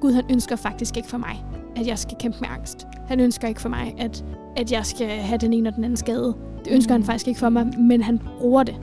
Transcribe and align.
Gud 0.00 0.12
han 0.12 0.24
ønsker 0.30 0.56
faktisk 0.56 0.96
ikke 0.96 1.08
for 1.08 1.18
mig, 1.18 1.44
at 1.76 1.86
jeg 1.86 1.98
skal 1.98 2.16
kæmpe 2.20 2.38
med 2.40 2.48
angst. 2.48 2.86
Han 3.08 3.20
ønsker 3.20 3.48
ikke 3.48 3.60
for 3.60 3.68
mig, 3.68 3.94
at, 3.98 4.24
at 4.56 4.72
jeg 4.72 4.86
skal 4.86 5.08
have 5.08 5.38
den 5.38 5.52
ene 5.52 5.68
og 5.68 5.74
den 5.74 5.84
anden 5.84 5.96
skade. 5.96 6.34
Det 6.64 6.72
ønsker 6.72 6.96
mm. 6.96 7.02
han 7.02 7.06
faktisk 7.06 7.28
ikke 7.28 7.40
for 7.40 7.48
mig, 7.48 7.78
men 7.78 8.02
han 8.02 8.20
bruger 8.38 8.62
det. 8.62 8.76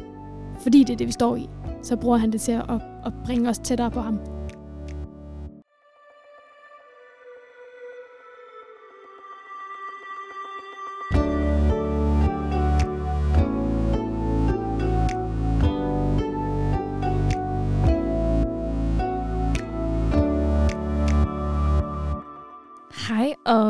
Fordi 0.59 0.83
det 0.83 0.93
er 0.93 0.97
det, 0.97 1.07
vi 1.07 1.11
står 1.11 1.35
i. 1.35 1.49
Så 1.83 1.95
bruger 1.95 2.17
han 2.17 2.31
det 2.31 2.41
til 2.41 2.51
at, 2.51 2.69
at 3.05 3.13
bringe 3.25 3.49
os 3.49 3.59
tættere 3.59 3.91
på 3.91 3.99
ham. 4.01 4.19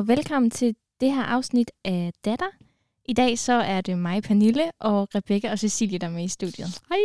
Og 0.04 0.08
velkommen 0.08 0.52
til 0.52 0.76
det 1.02 1.12
her 1.12 1.24
afsnit 1.24 1.72
af 1.86 2.14
Datter. 2.26 2.46
I 3.06 3.14
dag 3.14 3.40
så 3.40 3.54
er 3.54 3.82
det 3.82 3.98
mig, 3.98 4.24
Pernille, 4.24 4.72
og 4.80 5.08
Rebecca 5.16 5.52
og 5.52 5.60
Cecilie, 5.60 5.98
der 5.98 6.08
er 6.08 6.12
med 6.12 6.24
i 6.24 6.28
studiet. 6.28 6.82
Hej. 6.90 6.98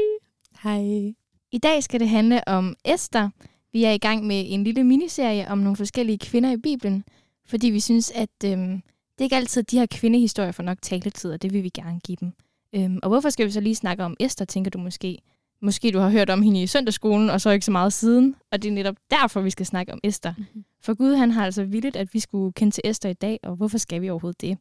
Hej. 0.63 1.15
I 1.53 1.59
dag 1.59 1.83
skal 1.83 2.01
det 2.01 2.09
handle 2.09 2.49
om 2.49 2.77
Esther. 2.85 3.31
Vi 3.73 3.85
er 3.85 3.91
i 3.91 3.99
gang 3.99 4.27
med 4.27 4.45
en 4.49 4.65
lille 4.65 4.85
miniserie 4.85 5.49
om 5.49 5.59
nogle 5.59 5.77
forskellige 5.77 6.19
kvinder 6.19 6.53
i 6.53 6.57
Bibelen, 6.57 7.05
fordi 7.47 7.71
vi 7.71 7.81
synes, 7.81 8.11
at 8.11 8.45
øhm, 8.45 8.83
det 9.13 9.19
er 9.19 9.25
ikke 9.25 9.37
altid, 9.37 9.61
at 9.61 9.71
de 9.71 9.79
her 9.79 9.87
kvindehistorier 9.87 10.53
får 10.53 10.63
nok 10.63 10.79
taletid, 10.83 11.33
og 11.33 11.43
det 11.43 11.53
vil 11.53 11.63
vi 11.63 11.69
gerne 11.69 12.01
give 12.01 12.17
dem. 12.21 12.33
Øhm, 12.75 12.99
og 13.03 13.09
hvorfor 13.09 13.31
skal 13.31 13.47
vi 13.47 13.51
så 13.51 13.61
lige 13.61 13.75
snakke 13.75 14.05
om 14.05 14.17
Esther, 14.21 14.47
tænker 14.47 14.71
du 14.71 14.79
måske? 14.79 15.19
Måske 15.63 15.91
du 15.91 15.99
har 15.99 16.11
hørt 16.11 16.31
om 16.31 16.43
hende 16.43 16.63
i 16.63 16.67
søndagsskolen, 16.67 17.31
og 17.31 17.41
så 17.41 17.51
ikke 17.51 17.65
så 17.65 17.71
meget 17.71 17.93
siden, 17.93 18.35
og 18.53 18.63
det 18.63 18.69
er 18.69 18.73
netop 18.73 18.97
derfor, 19.11 19.41
vi 19.41 19.51
skal 19.51 19.67
snakke 19.67 19.93
om 19.93 20.01
Esther. 20.05 20.35
Mm-hmm. 20.39 20.65
For 20.81 20.95
Gud 20.95 21.15
han 21.15 21.31
har 21.31 21.45
altså 21.45 21.65
vildt, 21.65 21.97
at 21.97 22.15
vi 22.15 22.21
skulle 22.21 22.53
kende 22.53 22.75
til 22.75 22.83
Esther 22.85 23.11
i 23.11 23.15
dag, 23.15 23.39
og 23.43 23.57
hvorfor 23.57 23.79
skal 23.79 24.03
vi 24.03 24.11
overhovedet 24.11 24.41
det? 24.41 24.59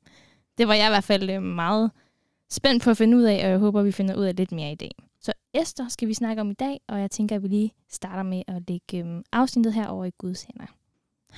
Det 0.57 0.67
var 0.67 0.73
jeg 0.73 0.87
i 0.87 0.89
hvert 0.91 1.03
fald 1.03 1.29
øh, 1.29 1.43
meget 1.43 1.91
spændt 2.49 2.83
på 2.83 2.89
at 2.89 2.97
finde 2.97 3.17
ud 3.17 3.23
af, 3.23 3.45
og 3.45 3.49
jeg 3.49 3.57
håber, 3.57 3.81
vi 3.81 3.91
finder 3.91 4.15
ud 4.15 4.23
af 4.23 4.35
lidt 4.35 4.51
mere 4.51 4.71
i 4.71 4.75
dag. 4.75 4.91
Så 5.21 5.33
Esther 5.53 5.87
skal 5.87 6.07
vi 6.07 6.13
snakke 6.13 6.41
om 6.41 6.51
i 6.51 6.53
dag, 6.53 6.79
og 6.87 6.99
jeg 6.99 7.11
tænker, 7.11 7.35
at 7.35 7.43
vi 7.43 7.47
lige 7.47 7.73
starter 7.89 8.23
med 8.23 8.43
at 8.47 8.63
lægge 8.67 8.99
øhm, 8.99 9.23
afsnittet 9.31 9.73
her 9.73 9.87
over 9.87 10.05
i 10.05 10.11
Guds 10.17 10.43
hænder. 10.43 10.65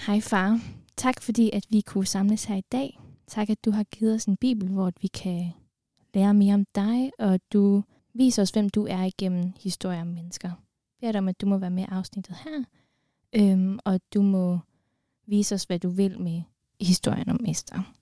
Hej 0.08 0.20
far. 0.22 0.60
Tak 0.98 1.22
fordi, 1.22 1.50
at 1.54 1.64
vi 1.70 1.82
kunne 1.82 2.06
samles 2.06 2.46
her 2.46 2.56
i 2.56 2.64
dag. 2.72 3.00
Tak, 3.28 3.50
at 3.50 3.66
du 3.66 3.72
har 3.72 3.84
givet 3.84 4.16
os 4.16 4.26
en 4.26 4.38
bibel, 4.38 4.68
hvor 4.70 4.92
vi 5.02 5.08
kan 5.08 5.52
lære 6.14 6.34
mere 6.34 6.54
om 6.54 6.66
dig, 6.76 7.12
og 7.20 7.40
du 7.54 7.84
viser 8.14 8.42
os, 8.42 8.50
hvem 8.50 8.70
du 8.70 8.86
er 8.86 9.04
igennem 9.04 9.54
historier 9.60 10.02
om 10.02 10.08
mennesker. 10.08 10.48
Jeg 10.48 10.56
beder 11.00 11.12
dig 11.12 11.20
om, 11.20 11.28
at 11.28 11.42
du 11.42 11.46
må 11.46 11.58
være 11.58 11.70
med 11.70 11.84
i 11.84 11.88
afsnittet 11.90 12.36
her, 12.44 12.64
øhm, 13.36 13.80
og 13.86 14.02
du 14.14 14.22
må 14.22 14.60
vise 15.28 15.56
os, 15.56 15.64
hvad 15.64 15.80
du 15.80 15.90
vil 15.90 16.20
med 16.20 16.42
historien 16.82 17.30
om 17.30 17.40
Esther. 17.48 17.94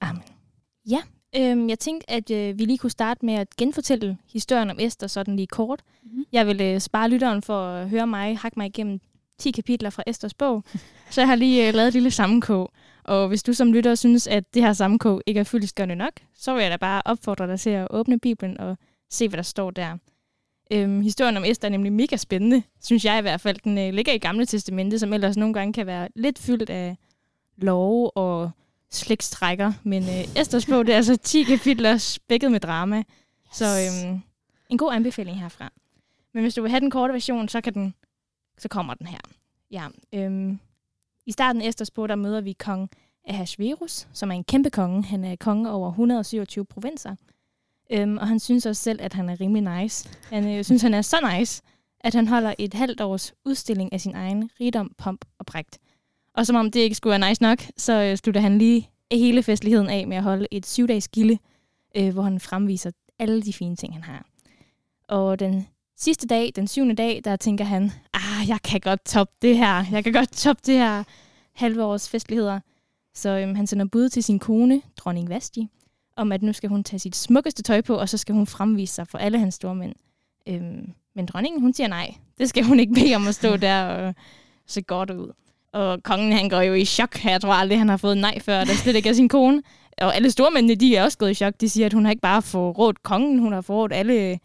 Amen. 0.00 0.22
Ja, 0.90 1.02
øhm, 1.36 1.68
jeg 1.68 1.78
tænkte, 1.78 2.10
at 2.10 2.30
øh, 2.30 2.58
vi 2.58 2.64
lige 2.64 2.78
kunne 2.78 2.90
starte 2.90 3.26
med 3.26 3.34
at 3.34 3.56
genfortælle 3.56 4.18
historien 4.32 4.70
om 4.70 4.76
Esther 4.80 5.08
sådan 5.08 5.36
lige 5.36 5.46
kort. 5.46 5.82
Mm-hmm. 6.02 6.24
Jeg 6.32 6.46
vil 6.46 6.60
øh, 6.60 6.80
spare 6.80 7.10
lytteren 7.10 7.42
for 7.42 7.60
at 7.60 7.88
høre 7.88 8.06
mig 8.06 8.38
hakke 8.38 8.58
mig 8.58 8.66
igennem 8.66 9.00
10 9.38 9.50
kapitler 9.50 9.90
fra 9.90 10.02
Esters 10.06 10.34
bog, 10.34 10.64
så 11.10 11.20
jeg 11.20 11.28
har 11.28 11.34
lige 11.34 11.68
øh, 11.68 11.74
lavet 11.74 11.88
et 11.88 11.94
lille 11.94 12.10
sammenkog. 12.10 12.72
Og 13.04 13.28
hvis 13.28 13.42
du 13.42 13.52
som 13.52 13.72
lytter 13.72 13.94
synes, 13.94 14.26
at 14.26 14.54
det 14.54 14.62
her 14.62 14.72
sammenkog 14.72 15.22
ikke 15.26 15.40
er 15.40 15.44
fyldestgørende 15.44 15.96
nok, 15.96 16.12
så 16.34 16.54
vil 16.54 16.62
jeg 16.62 16.70
da 16.70 16.76
bare 16.76 17.02
opfordre 17.04 17.46
dig 17.46 17.60
til 17.60 17.70
at 17.70 17.86
åbne 17.90 18.18
Bibelen 18.18 18.60
og 18.60 18.78
se, 19.10 19.28
hvad 19.28 19.36
der 19.36 19.42
står 19.42 19.70
der. 19.70 19.96
Øhm, 20.70 21.00
historien 21.00 21.36
om 21.36 21.44
Esther 21.44 21.68
er 21.68 21.70
nemlig 21.70 21.92
mega 21.92 22.16
spændende, 22.16 22.62
synes 22.82 23.04
jeg 23.04 23.18
i 23.18 23.22
hvert 23.22 23.40
fald. 23.40 23.58
Den 23.64 23.78
øh, 23.78 23.94
ligger 23.94 24.12
i 24.12 24.18
Gamle 24.18 24.46
Testamente, 24.46 24.98
som 24.98 25.12
ellers 25.12 25.36
nogle 25.36 25.54
gange 25.54 25.72
kan 25.72 25.86
være 25.86 26.08
lidt 26.14 26.38
fyldt 26.38 26.70
af 26.70 26.96
lov 27.56 28.12
og 28.14 28.50
slægtstrækker. 28.90 29.72
Men 29.84 30.02
øh, 30.02 30.40
Esters 30.40 30.66
bog, 30.66 30.86
det 30.86 30.92
er 30.92 30.96
altså 30.96 31.16
10 31.16 31.42
kapitler 31.42 31.96
spækket 31.96 32.52
med 32.52 32.60
drama. 32.60 32.98
Yes. 32.98 33.04
Så 33.52 33.64
øhm, 33.64 34.20
en 34.70 34.78
god 34.78 34.92
anbefaling 34.94 35.40
herfra. 35.40 35.72
Men 36.34 36.42
hvis 36.42 36.54
du 36.54 36.62
vil 36.62 36.70
have 36.70 36.80
den 36.80 36.90
korte 36.90 37.12
version, 37.12 37.48
så, 37.48 37.60
kan 37.60 37.74
den, 37.74 37.94
så 38.58 38.68
kommer 38.68 38.94
den 38.94 39.06
her. 39.06 39.18
Ja, 39.70 39.86
øhm, 40.12 40.58
I 41.26 41.32
starten 41.32 41.62
af 41.62 41.68
Esters 41.68 41.90
bog, 41.90 42.08
der 42.08 42.14
møder 42.14 42.40
vi 42.40 42.52
kong 42.52 42.90
Ahasverus, 43.28 44.08
som 44.12 44.30
er 44.30 44.34
en 44.34 44.44
kæmpe 44.44 44.70
konge. 44.70 45.04
Han 45.04 45.24
er 45.24 45.36
konge 45.36 45.70
over 45.70 45.88
127 45.88 46.64
provinser. 46.64 47.14
Øhm, 47.90 48.18
og 48.18 48.28
han 48.28 48.40
synes 48.40 48.66
også 48.66 48.82
selv, 48.82 48.98
at 49.02 49.12
han 49.12 49.28
er 49.28 49.40
rimelig 49.40 49.82
nice. 49.82 50.08
Han 50.30 50.48
øh, 50.48 50.64
synes, 50.64 50.82
han 50.82 50.94
er 50.94 51.02
så 51.02 51.16
nice, 51.38 51.62
at 52.00 52.14
han 52.14 52.28
holder 52.28 52.54
et 52.58 52.74
halvt 52.74 53.00
års 53.00 53.34
udstilling 53.44 53.92
af 53.92 54.00
sin 54.00 54.14
egen 54.14 54.50
rigdom, 54.60 54.90
pomp 54.98 55.24
og 55.38 55.46
prægt. 55.46 55.78
Og 56.34 56.46
som 56.46 56.56
om 56.56 56.70
det 56.70 56.80
ikke 56.80 56.96
skulle 56.96 57.20
være 57.20 57.28
nice 57.28 57.42
nok, 57.42 57.62
så 57.76 58.02
øh, 58.02 58.16
slutter 58.16 58.40
han 58.40 58.58
lige 58.58 58.90
hele 59.12 59.42
festligheden 59.42 59.88
af 59.90 60.06
med 60.06 60.16
at 60.16 60.22
holde 60.22 60.46
et 60.50 60.66
syvdages 60.66 61.08
gilde, 61.08 61.38
øh, 61.96 62.12
hvor 62.12 62.22
han 62.22 62.40
fremviser 62.40 62.90
alle 63.18 63.42
de 63.42 63.52
fine 63.52 63.76
ting, 63.76 63.94
han 63.94 64.02
har. 64.02 64.26
Og 65.08 65.38
den 65.38 65.66
sidste 65.96 66.26
dag, 66.26 66.52
den 66.56 66.68
syvende 66.68 66.94
dag, 66.94 67.20
der 67.24 67.36
tænker 67.36 67.64
han, 67.64 67.92
ah, 68.14 68.48
jeg 68.48 68.62
kan 68.64 68.80
godt 68.80 69.04
toppe 69.04 69.34
det 69.42 69.56
her. 69.56 69.84
Jeg 69.90 70.04
kan 70.04 70.12
godt 70.12 70.32
toppe 70.32 70.62
det 70.66 70.74
her 70.74 71.04
halve 71.52 71.84
års 71.84 72.08
festligheder. 72.08 72.60
Så 73.14 73.28
øhm, 73.28 73.54
han 73.54 73.66
sender 73.66 73.86
bud 73.92 74.08
til 74.08 74.22
sin 74.22 74.38
kone, 74.38 74.82
dronning 74.96 75.28
Vasti, 75.28 75.68
om 76.16 76.32
at 76.32 76.42
nu 76.42 76.52
skal 76.52 76.68
hun 76.68 76.84
tage 76.84 77.00
sit 77.00 77.16
smukkeste 77.16 77.62
tøj 77.62 77.80
på, 77.80 77.94
og 77.94 78.08
så 78.08 78.18
skal 78.18 78.34
hun 78.34 78.46
fremvise 78.46 78.94
sig 78.94 79.08
for 79.08 79.18
alle 79.18 79.38
hans 79.38 79.54
store 79.54 79.74
mænd. 79.74 79.94
Øhm, 80.48 80.92
men 81.14 81.26
dronningen, 81.26 81.60
hun 81.60 81.72
siger 81.72 81.88
nej. 81.88 82.14
Det 82.38 82.48
skal 82.48 82.64
hun 82.64 82.80
ikke 82.80 82.92
bede 82.92 83.14
om 83.14 83.28
at 83.28 83.34
stå 83.34 83.56
der 83.66 83.84
og 83.84 84.14
se 84.66 84.82
godt 84.82 85.10
ud. 85.10 85.32
Og 85.72 86.02
kongen, 86.02 86.32
han 86.32 86.48
går 86.48 86.60
jo 86.60 86.74
i 86.74 86.84
chok. 86.84 87.24
Jeg 87.24 87.40
tror 87.40 87.52
aldrig, 87.52 87.78
han 87.78 87.88
har 87.88 87.96
fået 87.96 88.18
nej 88.18 88.40
før. 88.40 88.60
Det 88.60 88.70
er 88.70 88.76
slet 88.76 88.96
ikke 88.96 89.08
af 89.08 89.14
sin 89.14 89.28
kone. 89.28 89.62
Og 89.98 90.16
alle 90.16 90.30
stormændene, 90.30 90.74
de 90.74 90.96
er 90.96 91.04
også 91.04 91.18
gået 91.18 91.30
i 91.30 91.34
chok. 91.34 91.54
De 91.60 91.68
siger, 91.68 91.86
at 91.86 91.92
hun 91.92 92.04
har 92.04 92.10
ikke 92.10 92.20
bare 92.20 92.42
forrådt 92.42 93.02
kongen, 93.02 93.38
hun 93.38 93.52
har 93.52 93.60
forrådt 93.60 93.92
alle 93.92 94.38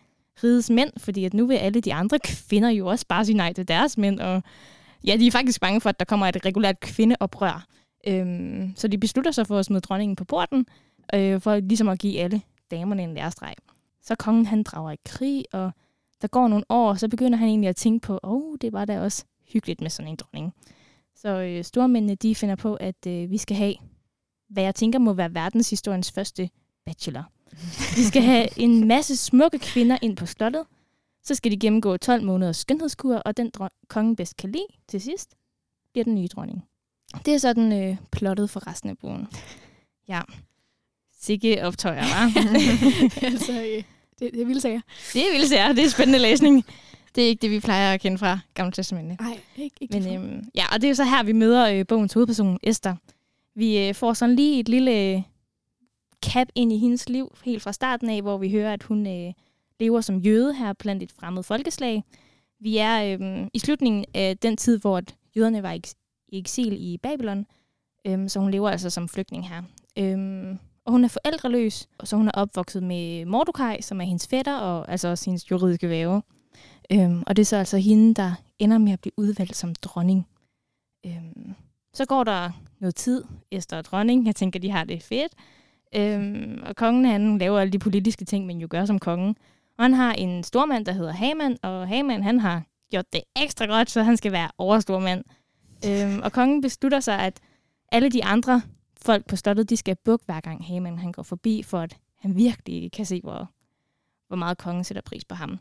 rigets 0.43 0.69
mænd, 0.69 0.91
fordi 0.97 1.25
at 1.25 1.33
nu 1.33 1.47
vil 1.47 1.55
alle 1.55 1.81
de 1.81 1.93
andre 1.93 2.19
kvinder 2.19 2.69
jo 2.69 2.87
også 2.87 3.05
bare 3.09 3.25
sige 3.25 3.37
nej 3.37 3.53
til 3.53 3.67
deres 3.67 3.97
mænd. 3.97 4.19
Og 4.19 4.43
ja, 5.03 5.17
de 5.17 5.27
er 5.27 5.31
faktisk 5.31 5.61
bange 5.61 5.81
for, 5.81 5.89
at 5.89 5.99
der 5.99 6.05
kommer 6.05 6.27
et 6.27 6.45
regulært 6.45 6.79
kvindeoprør. 6.79 7.65
Øhm, 8.07 8.73
så 8.75 8.87
de 8.87 8.97
beslutter 8.97 9.31
sig 9.31 9.47
for 9.47 9.57
at 9.57 9.65
smide 9.65 9.81
dronningen 9.81 10.15
på 10.15 10.25
porten, 10.25 10.65
øh, 11.13 11.41
for 11.41 11.59
ligesom 11.59 11.89
at 11.89 11.99
give 11.99 12.19
alle 12.19 12.41
damerne 12.71 13.03
en 13.03 13.13
lærestreg. 13.13 13.55
Så 14.01 14.15
kongen 14.15 14.45
han 14.45 14.63
drager 14.63 14.91
i 14.91 14.97
krig, 15.05 15.45
og 15.53 15.71
der 16.21 16.27
går 16.27 16.47
nogle 16.47 16.65
år, 16.69 16.93
så 16.93 17.07
begynder 17.07 17.37
han 17.37 17.47
egentlig 17.47 17.69
at 17.69 17.75
tænke 17.75 18.05
på, 18.05 18.19
åh, 18.23 18.33
oh, 18.33 18.57
det 18.61 18.73
var 18.73 18.85
da 18.85 19.01
også 19.01 19.25
hyggeligt 19.53 19.81
med 19.81 19.89
sådan 19.89 20.11
en 20.11 20.15
dronning. 20.15 20.53
Så 21.15 21.29
øh, 21.29 21.63
stormændene, 21.63 22.15
de 22.15 22.35
finder 22.35 22.55
på, 22.55 22.75
at 22.75 23.07
øh, 23.07 23.29
vi 23.29 23.37
skal 23.37 23.57
have, 23.57 23.75
hvad 24.49 24.63
jeg 24.63 24.75
tænker 24.75 24.99
må 24.99 25.13
være 25.13 25.33
verdenshistoriens 25.33 26.11
første 26.11 26.49
bachelor. 26.85 27.31
Vi 27.95 28.03
skal 28.03 28.21
have 28.21 28.59
en 28.59 28.87
masse 28.87 29.17
smukke 29.17 29.59
kvinder 29.59 29.97
ind 30.01 30.17
på 30.17 30.25
slottet. 30.25 30.65
Så 31.23 31.35
skal 31.35 31.51
de 31.51 31.59
gennemgå 31.59 31.97
12 31.97 32.23
måneders 32.23 32.57
skønhedskur, 32.57 33.15
og 33.15 33.37
den 33.37 33.51
kongen 33.87 34.15
bedst 34.15 34.37
kan 34.37 34.51
lide 34.51 34.65
til 34.87 35.01
sidst, 35.01 35.35
bliver 35.93 36.03
den 36.03 36.15
nye 36.15 36.27
dronning. 36.27 36.63
Det 37.25 37.33
er 37.33 37.37
sådan 37.37 37.71
øh, 37.71 37.97
plottet 38.11 38.49
for 38.49 38.67
resten 38.67 38.89
af 38.89 38.97
bogen. 38.97 39.27
Ja. 40.07 40.21
Sikke 41.21 41.65
optøjer, 41.65 42.03
hva'? 42.03 43.25
altså, 43.25 43.51
øh, 43.51 43.83
det, 44.19 44.33
det 44.33 44.41
er 44.41 44.45
vilde 44.45 44.61
sager. 44.61 44.81
Det 45.13 45.27
er 45.27 45.31
vilde 45.31 45.47
sager. 45.47 45.73
Det 45.73 45.83
er 45.83 45.89
spændende 45.89 46.19
læsning. 46.19 46.65
Det 47.15 47.23
er 47.23 47.27
ikke 47.27 47.41
det, 47.41 47.51
vi 47.51 47.59
plejer 47.59 47.93
at 47.93 48.01
kende 48.01 48.17
fra 48.17 48.39
Gamle 48.53 48.71
Testamentet. 48.71 49.19
Nej, 49.19 49.39
ikke, 49.57 49.75
ikke 49.81 49.99
Men, 49.99 50.15
øhm, 50.15 50.43
ja, 50.55 50.63
og 50.73 50.81
det 50.81 50.83
er 50.83 50.89
jo 50.89 50.95
så 50.95 51.03
her, 51.03 51.23
vi 51.23 51.31
møder 51.31 51.69
øh, 51.69 51.87
bogens 51.87 52.13
hovedperson, 52.13 52.59
Esther. 52.63 52.95
Vi 53.55 53.87
øh, 53.87 53.95
får 53.95 54.13
sådan 54.13 54.35
lige 54.35 54.59
et 54.59 54.69
lille 54.69 55.23
cap 56.25 56.47
ind 56.55 56.73
i 56.73 56.77
hendes 56.77 57.09
liv, 57.09 57.35
helt 57.45 57.61
fra 57.61 57.71
starten 57.73 58.09
af, 58.09 58.21
hvor 58.21 58.37
vi 58.37 58.51
hører, 58.51 58.73
at 58.73 58.83
hun 58.83 59.07
øh, 59.07 59.33
lever 59.79 60.01
som 60.01 60.19
jøde 60.19 60.53
her 60.53 60.73
blandt 60.73 61.03
et 61.03 61.11
fremmed 61.11 61.43
folkeslag. 61.43 62.03
Vi 62.59 62.77
er 62.77 63.03
øh, 63.03 63.47
i 63.53 63.59
slutningen 63.59 64.05
af 64.13 64.37
den 64.37 64.57
tid, 64.57 64.79
hvor 64.79 65.01
jøderne 65.35 65.63
var 65.63 65.71
i 65.71 65.81
eksil 66.39 66.73
i 66.73 66.97
Babylon, 66.97 67.45
øh, 68.07 68.29
så 68.29 68.39
hun 68.39 68.51
lever 68.51 68.69
altså 68.69 68.89
som 68.89 69.09
flygtning 69.09 69.49
her. 69.49 69.61
Øh, 69.97 70.55
og 70.91 70.93
hun 70.93 71.03
er 71.03 71.07
forældreløs, 71.07 71.87
og 71.97 72.07
så 72.07 72.15
hun 72.15 72.27
er 72.27 72.31
opvokset 72.31 72.83
med 72.83 73.25
Mordecai, 73.25 73.81
som 73.81 74.01
er 74.01 74.05
hendes 74.05 74.27
fætter, 74.27 74.57
og 74.57 74.91
altså 74.91 75.07
også 75.07 75.25
hendes 75.25 75.51
juridiske 75.51 75.89
væve. 75.89 76.21
Øhm, 76.91 77.23
og 77.27 77.35
det 77.35 77.41
er 77.41 77.45
så 77.45 77.57
altså 77.57 77.77
hende, 77.77 78.13
der 78.13 78.33
ender 78.59 78.77
med 78.77 78.93
at 78.93 78.99
blive 78.99 79.13
udvalgt 79.17 79.55
som 79.55 79.75
dronning. 79.75 80.27
Øhm, 81.05 81.53
så 81.93 82.05
går 82.05 82.23
der 82.23 82.51
noget 82.79 82.95
tid, 82.95 83.23
Esther 83.51 83.77
og 83.77 83.85
dronning. 83.85 84.27
Jeg 84.27 84.35
tænker, 84.35 84.59
de 84.59 84.71
har 84.71 84.83
det 84.83 85.03
fedt. 85.03 85.33
Øhm, 85.95 86.63
og 86.65 86.75
kongen, 86.75 87.05
han 87.05 87.37
laver 87.37 87.59
alle 87.59 87.73
de 87.73 87.79
politiske 87.79 88.25
ting, 88.25 88.45
man 88.45 88.57
jo 88.57 88.67
gør 88.69 88.85
som 88.85 88.99
kongen. 88.99 89.35
Og 89.77 89.83
han 89.83 89.93
har 89.93 90.13
en 90.13 90.43
stormand, 90.43 90.85
der 90.85 90.91
hedder 90.91 91.11
Haman, 91.11 91.57
og 91.63 91.87
Haman, 91.87 92.23
han 92.23 92.39
har 92.39 92.63
gjort 92.91 93.13
det 93.13 93.21
ekstra 93.41 93.65
godt, 93.65 93.89
så 93.89 94.03
han 94.03 94.17
skal 94.17 94.31
være 94.31 94.49
overstormand. 94.57 95.23
Øhm, 95.87 96.21
og 96.23 96.31
kongen 96.31 96.61
beslutter 96.61 96.99
sig, 96.99 97.19
at 97.19 97.39
alle 97.91 98.09
de 98.09 98.25
andre 98.25 98.61
folk 99.05 99.25
på 99.27 99.35
slottet, 99.35 99.69
de 99.69 99.77
skal 99.77 99.95
bukke 100.05 100.25
hver 100.25 100.39
gang 100.39 100.65
Haman 100.65 100.97
han 100.97 101.11
går 101.11 101.23
forbi, 101.23 101.63
for 101.63 101.79
at 101.79 101.97
han 102.19 102.35
virkelig 102.35 102.91
kan 102.91 103.05
se, 103.05 103.21
hvor, 103.23 103.49
hvor 104.27 104.37
meget 104.37 104.57
kongen 104.57 104.83
sætter 104.83 105.01
pris 105.01 105.25
på 105.25 105.35
ham. 105.35 105.59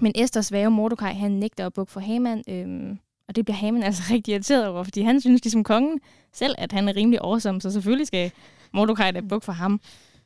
Men 0.00 0.12
Esters 0.14 0.46
svage 0.46 0.70
Mordecai, 0.70 1.12
han 1.14 1.30
nægter 1.30 1.66
at 1.66 1.72
bukke 1.72 1.92
for 1.92 2.00
Haman, 2.00 2.44
øhm, 2.48 2.90
og 2.90 2.96
Og 3.28 3.36
det 3.36 3.44
bliver 3.44 3.56
Haman 3.56 3.82
altså 3.88 4.02
rigtig 4.10 4.32
irriteret 4.32 4.66
over, 4.66 4.82
fordi 4.82 5.02
han 5.02 5.20
synes 5.20 5.44
ligesom 5.44 5.64
kongen 5.64 6.00
selv, 6.32 6.54
at 6.58 6.72
han 6.72 6.88
er 6.88 6.96
rimelig 6.96 7.20
awesome, 7.22 7.60
så 7.60 7.70
selvfølgelig 7.70 8.06
skal 8.06 8.32
Mordecai 8.72 9.12
da 9.12 9.20
bukke 9.20 9.44
for 9.44 9.52
ham. 9.52 9.80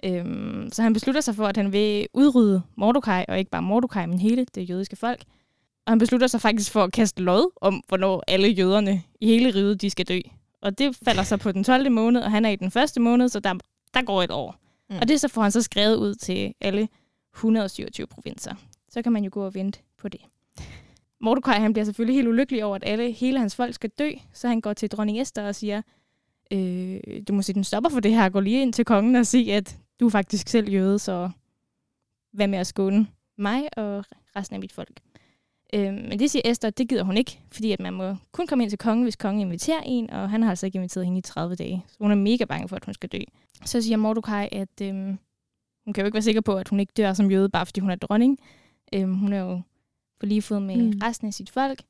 Øhm, 0.04 0.68
så 0.72 0.82
han 0.82 0.92
beslutter 0.92 1.20
sig 1.20 1.34
for, 1.34 1.46
at 1.46 1.56
han 1.56 1.72
vil 1.72 2.06
udrydde 2.14 2.62
Mordecai, 2.76 3.24
og 3.28 3.38
ikke 3.38 3.50
bare 3.50 3.62
Mordecai, 3.62 4.06
men 4.06 4.18
hele 4.18 4.46
det 4.54 4.70
jødiske 4.70 4.96
folk. 4.96 5.24
Og 5.86 5.92
han 5.92 5.98
beslutter 5.98 6.26
sig 6.26 6.40
faktisk 6.40 6.72
for 6.72 6.84
at 6.84 6.92
kaste 6.92 7.22
lod 7.22 7.50
om, 7.60 7.82
hvornår 7.88 8.24
alle 8.28 8.48
jøderne 8.48 9.02
i 9.20 9.26
hele 9.26 9.54
riget, 9.54 9.82
de 9.82 9.90
skal 9.90 10.06
dø. 10.06 10.20
Og 10.62 10.78
det 10.78 10.98
falder 11.04 11.22
så 11.22 11.36
på 11.36 11.52
den 11.52 11.64
12. 11.64 11.92
måned, 11.92 12.22
og 12.22 12.30
han 12.30 12.44
er 12.44 12.50
i 12.50 12.56
den 12.56 12.70
første 12.70 13.00
måned, 13.00 13.28
så 13.28 13.40
der, 13.40 13.54
der 13.94 14.02
går 14.02 14.22
et 14.22 14.30
år. 14.30 14.56
Mm. 14.90 14.96
Og 15.00 15.08
det 15.08 15.20
så 15.20 15.28
får 15.28 15.42
han 15.42 15.52
så 15.52 15.62
skrevet 15.62 15.96
ud 15.96 16.14
til 16.14 16.54
alle 16.60 16.88
127 17.34 18.06
provinser. 18.06 18.54
Så 18.88 19.02
kan 19.02 19.12
man 19.12 19.24
jo 19.24 19.30
gå 19.32 19.44
og 19.44 19.54
vente 19.54 19.80
på 19.98 20.08
det. 20.08 20.20
Mordecai 21.20 21.60
han 21.60 21.72
bliver 21.72 21.84
selvfølgelig 21.84 22.16
helt 22.16 22.28
ulykkelig 22.28 22.64
over, 22.64 22.76
at 22.76 22.82
alle, 22.86 23.12
hele 23.12 23.38
hans 23.38 23.56
folk 23.56 23.74
skal 23.74 23.90
dø, 23.98 24.10
så 24.32 24.48
han 24.48 24.60
går 24.60 24.72
til 24.72 24.90
dronning 24.90 25.20
Esther 25.20 25.46
og 25.48 25.54
siger, 25.54 25.82
øh, 26.52 27.00
du 27.28 27.32
må 27.32 27.42
sige, 27.42 27.54
den 27.54 27.64
stopper 27.64 27.90
for 27.90 28.00
det 28.00 28.14
her, 28.14 28.28
gå 28.28 28.40
lige 28.40 28.62
ind 28.62 28.72
til 28.72 28.84
kongen 28.84 29.16
og 29.16 29.26
sige, 29.26 29.54
at 29.54 29.78
du 30.00 30.06
er 30.06 30.10
faktisk 30.10 30.48
selv 30.48 30.70
jøde, 30.70 30.98
så 30.98 31.30
hvad 32.32 32.48
med 32.48 32.58
at 32.58 32.66
skåne 32.66 33.06
mig 33.38 33.78
og 33.78 34.04
resten 34.36 34.54
af 34.54 34.60
mit 34.60 34.72
folk. 34.72 35.00
Øh, 35.74 35.94
men 35.94 36.18
det 36.18 36.30
siger 36.30 36.42
Esther, 36.44 36.70
det 36.70 36.88
gider 36.88 37.02
hun 37.02 37.16
ikke, 37.16 37.40
fordi 37.52 37.72
at 37.72 37.80
man 37.80 37.92
må 37.92 38.16
kun 38.32 38.46
komme 38.46 38.64
ind 38.64 38.70
til 38.70 38.78
kongen, 38.78 39.02
hvis 39.02 39.16
kongen 39.16 39.40
inviterer 39.40 39.80
en, 39.86 40.10
og 40.10 40.30
han 40.30 40.42
har 40.42 40.50
altså 40.50 40.66
ikke 40.66 40.76
inviteret 40.76 41.06
hende 41.06 41.18
i 41.18 41.22
30 41.22 41.54
dage. 41.54 41.84
Så 41.88 41.96
hun 42.00 42.10
er 42.10 42.14
mega 42.14 42.44
bange 42.44 42.68
for, 42.68 42.76
at 42.76 42.84
hun 42.84 42.94
skal 42.94 43.08
dø. 43.08 43.18
Så 43.64 43.82
siger 43.82 43.96
Mordecai, 43.96 44.48
at 44.52 44.80
øh, 44.82 44.94
hun 45.84 45.92
kan 45.92 46.02
jo 46.02 46.04
ikke 46.04 46.14
være 46.14 46.22
sikker 46.22 46.40
på, 46.40 46.54
at 46.54 46.68
hun 46.68 46.80
ikke 46.80 46.92
dør 46.96 47.12
som 47.12 47.30
jøde, 47.30 47.48
bare 47.48 47.66
fordi 47.66 47.80
hun 47.80 47.90
er 47.90 47.96
dronning. 47.96 48.38
Øh, 48.92 49.08
hun 49.08 49.32
er 49.32 49.40
jo 49.40 49.60
på 50.20 50.26
lige 50.26 50.42
fod 50.42 50.60
med 50.60 50.76
mm. 50.76 50.98
resten 51.02 51.26
af 51.26 51.34
sit 51.34 51.50
folk. 51.50 51.82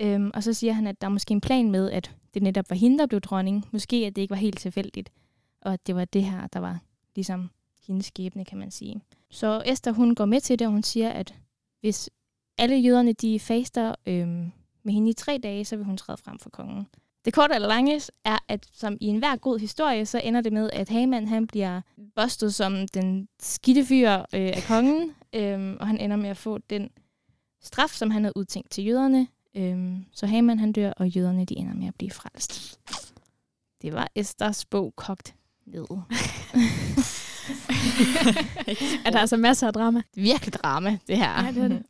Øhm, 0.00 0.30
og 0.34 0.42
så 0.42 0.52
siger 0.52 0.72
han, 0.72 0.86
at 0.86 1.00
der 1.00 1.06
er 1.06 1.10
måske 1.10 1.32
en 1.32 1.40
plan 1.40 1.70
med, 1.70 1.90
at 1.90 2.14
det 2.34 2.42
netop 2.42 2.70
var 2.70 2.76
hende, 2.76 2.98
der 2.98 3.06
blev 3.06 3.20
dronning. 3.20 3.68
Måske, 3.72 3.96
at 3.96 4.16
det 4.16 4.22
ikke 4.22 4.30
var 4.30 4.36
helt 4.36 4.58
tilfældigt. 4.58 5.12
Og 5.62 5.72
at 5.72 5.86
det 5.86 5.94
var 5.94 6.04
det 6.04 6.24
her, 6.24 6.46
der 6.46 6.60
var 6.60 6.78
ligesom 7.14 7.50
hendes 7.86 8.06
skæbne, 8.06 8.44
kan 8.44 8.58
man 8.58 8.70
sige. 8.70 9.00
Så 9.30 9.62
Esther, 9.66 9.92
hun 9.92 10.14
går 10.14 10.24
med 10.24 10.40
til 10.40 10.58
det, 10.58 10.66
og 10.66 10.72
hun 10.72 10.82
siger, 10.82 11.10
at 11.10 11.34
hvis 11.80 12.10
alle 12.58 12.76
jøderne, 12.76 13.12
de 13.12 13.40
faster 13.40 13.94
øhm, 14.06 14.52
med 14.82 14.92
hende 14.92 15.10
i 15.10 15.12
tre 15.12 15.40
dage, 15.42 15.64
så 15.64 15.76
vil 15.76 15.84
hun 15.84 15.96
træde 15.96 16.18
frem 16.24 16.38
for 16.38 16.50
kongen. 16.50 16.86
Det 17.24 17.32
korte 17.32 17.54
eller 17.54 17.68
lange 17.68 18.00
er, 18.24 18.38
at 18.48 18.66
som 18.72 18.96
i 19.00 19.06
enhver 19.06 19.36
god 19.36 19.58
historie, 19.58 20.06
så 20.06 20.20
ender 20.24 20.40
det 20.40 20.52
med, 20.52 20.70
at 20.72 20.88
Haman 20.88 21.28
han 21.28 21.46
bliver 21.46 21.80
bustet 22.16 22.54
som 22.54 22.88
den 22.88 23.28
skidte 23.40 23.84
fyr 23.84 24.12
øh, 24.12 24.24
af 24.32 24.64
kongen, 24.68 25.10
øhm, 25.36 25.76
og 25.80 25.86
han 25.86 26.00
ender 26.00 26.16
med 26.16 26.30
at 26.30 26.36
få 26.36 26.58
den 26.58 26.90
straf, 27.62 27.90
som 27.90 28.10
han 28.10 28.24
havde 28.24 28.36
udtænkt 28.36 28.70
til 28.70 28.84
jøderne. 28.84 29.26
Øhm, 29.56 30.04
så 30.12 30.26
Haman 30.26 30.58
han 30.58 30.72
dør, 30.72 30.90
og 30.90 31.08
jøderne 31.08 31.44
de 31.44 31.56
ender 31.56 31.74
med 31.74 31.88
at 31.88 31.94
blive 31.94 32.10
frelst. 32.10 32.80
Det 33.82 33.92
var 33.92 34.08
Esters 34.14 34.64
bog 34.64 34.92
kogt 34.96 35.34
ned. 35.66 35.86
er 39.06 39.10
der 39.10 39.18
altså 39.18 39.36
masser 39.36 39.66
af 39.66 39.72
drama? 39.72 40.02
Virkelig 40.14 40.54
drama, 40.54 40.98
det 41.08 41.16
her. 41.16 41.44
Ja, 41.44 41.52
det 41.52 41.62
er 41.62 41.68
det. 41.68 41.82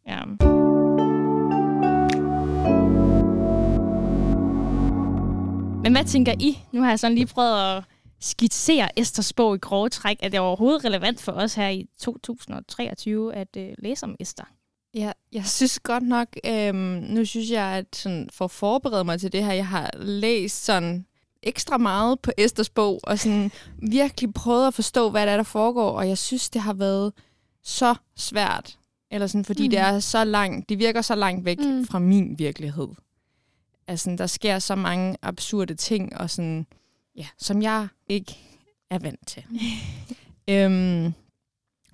Men 5.84 5.92
hvad 5.92 6.04
tænker 6.04 6.34
I? 6.40 6.58
Nu 6.72 6.82
har 6.82 6.88
jeg 6.88 6.98
sådan 6.98 7.14
lige 7.14 7.26
prøvet 7.26 7.76
at 7.76 7.84
skitsere 8.20 8.98
Esters 8.98 9.32
bog 9.32 9.54
i 9.54 9.58
grove 9.58 9.88
træk. 9.88 10.16
Er 10.22 10.28
det 10.28 10.40
overhovedet 10.40 10.84
relevant 10.84 11.20
for 11.20 11.32
os 11.32 11.54
her 11.54 11.68
i 11.68 11.86
2023 11.98 13.34
at 13.34 13.48
øh, 13.56 13.68
læse 13.78 14.04
om 14.04 14.16
Esther? 14.20 14.44
Ja, 14.94 15.12
jeg 15.32 15.46
synes 15.46 15.80
godt 15.80 16.02
nok, 16.02 16.28
øhm, 16.46 16.76
nu 17.08 17.24
synes 17.24 17.50
jeg, 17.50 17.64
at 17.64 17.96
sådan, 17.96 18.28
for 18.32 18.44
at 18.44 18.50
forberede 18.50 19.04
mig 19.04 19.20
til 19.20 19.32
det 19.32 19.44
her, 19.44 19.52
jeg 19.52 19.66
har 19.66 19.90
læst 19.96 20.64
sådan 20.64 21.06
ekstra 21.42 21.78
meget 21.78 22.20
på 22.20 22.30
Esters 22.38 22.70
bog, 22.70 23.00
og 23.02 23.18
sådan 23.18 23.50
virkelig 24.00 24.34
prøvet 24.34 24.66
at 24.66 24.74
forstå, 24.74 25.10
hvad 25.10 25.26
der 25.26 25.32
er, 25.32 25.36
der 25.36 25.44
foregår, 25.44 25.90
og 25.90 26.08
jeg 26.08 26.18
synes, 26.18 26.50
det 26.50 26.62
har 26.62 26.74
været 26.74 27.12
så 27.62 27.94
svært, 28.16 28.78
eller 29.10 29.26
sådan, 29.26 29.44
fordi 29.44 29.62
mm. 29.64 29.70
det 29.70 29.78
er 29.78 30.00
så 30.00 30.24
langt, 30.24 30.68
det 30.68 30.78
virker 30.78 31.02
så 31.02 31.14
langt 31.14 31.44
væk 31.44 31.58
mm. 31.58 31.86
fra 31.86 31.98
min 31.98 32.38
virkelighed. 32.38 32.88
Altså, 33.86 34.14
der 34.18 34.26
sker 34.26 34.58
så 34.58 34.74
mange 34.74 35.16
absurde 35.22 35.74
ting, 35.74 36.16
og 36.16 36.30
sådan, 36.30 36.66
ja, 37.16 37.26
som 37.38 37.62
jeg 37.62 37.88
ikke 38.08 38.38
er 38.90 38.98
vant 38.98 39.26
til. 39.26 39.44
øhm, 40.50 41.12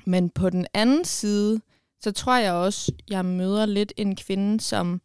men 0.04 0.30
på 0.30 0.50
den 0.50 0.66
anden 0.74 1.04
side, 1.04 1.60
så 2.00 2.12
tror 2.12 2.36
jeg 2.36 2.52
også, 2.52 2.92
jeg 3.10 3.24
møder 3.24 3.66
lidt 3.66 3.92
en 3.96 4.16
kvinde, 4.16 4.60
som, 4.60 5.00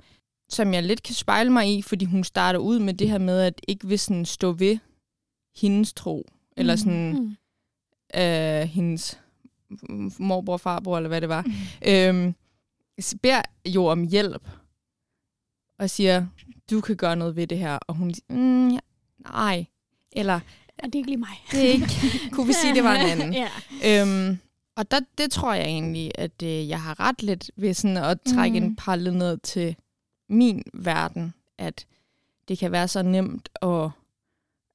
som 0.50 0.74
jeg 0.74 0.84
lidt 0.84 1.04
kan 1.04 1.16
spejle 1.16 1.50
mig 1.50 1.78
i, 1.78 1.82
fordi 1.82 2.06
hun 2.06 2.24
starter 2.24 2.60
ud 2.60 2.80
med 2.80 2.94
det 2.94 3.10
her 3.10 3.18
med, 3.18 3.42
at 3.42 3.62
ikke 3.68 3.88
vil 3.88 4.00
sådan 4.00 4.26
stå 4.26 4.52
ved 4.52 4.78
hendes 5.56 5.94
tro, 5.94 6.30
eller 6.58 6.76
sådan 6.76 7.14
mm. 7.14 7.36
øh, 8.22 8.62
hendes 8.62 9.20
morbror, 10.20 10.58
farbror, 10.58 10.98
eller 10.98 11.08
hvad 11.08 11.22
det 11.22 11.30
var, 11.30 11.42
mm. 11.42 11.54
øhm, 11.88 12.36
beder 13.22 13.42
jo 13.66 13.86
om 13.86 14.04
hjælp, 14.04 14.50
og 15.80 15.90
siger, 15.90 16.26
du 16.72 16.82
kan 16.82 16.96
gøre 16.96 17.16
noget 17.16 17.36
ved 17.36 17.48
det 17.48 17.58
her, 17.58 17.80
og 17.88 17.96
hun 17.96 18.14
siger, 18.14 18.26
mm, 18.30 18.70
ja, 18.70 18.80
nej, 19.20 19.66
eller... 20.12 20.40
Ja, 20.84 20.88
det 20.88 20.96
er 20.96 21.00
ikke 21.00 21.10
lige 21.10 21.20
mig. 21.20 21.44
Det 21.52 21.70
er 21.70 21.74
ikke, 21.74 21.88
kunne 22.34 22.48
vi 22.48 22.54
sige, 22.54 22.76
det 22.76 22.84
var 22.84 22.96
en 22.96 23.22
anden. 23.22 23.34
ja. 23.34 24.02
øhm, 24.02 24.38
og 24.78 24.92
der, 24.92 25.00
det 25.18 25.32
tror 25.32 25.54
jeg 25.54 25.66
egentlig, 25.66 26.12
at 26.16 26.44
øh, 26.44 26.70
jeg 26.70 26.82
har 26.82 27.00
ret 27.00 27.24
lidt 27.24 27.52
ved 27.56 27.74
sådan 27.74 27.98
at 27.98 28.20
trække 28.22 28.60
mm. 28.60 28.66
en 28.66 28.76
parallel 28.76 29.14
ned 29.14 29.38
til 29.38 29.76
min 30.30 30.64
verden, 30.74 31.34
at 31.58 31.86
det 32.48 32.58
kan 32.58 32.72
være 32.72 32.88
så 32.88 33.02
nemt 33.02 33.50
at, 33.62 33.90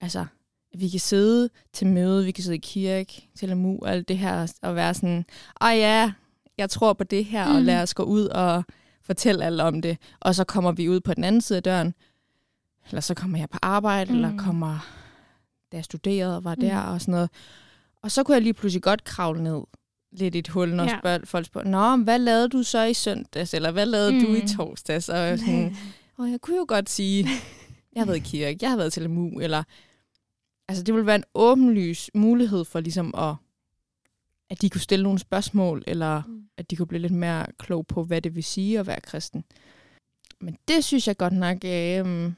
altså, 0.00 0.26
at 0.72 0.80
vi 0.80 0.88
kan 0.88 1.00
sidde 1.00 1.50
til 1.72 1.86
møde, 1.86 2.24
vi 2.24 2.30
kan 2.30 2.44
sidde 2.44 2.56
i 2.56 2.60
kirke, 2.60 3.28
til 3.34 3.50
amu, 3.50 3.78
og 3.82 3.90
alt 3.90 4.08
det 4.08 4.18
her, 4.18 4.52
og 4.62 4.74
være 4.74 4.94
sådan, 4.94 5.24
åh 5.60 5.78
ja, 5.78 6.12
jeg 6.58 6.70
tror 6.70 6.92
på 6.92 7.04
det 7.04 7.24
her, 7.24 7.48
mm. 7.48 7.54
og 7.54 7.62
lad 7.62 7.82
os 7.82 7.94
gå 7.94 8.02
ud 8.02 8.24
og 8.24 8.64
fortælle 9.02 9.44
alle 9.44 9.62
om 9.62 9.82
det. 9.82 9.98
Og 10.20 10.34
så 10.34 10.44
kommer 10.44 10.72
vi 10.72 10.88
ud 10.88 11.00
på 11.00 11.14
den 11.14 11.24
anden 11.24 11.40
side 11.40 11.56
af 11.56 11.62
døren, 11.62 11.94
eller 12.88 13.00
så 13.00 13.14
kommer 13.14 13.38
jeg 13.38 13.50
på 13.50 13.58
arbejde, 13.62 14.10
mm. 14.12 14.16
eller 14.16 14.36
kommer, 14.36 14.78
da 15.72 15.76
jeg 15.76 15.84
studerede 15.84 16.36
og 16.36 16.44
var 16.44 16.54
mm. 16.54 16.60
der, 16.60 16.80
og 16.80 17.00
sådan 17.00 17.12
noget. 17.12 17.30
Og 18.02 18.10
så 18.10 18.22
kunne 18.22 18.34
jeg 18.34 18.42
lige 18.42 18.54
pludselig 18.54 18.82
godt 18.82 19.04
kravle 19.04 19.42
ned 19.42 19.60
lidt 20.12 20.36
et 20.36 20.48
hul, 20.48 20.68
når 20.68 20.84
ja. 20.84 20.98
spørger 20.98 21.18
folk 21.24 21.46
spørger, 21.46 21.68
Nå, 21.68 22.04
hvad 22.04 22.18
lavede 22.18 22.48
du 22.48 22.62
så 22.62 22.82
i 22.82 22.94
søndags, 22.94 23.54
eller 23.54 23.70
hvad 23.70 23.86
lavede 23.86 24.12
mm. 24.12 24.20
du 24.20 24.34
i 24.34 24.40
mm. 24.40 24.48
torsdags? 24.48 25.08
Og, 25.08 25.38
sådan, 25.38 25.76
og 26.18 26.30
jeg 26.30 26.40
kunne 26.40 26.56
jo 26.56 26.64
godt 26.68 26.90
sige, 26.90 27.28
jeg 27.92 28.00
har 28.00 28.06
været 28.06 28.16
i 28.16 28.20
kirke, 28.20 28.58
jeg 28.62 28.70
har 28.70 28.76
været 28.76 28.92
til 28.92 29.10
MU, 29.10 29.40
eller... 29.40 29.62
Altså, 30.68 30.84
det 30.84 30.94
ville 30.94 31.06
være 31.06 31.16
en 31.16 31.24
åbenlys 31.34 32.10
mulighed 32.14 32.64
for 32.64 32.80
ligesom 32.80 33.14
at, 33.18 33.34
at 34.50 34.62
de 34.62 34.70
kunne 34.70 34.80
stille 34.80 35.02
nogle 35.02 35.18
spørgsmål, 35.18 35.84
eller 35.86 36.22
mm. 36.26 36.44
at 36.56 36.70
de 36.70 36.76
kunne 36.76 36.86
blive 36.86 37.02
lidt 37.02 37.12
mere 37.12 37.46
klog 37.58 37.86
på, 37.86 38.04
hvad 38.04 38.22
det 38.22 38.34
vil 38.34 38.44
sige 38.44 38.78
at 38.78 38.86
være 38.86 39.00
kristen. 39.00 39.44
Men 40.40 40.56
det 40.68 40.84
synes 40.84 41.08
jeg 41.08 41.16
godt 41.16 41.32
nok, 41.32 41.56
øh, 41.64 42.32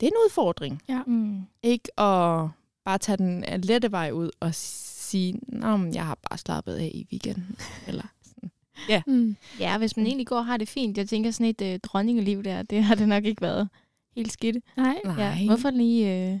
det 0.00 0.06
er 0.06 0.10
en 0.10 0.22
udfordring. 0.26 0.82
Ja. 0.88 1.02
Mm. 1.06 1.42
Ikke 1.62 2.00
at 2.00 2.48
bare 2.84 2.98
tage 3.00 3.16
den 3.16 3.44
lette 3.62 3.92
vej 3.92 4.10
ud 4.10 4.30
og 4.40 4.54
sige, 4.54 5.40
at 5.52 5.94
jeg 5.94 6.06
har 6.06 6.18
bare 6.30 6.38
slappet 6.38 6.74
af 6.74 6.90
i 6.94 7.06
weekenden. 7.12 7.56
Eller 7.88 8.04
sådan. 8.22 8.50
Ja. 8.88 9.02
Mm. 9.06 9.36
ja, 9.60 9.78
hvis 9.78 9.96
man 9.96 10.06
egentlig 10.06 10.26
går 10.26 10.36
og 10.36 10.46
har 10.46 10.56
det 10.56 10.68
fint. 10.68 10.98
Jeg 10.98 11.08
tænker 11.08 11.30
sådan 11.30 11.46
et 11.46 11.62
øh, 11.62 11.78
dronningeliv 11.78 12.42
der, 12.42 12.62
det 12.62 12.84
har 12.84 12.94
det 12.94 13.08
nok 13.08 13.24
ikke 13.24 13.42
været 13.42 13.68
helt 14.16 14.32
skidt. 14.32 14.56
Nej. 14.76 14.96
Ja, 15.18 15.46
hvorfor 15.46 15.70
lige... 15.70 16.32
Øh, 16.32 16.40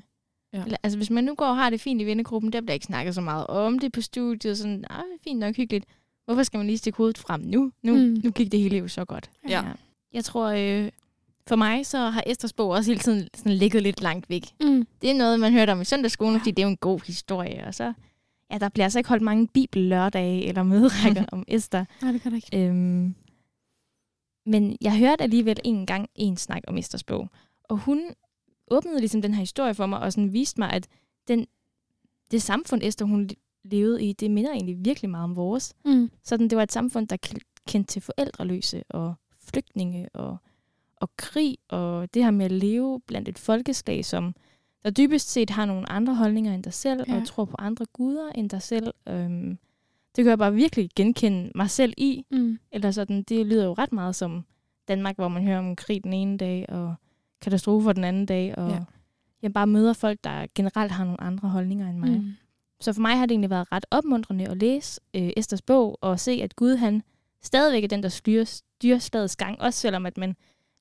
ja. 0.56 0.64
eller, 0.64 0.76
altså 0.82 0.96
hvis 0.96 1.10
man 1.10 1.24
nu 1.24 1.34
går 1.34 1.46
og 1.46 1.56
har 1.56 1.70
det 1.70 1.80
fint 1.80 2.02
i 2.02 2.04
vennegruppen, 2.04 2.52
der 2.52 2.60
bliver 2.60 2.74
ikke 2.74 2.86
snakket 2.86 3.14
så 3.14 3.20
meget 3.20 3.46
om 3.46 3.78
det 3.78 3.92
på 3.92 4.00
studiet. 4.00 4.58
Sådan, 4.58 4.84
nej, 4.90 5.04
fint 5.24 5.38
nok, 5.38 5.56
hyggeligt. 5.56 5.84
Hvorfor 6.24 6.42
skal 6.42 6.58
man 6.58 6.66
lige 6.66 6.78
stikke 6.78 6.96
hovedet 6.96 7.18
frem 7.18 7.40
nu? 7.40 7.72
Nu, 7.82 7.94
mm. 7.94 8.20
nu 8.24 8.30
gik 8.30 8.52
det 8.52 8.60
hele 8.60 8.76
jo 8.76 8.88
så 8.88 9.04
godt. 9.04 9.30
Ja. 9.48 9.66
ja. 9.66 9.72
Jeg 10.12 10.24
tror, 10.24 10.46
øh, 10.48 10.90
for 11.48 11.56
mig 11.56 11.86
så 11.86 11.98
har 11.98 12.22
Esters 12.26 12.52
bog 12.52 12.70
også 12.70 12.90
hele 12.90 13.00
tiden 13.00 13.28
sådan 13.34 13.52
ligget 13.52 13.82
lidt 13.82 14.02
langt 14.02 14.30
væk. 14.30 14.42
Mm. 14.60 14.86
Det 15.02 15.10
er 15.10 15.14
noget, 15.14 15.40
man 15.40 15.52
hørte 15.52 15.70
om 15.70 15.80
i 15.80 15.84
søndagsskolen, 15.84 16.34
ja. 16.34 16.38
fordi 16.38 16.50
det 16.50 16.58
er 16.58 16.66
jo 16.66 16.70
en 16.70 16.76
god 16.76 17.00
historie. 17.06 17.64
Og 17.66 17.74
så 17.74 17.92
ja, 18.52 18.58
der 18.58 18.68
bliver 18.68 18.84
altså 18.84 18.98
ikke 18.98 19.08
holdt 19.08 19.22
mange 19.22 19.48
bibellørdage 19.48 20.44
eller 20.44 20.62
møderækker 20.62 21.24
om 21.32 21.44
Esther. 21.48 21.84
Nej, 22.02 22.12
det 22.12 22.22
kan 22.22 22.30
der 22.32 22.36
ikke. 22.36 22.68
Øhm, 22.68 23.14
men 24.46 24.76
jeg 24.80 24.98
hørte 24.98 25.22
alligevel 25.22 25.58
en 25.64 25.86
gang 25.86 26.08
en 26.14 26.36
snak 26.36 26.62
om 26.66 26.78
Esters 26.78 27.04
bog, 27.04 27.28
og 27.64 27.76
hun 27.76 28.02
åbnede 28.70 28.98
ligesom 28.98 29.22
den 29.22 29.34
her 29.34 29.40
historie 29.40 29.74
for 29.74 29.86
mig, 29.86 30.00
og 30.00 30.12
sådan 30.12 30.32
viste 30.32 30.60
mig, 30.60 30.72
at 30.72 30.88
den, 31.28 31.46
det 32.30 32.42
samfund, 32.42 32.82
Esther 32.84 33.06
hun 33.06 33.30
levede 33.64 34.04
i, 34.04 34.12
det 34.12 34.30
minder 34.30 34.52
egentlig 34.52 34.84
virkelig 34.84 35.10
meget 35.10 35.24
om 35.24 35.36
vores. 35.36 35.74
Mm. 35.84 36.10
Sådan, 36.22 36.48
det 36.50 36.56
var 36.56 36.62
et 36.62 36.72
samfund, 36.72 37.08
der 37.08 37.16
kendte 37.66 37.92
til 37.92 38.02
forældreløse 38.02 38.82
og 38.88 39.14
flygtninge 39.40 40.08
og, 40.14 40.36
og 40.96 41.16
krig, 41.16 41.58
og 41.68 42.14
det 42.14 42.24
her 42.24 42.30
med 42.30 42.44
at 42.44 42.52
leve 42.52 43.00
blandt 43.00 43.28
et 43.28 43.38
folkeslag, 43.38 44.04
som 44.04 44.34
der 44.84 44.90
dybest 44.90 45.30
set 45.30 45.50
har 45.50 45.64
nogle 45.64 45.92
andre 45.92 46.14
holdninger 46.14 46.54
end 46.54 46.62
dig 46.62 46.74
selv, 46.74 47.04
ja. 47.08 47.16
og 47.16 47.26
tror 47.26 47.44
på 47.44 47.56
andre 47.58 47.86
guder 47.92 48.32
end 48.32 48.50
dig 48.50 48.62
selv. 48.62 48.94
Øhm, 49.08 49.58
det 50.16 50.24
kan 50.24 50.26
jeg 50.26 50.38
bare 50.38 50.54
virkelig 50.54 50.90
genkende 50.96 51.52
mig 51.54 51.70
selv 51.70 51.92
i. 51.96 52.24
Mm. 52.30 52.58
Eller 52.72 52.90
sådan, 52.90 53.22
det 53.22 53.46
lyder 53.46 53.64
jo 53.64 53.72
ret 53.72 53.92
meget 53.92 54.16
som 54.16 54.44
Danmark, 54.88 55.16
hvor 55.16 55.28
man 55.28 55.42
hører 55.42 55.58
om 55.58 55.76
krig 55.76 56.04
den 56.04 56.12
ene 56.12 56.38
dag, 56.38 56.66
og 56.68 56.94
katastrofer 57.46 57.92
den 57.92 58.04
anden 58.04 58.26
dag, 58.26 58.58
og 58.58 58.70
ja. 58.70 58.78
jeg 59.42 59.52
bare 59.52 59.66
møder 59.66 59.92
folk, 59.92 60.18
der 60.24 60.46
generelt 60.54 60.92
har 60.92 61.04
nogle 61.04 61.20
andre 61.20 61.48
holdninger 61.48 61.90
end 61.90 61.98
mig. 61.98 62.10
Mm. 62.10 62.32
Så 62.80 62.92
for 62.92 63.00
mig 63.00 63.18
har 63.18 63.26
det 63.26 63.32
egentlig 63.32 63.50
været 63.50 63.72
ret 63.72 63.86
opmuntrende 63.90 64.48
at 64.48 64.56
læse 64.56 65.00
øh, 65.14 65.30
Esters 65.36 65.62
bog, 65.62 65.98
og 66.00 66.20
se, 66.20 66.30
at 66.42 66.56
Gud 66.56 66.76
han 66.76 67.02
stadigvæk 67.42 67.84
er 67.84 67.88
den, 67.88 68.02
der 68.02 68.08
styrer, 68.08 68.44
styrer 68.44 68.98
slagets 68.98 69.36
gang, 69.36 69.60
også 69.60 69.80
selvom 69.80 70.06
at 70.06 70.18
man 70.18 70.36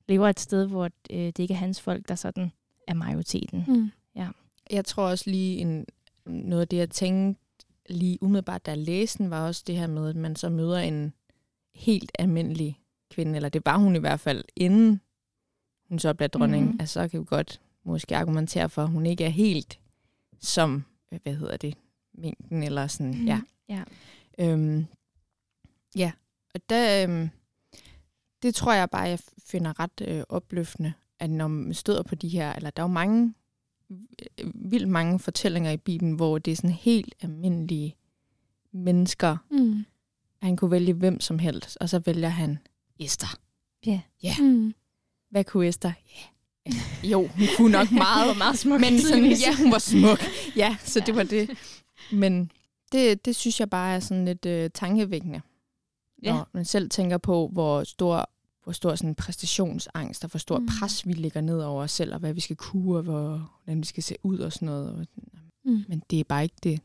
lever 0.08 0.30
et 0.30 0.40
sted, 0.40 0.68
hvor 0.68 0.90
øh, 1.10 1.18
det 1.18 1.40
ikke 1.40 1.54
er 1.54 1.58
hans 1.58 1.82
folk, 1.82 2.08
der 2.08 2.16
sådan 2.16 2.52
er 2.88 2.94
majoriteten. 2.94 3.66
Mm. 3.68 3.92
Ja. 4.16 4.28
Jeg 4.72 4.86
tror 4.86 5.04
også 5.04 5.30
lige, 5.30 5.58
en, 5.58 5.86
noget 6.26 6.62
af 6.62 6.68
det, 6.68 6.78
jeg 6.78 6.90
tænkte 6.90 7.42
lige 7.90 8.18
umiddelbart, 8.22 8.66
da 8.66 8.72
jeg 8.72 8.78
læste 8.78 9.18
den, 9.18 9.30
var 9.30 9.48
også 9.48 9.64
det 9.68 9.78
her 9.78 9.88
med, 9.88 10.10
at 10.10 10.16
man 10.16 10.36
så 10.36 10.50
møder 10.50 10.78
en 10.78 11.14
helt 11.76 12.12
almindelig 12.20 12.80
kvinde, 13.12 13.36
eller 13.36 13.50
det 13.50 13.62
var 13.66 13.78
hun 13.78 13.96
i 13.96 14.00
hvert 14.00 14.20
fald, 14.20 14.44
inden 14.56 15.02
hun 15.90 16.00
så 16.00 16.14
bliver 16.14 16.28
dronning. 16.28 16.72
Mm. 16.72 16.78
Altså, 16.80 16.94
så 16.94 17.08
kan 17.08 17.20
vi 17.20 17.26
godt 17.26 17.62
måske 17.84 18.18
argumentere 18.18 18.70
for, 18.70 18.84
at 18.84 18.90
hun 18.90 19.06
ikke 19.06 19.24
er 19.24 19.30
helt 19.30 19.80
som, 20.40 20.84
hvad 21.24 21.36
hedder 21.36 21.58
det, 21.58 21.78
mængden, 22.14 22.64
eller 22.64 22.88
sådan, 22.88 23.20
mm. 23.20 23.26
ja. 23.26 23.42
Ja. 23.70 23.84
Øhm, 24.40 24.86
ja, 25.96 26.12
og 26.54 26.62
der, 26.70 27.04
øhm, 27.04 27.30
det 28.42 28.56
tror 28.56 28.74
jeg 28.74 28.90
bare, 28.90 29.02
jeg 29.02 29.20
finder 29.40 29.80
ret 29.80 30.02
øh, 30.08 30.24
opløftende, 30.30 30.94
at 31.20 31.30
når 31.30 31.48
man 31.48 31.74
støder 31.74 32.04
på 32.04 32.16
de 32.16 32.28
her, 32.28 32.54
eller 32.54 32.70
der 32.70 32.84
er 32.84 32.88
jo 32.88 32.94
mange, 32.94 33.34
øh, 33.90 34.52
vildt 34.54 34.88
mange 34.88 35.20
fortællinger 35.20 35.72
i 35.72 35.78
Bibelen, 35.78 36.14
hvor 36.14 36.38
det 36.38 36.52
er 36.52 36.56
sådan 36.56 36.70
helt 36.70 37.16
almindelige 37.22 37.96
mennesker. 38.72 39.38
Mm. 39.52 39.86
Han 40.42 40.58
kunne 40.58 40.72
vælge 40.72 40.94
hvem 40.94 41.20
som 41.20 41.40
helst, 41.40 41.78
og 41.82 41.90
så 41.90 42.00
vælger 42.00 42.30
han 42.30 42.58
Esther. 43.00 43.40
Ja. 43.86 44.02
Yeah. 44.26 44.40
Yeah. 44.40 44.52
Mm. 44.54 44.74
Hvad 45.32 45.44
kunne 45.44 45.68
Esther? 45.68 45.90
Yeah. 45.90 47.12
Jo, 47.12 47.28
hun 47.28 47.48
kunne 47.58 47.72
nok 47.72 47.92
meget. 47.92 48.38
meget 48.38 48.60
smuk. 48.60 48.82
Men 48.82 49.00
sådan, 49.00 49.32
ja, 49.32 49.56
hun 49.56 49.72
var 49.72 49.78
smuk. 49.78 50.20
Ja, 50.56 50.78
så 50.80 51.00
det 51.06 51.16
var 51.16 51.24
det. 51.24 51.50
Men 52.12 52.52
det, 52.92 53.26
det 53.26 53.36
synes 53.36 53.60
jeg 53.60 53.70
bare 53.70 53.96
er 53.96 54.00
sådan 54.00 54.26
lidt 54.26 54.46
øh, 54.46 54.70
tankevækkende. 54.74 55.42
Ja. 56.24 56.34
Når 56.34 56.50
man 56.54 56.66
selv 56.66 56.90
tænker 56.90 57.18
på, 57.18 57.50
hvor 57.54 57.84
stor 57.84 58.30
hvor 58.66 58.72
stor 58.72 58.96
sådan 58.96 59.16
præstationsangst 59.16 60.24
og 60.24 60.30
hvor 60.30 60.38
stor 60.38 60.60
mm. 60.60 60.68
pres 60.68 61.08
vi 61.08 61.14
lægger 61.14 61.42
ned 61.42 61.62
over 61.62 61.84
os 61.84 61.92
selv, 61.92 62.14
og 62.14 62.20
hvad 62.20 62.34
vi 62.34 62.40
skal 62.40 62.56
kunne, 62.56 62.98
og 62.98 63.04
hvor, 63.04 63.52
hvordan 63.64 63.80
vi 63.80 63.86
skal 63.86 64.04
se 64.04 64.16
ud 64.24 64.40
og 64.40 64.54
sådan 64.54 64.66
noget. 64.66 64.92
Og, 64.92 65.06
mm. 65.66 65.86
Men 65.88 66.04
det 66.10 66.20
er 66.20 66.24
bare 66.24 66.44
ikke 66.44 66.56
det, 66.64 66.80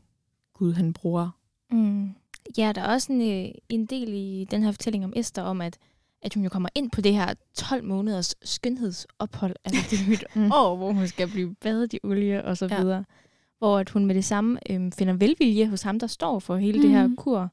Gud 0.53 0.73
han 0.73 0.93
bruger. 0.93 1.29
Mm. 1.71 2.09
Ja, 2.57 2.71
der 2.75 2.81
er 2.81 2.93
også 2.93 3.13
en, 3.13 3.21
øh, 3.21 3.51
en 3.69 3.85
del 3.85 4.13
i 4.13 4.47
den 4.51 4.63
her 4.63 4.71
fortælling 4.71 5.05
om 5.05 5.13
Esther, 5.15 5.43
om 5.43 5.61
at, 5.61 5.77
at 6.21 6.33
hun 6.33 6.43
jo 6.43 6.49
kommer 6.49 6.69
ind 6.75 6.91
på 6.91 7.01
det 7.01 7.13
her 7.13 7.33
12 7.53 7.83
måneders 7.83 8.35
skønhedsophold. 8.43 9.55
Altså 9.65 9.81
det 9.89 9.99
er 9.99 10.13
et 10.13 10.23
mm. 10.35 10.51
år, 10.53 10.75
hvor 10.75 10.91
hun 10.91 11.07
skal 11.07 11.27
blive 11.27 11.55
badet 11.55 11.93
i 11.93 11.99
olie 12.03 12.45
og 12.45 12.57
så 12.57 12.67
ja. 12.71 12.81
videre. 12.81 13.05
Hvor 13.57 13.79
at 13.79 13.89
hun 13.89 14.05
med 14.05 14.15
det 14.15 14.25
samme 14.25 14.59
øhm, 14.69 14.91
finder 14.91 15.13
velvilje 15.13 15.67
hos 15.67 15.81
ham, 15.81 15.99
der 15.99 16.07
står 16.07 16.39
for 16.39 16.57
hele 16.57 16.77
mm. 16.77 16.81
det 16.81 16.91
her 16.91 17.07
mm. 17.07 17.15
kur 17.15 17.49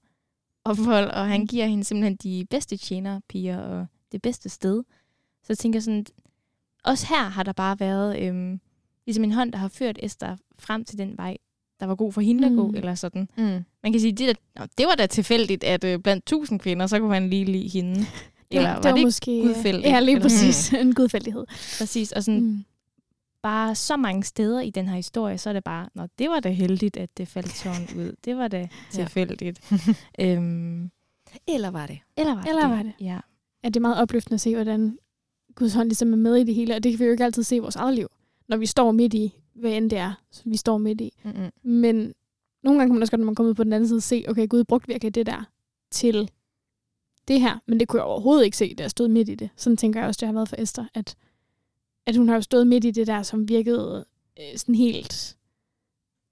ophold, 0.65 1.11
og 1.11 1.27
han 1.29 1.41
mm. 1.41 1.47
giver 1.47 1.67
hende 1.67 1.85
simpelthen 1.85 2.17
de 2.17 2.47
bedste 2.51 2.77
tjenerpiger 2.77 3.59
og 3.59 3.87
det 4.13 4.23
bedste 4.23 4.49
sted. 4.49 4.83
Så 5.43 5.47
jeg 5.49 5.59
tænker 5.59 5.81
sådan, 5.81 6.07
også 6.85 7.07
her 7.07 7.29
har 7.29 7.43
der 7.43 7.53
bare 7.53 7.81
været 7.81 8.19
øhm, 8.23 8.61
ligesom 9.07 9.25
en 9.25 9.33
hånd, 9.33 9.53
der 9.53 9.59
har 9.59 9.69
ført 9.69 9.99
Esther 10.03 10.37
frem 10.59 10.85
til 10.85 10.99
den 10.99 11.17
vej, 11.17 11.37
der 11.81 11.87
var 11.87 11.95
god 11.95 12.13
for 12.13 12.21
hende 12.21 12.47
at 12.47 12.57
gå, 12.57 12.69
mm. 12.69 12.75
eller 12.75 12.95
sådan. 12.95 13.29
Mm. 13.37 13.65
Man 13.83 13.93
kan 13.93 14.01
sige, 14.01 14.13
det, 14.13 14.39
der, 14.57 14.67
det 14.79 14.87
var 14.87 14.95
da 14.95 15.07
tilfældigt, 15.07 15.65
at 15.65 15.85
øh, 15.85 15.99
blandt 15.99 16.27
tusind 16.27 16.61
kvinder, 16.61 16.87
så 16.87 16.99
kunne 16.99 17.09
man 17.09 17.31
lige 17.31 17.45
lide 17.45 17.69
hende. 17.69 18.01
Eller 18.51 18.69
ja, 18.69 18.75
det 18.77 18.85
var, 18.85 18.91
var 18.91 18.97
det 18.97 19.05
måske 19.05 19.43
gudfældigt? 19.43 19.87
Ja, 19.87 20.01
lige 20.01 20.21
præcis. 20.21 20.73
Mm. 20.73 20.79
en 20.89 20.95
gudfældighed. 20.95 21.47
Præcis, 21.79 22.13
og 22.13 22.25
sådan 22.25 22.41
mm. 22.41 22.65
bare 23.43 23.75
så 23.75 23.97
mange 23.97 24.25
steder 24.25 24.61
i 24.61 24.71
den 24.71 24.89
her 24.89 24.97
historie, 24.97 25.39
så 25.39 25.49
er 25.49 25.53
det 25.53 25.65
bare, 25.65 25.89
nå, 25.95 26.07
det 26.19 26.31
var 26.31 26.41
da 26.41 26.49
heldigt, 26.49 26.97
at 26.97 27.11
det 27.17 27.29
faldt 27.29 27.57
sådan 27.57 27.89
ud. 27.97 28.13
Det 28.25 28.37
var 28.37 28.49
da 28.49 28.69
tilfældigt. 28.91 29.73
øhm, 30.21 30.91
eller 31.49 31.71
var 31.71 31.87
det? 31.87 31.99
Eller 32.17 32.35
var 32.35 32.43
eller 32.43 32.63
det? 32.63 32.71
Var 32.71 32.83
det? 32.83 32.93
Ja 33.01 33.19
at 33.63 33.75
det 33.75 33.81
er 33.81 33.83
meget 33.83 34.03
opløftende 34.03 34.35
at 34.35 34.41
se, 34.41 34.55
hvordan 34.55 34.99
Guds 35.55 35.75
hånd 35.75 35.89
ligesom 35.89 36.13
er 36.13 36.17
med 36.17 36.37
i 36.37 36.45
det 36.45 36.55
hele, 36.55 36.75
og 36.75 36.83
det 36.83 36.93
kan 36.93 36.99
vi 36.99 37.05
jo 37.05 37.11
ikke 37.11 37.25
altid 37.25 37.43
se 37.43 37.57
i 37.57 37.59
vores 37.59 37.77
eget 37.77 37.95
liv, 37.95 38.09
når 38.49 38.57
vi 38.57 38.67
står 38.67 38.93
midt 38.93 39.15
i, 39.15 39.39
hvad 39.55 39.73
end 39.73 39.91
det 39.91 39.99
er, 39.99 40.13
vi 40.45 40.57
står 40.57 40.79
midt 40.79 41.01
i. 41.01 41.13
Mm-hmm. 41.25 41.71
Men 41.71 42.15
nogle 42.63 42.79
gange 42.79 42.89
kan 42.89 42.95
man 42.95 43.03
også 43.03 43.13
godt, 43.13 43.21
når 43.21 43.27
man 43.27 43.35
kommer 43.35 43.51
ud 43.51 43.55
på 43.55 43.65
den 43.65 43.73
anden 43.73 43.89
side, 43.89 44.01
se, 44.01 44.25
okay, 44.29 44.49
Gud 44.49 44.65
brugte 44.65 44.89
virkelig 44.89 45.15
det 45.15 45.27
der 45.27 45.45
til 45.91 46.31
det 47.29 47.41
her, 47.41 47.59
men 47.67 47.81
det 47.81 47.89
kunne 47.89 48.01
jeg 48.01 48.07
overhovedet 48.07 48.45
ikke 48.45 48.57
se, 48.57 48.75
da 48.75 48.83
jeg 48.83 48.91
stod 48.91 49.09
midt 49.09 49.29
i 49.29 49.35
det. 49.35 49.51
Sådan 49.57 49.77
tænker 49.77 50.01
jeg 50.01 50.09
også, 50.09 50.19
det 50.21 50.27
har 50.27 50.33
været 50.33 50.49
for 50.49 50.57
Esther, 50.59 50.85
at, 50.95 51.17
at 52.07 52.17
hun 52.17 52.29
har 52.29 52.35
jo 52.35 52.41
stået 52.41 52.67
midt 52.67 52.85
i 52.85 52.91
det 52.91 53.07
der, 53.07 53.23
som 53.23 53.49
virkede 53.49 54.05
øh, 54.41 54.59
sådan 54.59 54.75
helt 54.75 55.37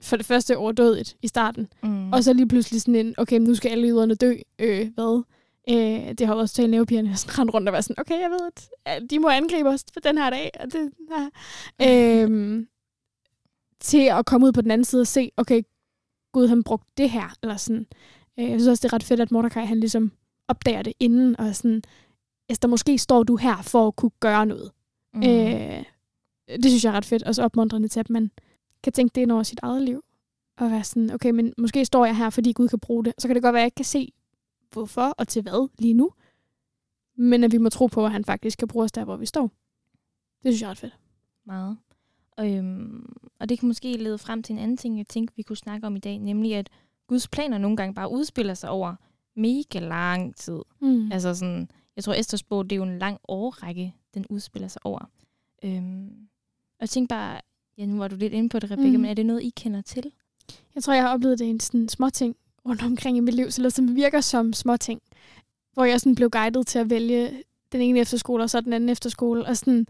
for 0.00 0.16
det 0.16 0.26
første 0.26 0.56
overdødigt 0.56 1.16
i 1.22 1.28
starten, 1.28 1.68
mm. 1.82 2.12
og 2.12 2.24
så 2.24 2.32
lige 2.32 2.48
pludselig 2.48 2.80
sådan 2.80 2.94
en, 2.94 3.14
okay, 3.18 3.38
nu 3.38 3.54
skal 3.54 3.70
alle 3.70 3.88
yderne 3.88 4.14
dø, 4.14 4.34
øh, 4.58 4.88
hvad? 4.94 5.22
Øh, 5.70 6.14
det 6.14 6.26
har 6.26 6.34
også 6.34 6.54
talt 6.54 6.70
nævepigerne 6.70 7.16
sådan 7.16 7.38
rende 7.38 7.52
rundt 7.52 7.68
og 7.68 7.72
være 7.72 7.82
sådan, 7.82 8.00
okay, 8.00 8.20
jeg 8.20 8.30
ved, 8.30 8.50
at 8.84 9.02
de 9.10 9.18
må 9.18 9.28
angribe 9.28 9.68
os 9.68 9.84
på 9.94 10.00
den 10.04 10.18
her 10.18 10.30
dag. 10.30 10.50
Og 10.60 10.72
det, 10.72 10.92
ja. 11.80 12.22
øh, 12.22 12.66
til 13.80 14.06
at 14.06 14.26
komme 14.26 14.46
ud 14.46 14.52
på 14.52 14.60
den 14.60 14.70
anden 14.70 14.84
side 14.84 15.00
og 15.00 15.06
se, 15.06 15.30
okay, 15.36 15.62
Gud 16.32 16.48
han 16.48 16.62
brugte 16.62 16.90
det 16.96 17.10
her, 17.10 17.36
eller 17.42 17.56
sådan. 17.56 17.86
Øh, 18.38 18.50
jeg 18.50 18.60
synes 18.60 18.66
også, 18.66 18.82
det 18.82 18.92
er 18.92 18.94
ret 18.94 19.04
fedt, 19.04 19.20
at 19.20 19.30
Mordecai 19.30 19.64
han 19.64 19.80
ligesom 19.80 20.12
opdager 20.48 20.82
det 20.82 20.92
inden, 21.00 21.40
og 21.40 21.56
sådan, 21.56 21.82
der 22.62 22.68
måske 22.68 22.98
står 22.98 23.22
du 23.22 23.36
her 23.36 23.62
for 23.62 23.86
at 23.86 23.96
kunne 23.96 24.10
gøre 24.20 24.46
noget. 24.46 24.72
Mm. 25.14 25.22
Øh, 25.22 25.84
det 26.48 26.64
synes 26.64 26.84
jeg 26.84 26.90
er 26.90 26.96
ret 26.96 27.04
fedt, 27.04 27.22
og 27.22 27.34
så 27.34 27.42
opmuntrende 27.42 27.88
til, 27.88 28.00
at 28.00 28.10
man 28.10 28.30
kan 28.82 28.92
tænke 28.92 29.14
det 29.14 29.20
ind 29.20 29.32
over 29.32 29.42
sit 29.42 29.60
eget 29.62 29.82
liv. 29.82 30.04
Og 30.58 30.70
være 30.70 30.84
sådan, 30.84 31.10
okay, 31.10 31.30
men 31.30 31.54
måske 31.58 31.84
står 31.84 32.04
jeg 32.04 32.16
her, 32.16 32.30
fordi 32.30 32.52
Gud 32.52 32.68
kan 32.68 32.80
bruge 32.80 33.04
det. 33.04 33.12
Så 33.18 33.28
kan 33.28 33.34
det 33.34 33.42
godt 33.42 33.52
være, 33.52 33.60
at 33.60 33.62
jeg 33.62 33.66
ikke 33.66 33.74
kan 33.74 33.84
se, 33.84 34.12
hvorfor 34.72 35.14
og 35.18 35.28
til 35.28 35.42
hvad 35.42 35.68
lige 35.78 35.94
nu. 35.94 36.10
Men 37.16 37.44
at 37.44 37.52
vi 37.52 37.58
må 37.58 37.68
tro 37.68 37.86
på, 37.86 38.04
at 38.04 38.12
han 38.12 38.24
faktisk 38.24 38.58
kan 38.58 38.68
bruge 38.68 38.84
os 38.84 38.92
der, 38.92 39.04
hvor 39.04 39.16
vi 39.16 39.26
står. 39.26 39.50
Det 40.42 40.52
synes 40.52 40.60
jeg 40.60 40.66
er 40.66 40.70
ret 40.70 40.78
fedt. 40.78 40.98
Meget. 41.46 41.76
Og, 42.36 42.54
øhm, 42.54 43.16
og 43.40 43.48
det 43.48 43.58
kan 43.58 43.66
måske 43.66 43.96
lede 43.96 44.18
frem 44.18 44.42
til 44.42 44.52
en 44.52 44.58
anden 44.58 44.76
ting, 44.76 44.98
jeg 44.98 45.06
tænkte, 45.06 45.36
vi 45.36 45.42
kunne 45.42 45.56
snakke 45.56 45.86
om 45.86 45.96
i 45.96 45.98
dag, 45.98 46.18
nemlig 46.18 46.54
at 46.54 46.70
Guds 47.06 47.28
planer 47.28 47.58
nogle 47.58 47.76
gange 47.76 47.94
bare 47.94 48.10
udspiller 48.10 48.54
sig 48.54 48.70
over 48.70 48.94
mega 49.36 49.78
lang 49.78 50.36
tid. 50.36 50.58
Mm. 50.80 51.12
Altså 51.12 51.34
sådan, 51.34 51.68
jeg 51.96 52.04
tror, 52.04 52.14
Esters 52.14 52.42
bog, 52.42 52.64
det 52.64 52.72
er 52.72 52.76
jo 52.76 52.82
en 52.82 52.98
lang 52.98 53.18
årrække, 53.28 53.94
den 54.14 54.26
udspiller 54.30 54.68
sig 54.68 54.86
over. 54.86 55.10
Øhm, 55.64 56.08
og 56.78 56.80
jeg 56.80 56.90
tænkte 56.90 57.14
bare, 57.14 57.40
ja, 57.78 57.86
nu 57.86 57.98
var 57.98 58.08
du 58.08 58.16
lidt 58.16 58.32
inde 58.32 58.48
på 58.48 58.58
det, 58.58 58.70
Rebecca, 58.70 58.96
mm. 58.96 59.00
men 59.00 59.10
er 59.10 59.14
det 59.14 59.26
noget, 59.26 59.42
I 59.42 59.52
kender 59.56 59.80
til? 59.80 60.12
Jeg 60.74 60.82
tror, 60.82 60.94
jeg 60.94 61.02
har 61.02 61.14
oplevet 61.14 61.38
det 61.38 61.44
i 61.44 61.48
en 61.48 61.60
sådan 61.60 61.88
små 61.88 62.10
ting, 62.10 62.36
rundt 62.66 62.82
omkring 62.82 63.16
i 63.16 63.20
mit 63.20 63.34
liv, 63.34 63.50
så 63.50 63.70
som 63.70 63.96
virker 63.96 64.20
som 64.20 64.52
små 64.52 64.76
ting. 64.76 65.00
Hvor 65.72 65.84
jeg 65.84 66.00
sådan 66.00 66.14
blev 66.14 66.30
guidet 66.30 66.66
til 66.66 66.78
at 66.78 66.90
vælge 66.90 67.42
den 67.72 67.80
ene 67.80 68.00
efterskole, 68.00 68.42
og 68.42 68.50
så 68.50 68.60
den 68.60 68.72
anden 68.72 68.88
efterskole, 68.88 69.46
og 69.46 69.56
sådan 69.56 69.86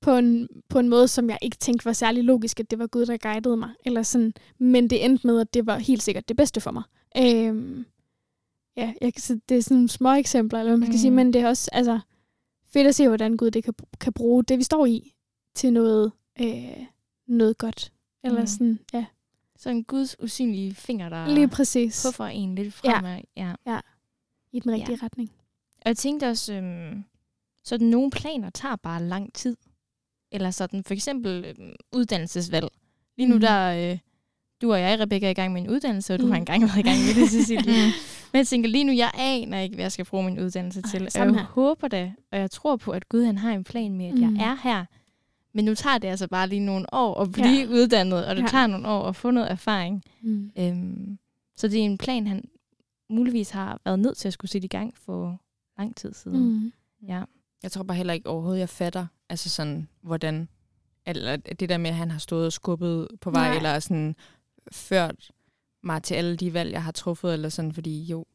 på 0.00 0.16
en, 0.16 0.48
på 0.68 0.78
en 0.78 0.88
måde, 0.88 1.08
som 1.08 1.30
jeg 1.30 1.38
ikke 1.42 1.56
tænkte 1.56 1.84
var 1.84 1.92
særlig 1.92 2.24
logisk, 2.24 2.60
at 2.60 2.70
det 2.70 2.78
var 2.78 2.86
Gud, 2.86 3.06
der 3.06 3.16
guidede 3.16 3.56
mig. 3.56 3.70
Eller 3.84 4.02
sådan. 4.02 4.32
Men 4.58 4.90
det 4.90 5.04
endte 5.04 5.26
med, 5.26 5.40
at 5.40 5.54
det 5.54 5.66
var 5.66 5.78
helt 5.78 6.02
sikkert 6.02 6.28
det 6.28 6.36
bedste 6.36 6.60
for 6.60 6.70
mig. 6.70 6.82
Øhm, 7.18 7.86
ja, 8.76 8.94
jeg 9.00 9.14
kan, 9.14 9.42
det 9.48 9.56
er 9.56 9.62
sådan 9.62 9.88
små 9.88 10.12
eksempler, 10.12 10.58
eller 10.58 10.70
hvad 10.70 10.78
man 10.78 10.86
skal 10.86 10.94
mm. 10.94 11.00
sige, 11.00 11.10
men 11.10 11.32
det 11.32 11.42
er 11.42 11.48
også 11.48 11.70
altså, 11.72 12.00
fedt 12.66 12.86
at 12.86 12.94
se, 12.94 13.08
hvordan 13.08 13.36
Gud 13.36 13.50
det 13.50 13.64
kan, 13.64 13.74
kan 14.00 14.12
bruge 14.12 14.44
det, 14.44 14.58
vi 14.58 14.62
står 14.62 14.86
i, 14.86 15.14
til 15.54 15.72
noget, 15.72 16.12
øh, 16.40 16.84
noget 17.26 17.58
godt. 17.58 17.92
Eller 18.24 18.40
mm. 18.40 18.46
sådan, 18.46 18.78
ja. 18.92 19.04
Så 19.58 19.70
en 19.70 19.84
Guds 19.84 20.16
usynlige 20.20 20.74
finger, 20.74 21.08
der 21.08 21.28
Lige 21.28 21.48
præcis. 21.48 22.06
puffer 22.06 22.24
en 22.24 22.54
lidt 22.54 22.74
fremad. 22.74 23.20
Ja. 23.36 23.54
ja. 23.66 23.72
ja. 23.72 23.80
I 24.52 24.60
den 24.60 24.72
rigtige 24.72 24.98
ja. 25.00 25.04
retning. 25.04 25.32
Og 25.76 25.88
jeg 25.88 25.96
tænkte 25.96 26.30
også, 26.30 26.54
øhm, 26.54 27.04
sådan 27.64 27.86
nogle 27.86 28.10
planer 28.10 28.50
tager 28.50 28.76
bare 28.76 29.02
lang 29.02 29.32
tid. 29.32 29.56
Eller 30.32 30.50
sådan 30.50 30.84
for 30.84 30.94
eksempel 30.94 31.44
øhm, 31.44 31.72
uddannelsesvalg. 31.92 32.68
Lige 33.16 33.28
nu 33.28 33.34
mm. 33.34 33.40
der, 33.40 33.90
øh, 33.92 33.98
du 34.62 34.72
og 34.72 34.80
jeg, 34.80 35.00
Rebecca, 35.00 35.26
er 35.26 35.30
i 35.30 35.34
gang 35.34 35.52
med 35.52 35.62
en 35.62 35.70
uddannelse, 35.70 36.14
og 36.14 36.20
du 36.20 36.24
mm. 36.24 36.30
har 36.30 36.38
engang 36.38 36.62
været 36.62 36.78
i 36.78 36.82
gang 36.82 36.98
med 36.98 37.14
det, 37.14 37.30
Cecilie. 37.30 37.74
Men 38.36 38.38
jeg 38.38 38.46
tænker 38.46 38.70
lige 38.70 38.84
nu, 38.84 38.92
jeg 38.92 39.10
aner 39.14 39.60
ikke, 39.60 39.74
hvad 39.74 39.84
jeg 39.84 39.92
skal 39.92 40.04
bruge 40.04 40.24
min 40.24 40.40
uddannelse 40.40 40.82
til. 40.82 41.02
Og 41.02 41.26
jeg 41.26 41.34
her. 41.34 41.44
håber 41.44 41.88
det, 41.88 42.12
og 42.32 42.38
jeg 42.38 42.50
tror 42.50 42.76
på, 42.76 42.90
at 42.90 43.08
Gud 43.08 43.24
han 43.24 43.38
har 43.38 43.52
en 43.52 43.64
plan 43.64 43.96
med, 43.96 44.06
at 44.06 44.14
mm. 44.14 44.20
jeg 44.20 44.46
er 44.46 44.56
her 44.62 44.84
men 45.56 45.64
nu 45.64 45.74
tager 45.74 45.98
det 45.98 46.08
altså 46.08 46.28
bare 46.28 46.48
lige 46.48 46.60
nogle 46.60 46.94
år 46.94 47.20
at 47.20 47.32
blive 47.32 47.48
ja. 47.48 47.66
uddannet, 47.66 48.26
og 48.26 48.36
det 48.36 48.42
ja. 48.42 48.48
tager 48.48 48.66
nogle 48.66 48.88
år 48.88 49.08
at 49.08 49.16
få 49.16 49.30
noget 49.30 49.50
erfaring. 49.50 50.02
Mm. 50.22 50.50
Øhm, 50.58 51.18
så 51.56 51.68
det 51.68 51.80
er 51.80 51.84
en 51.84 51.98
plan, 51.98 52.26
han 52.26 52.48
muligvis 53.10 53.50
har 53.50 53.80
været 53.84 53.98
nødt 53.98 54.16
til 54.16 54.28
at 54.28 54.32
skulle 54.32 54.50
sætte 54.50 54.64
i 54.64 54.68
gang 54.68 54.94
for 54.96 55.40
lang 55.78 55.96
tid 55.96 56.12
siden. 56.12 56.38
Mm. 56.38 56.72
Ja. 57.08 57.22
Jeg 57.62 57.72
tror 57.72 57.82
bare 57.82 57.96
heller 57.96 58.14
ikke 58.14 58.28
overhovedet, 58.28 58.60
jeg 58.60 58.68
fatter, 58.68 59.06
altså 59.28 59.48
sådan, 59.48 59.88
hvordan, 60.02 60.48
eller 61.06 61.36
det 61.36 61.68
der 61.68 61.78
med, 61.78 61.90
at 61.90 61.96
han 61.96 62.10
har 62.10 62.18
stået 62.18 62.46
og 62.46 62.52
skubbet 62.52 63.08
på 63.20 63.30
vej, 63.30 63.48
Nej. 63.48 63.56
eller 63.56 63.78
sådan 63.78 64.16
ført 64.72 65.30
mig 65.86 66.02
til 66.02 66.14
alle 66.14 66.36
de 66.36 66.52
valg, 66.52 66.72
jeg 66.72 66.84
har 66.84 66.92
truffet, 66.92 67.32
eller 67.32 67.48
sådan, 67.48 67.72
fordi 67.72 68.02
jo, 68.02 68.26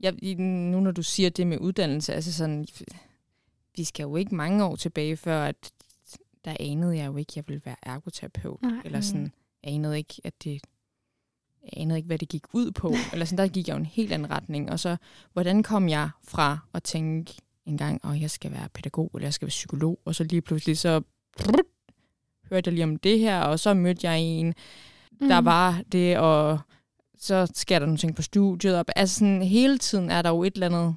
jeg, 0.00 0.34
nu 0.36 0.80
når 0.80 0.90
du 0.90 1.02
siger 1.02 1.30
det 1.30 1.46
med 1.46 1.58
uddannelse, 1.58 2.14
altså 2.14 2.32
sådan, 2.32 2.66
vi 3.76 3.84
skal 3.84 4.02
jo 4.02 4.16
ikke 4.16 4.34
mange 4.34 4.64
år 4.64 4.76
tilbage, 4.76 5.16
før 5.16 5.44
at 5.44 5.72
der 6.44 6.56
anede 6.60 6.96
jeg 6.96 7.06
jo 7.06 7.16
ikke, 7.16 7.30
at 7.30 7.36
jeg 7.36 7.44
ville 7.48 7.62
være 7.64 7.76
ergoterapeut. 7.82 8.62
Nej. 8.62 8.82
Eller 8.84 9.00
sådan, 9.00 9.32
jeg 9.62 9.72
anede 9.72 9.98
ikke, 9.98 10.20
at 10.24 10.34
det 10.44 10.60
jeg 11.62 11.70
anede 11.76 11.98
ikke, 11.98 12.06
hvad 12.06 12.18
det 12.18 12.28
gik 12.28 12.42
ud 12.52 12.70
på. 12.70 12.94
Eller 13.12 13.24
sådan, 13.24 13.38
der 13.38 13.52
gik 13.52 13.68
jeg 13.68 13.74
jo 13.74 13.78
en 13.78 13.86
helt 13.86 14.12
anden 14.12 14.30
retning. 14.30 14.70
Og 14.70 14.80
så, 14.80 14.96
hvordan 15.32 15.62
kom 15.62 15.88
jeg 15.88 16.10
fra 16.24 16.58
at 16.74 16.82
tænke 16.82 17.34
en 17.66 17.78
gang, 17.78 18.00
at 18.04 18.10
oh, 18.10 18.22
jeg 18.22 18.30
skal 18.30 18.52
være 18.52 18.68
pædagog, 18.68 19.10
eller 19.14 19.26
jeg 19.26 19.34
skal 19.34 19.46
være 19.46 19.50
psykolog, 19.50 19.98
og 20.04 20.14
så 20.14 20.24
lige 20.24 20.40
pludselig 20.40 20.78
så 20.78 21.02
brrr, 21.38 21.62
hørte 22.50 22.68
jeg 22.68 22.74
lige 22.74 22.84
om 22.84 22.96
det 22.96 23.18
her, 23.18 23.40
og 23.40 23.60
så 23.60 23.74
mødte 23.74 24.10
jeg 24.10 24.20
en, 24.20 24.54
der 25.20 25.40
mm. 25.40 25.44
var 25.44 25.82
det, 25.92 26.18
og 26.18 26.58
så 27.22 27.52
sker 27.54 27.78
der 27.78 27.86
nogle 27.86 27.98
ting 27.98 28.16
på 28.16 28.22
studiet. 28.22 28.78
Og, 28.78 28.84
altså 28.96 29.14
sådan, 29.14 29.42
hele 29.42 29.78
tiden 29.78 30.10
er 30.10 30.22
der 30.22 30.30
jo 30.30 30.42
et 30.42 30.54
eller 30.54 30.66
andet, 30.66 30.96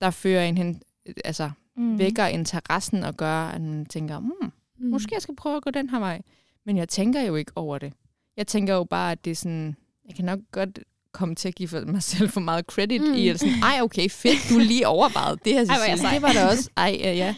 der 0.00 0.10
fører 0.10 0.44
en 0.44 0.58
hen, 0.58 0.82
altså 1.24 1.50
mm. 1.76 1.98
vækker 1.98 2.26
interessen 2.26 3.04
og 3.04 3.16
gør, 3.16 3.46
at 3.46 3.60
man 3.60 3.86
tænker, 3.86 4.18
hmm, 4.18 4.52
mm. 4.78 4.90
måske 4.90 5.14
jeg 5.14 5.22
skal 5.22 5.36
prøve 5.36 5.56
at 5.56 5.62
gå 5.62 5.70
den 5.70 5.90
her 5.90 5.98
vej. 5.98 6.22
Men 6.66 6.76
jeg 6.76 6.88
tænker 6.88 7.20
jo 7.20 7.36
ikke 7.36 7.52
over 7.56 7.78
det. 7.78 7.92
Jeg 8.36 8.46
tænker 8.46 8.74
jo 8.74 8.84
bare, 8.84 9.12
at 9.12 9.24
det 9.24 9.30
er 9.30 9.34
sådan, 9.34 9.76
jeg 10.08 10.14
kan 10.14 10.24
nok 10.24 10.38
godt 10.52 10.78
komme 11.12 11.34
til 11.34 11.48
at 11.48 11.54
give 11.54 11.84
mig 11.86 12.02
selv 12.02 12.30
for 12.30 12.40
meget 12.40 12.64
credit 12.64 13.02
mm. 13.02 13.14
i, 13.14 13.28
at 13.28 13.40
sådan, 13.40 13.54
ej 13.62 13.80
okay, 13.82 14.08
fedt, 14.10 14.50
du 14.50 14.58
lige 14.58 14.88
overvejet 14.88 15.44
det 15.44 15.52
her, 15.52 15.64
Cecilie. 15.64 16.08
Ej, 16.08 16.12
det 16.12 16.22
var 16.22 16.32
da 16.32 16.46
også, 16.46 16.70
ej 16.76 16.96
ja, 17.00 17.12
ja, 17.12 17.34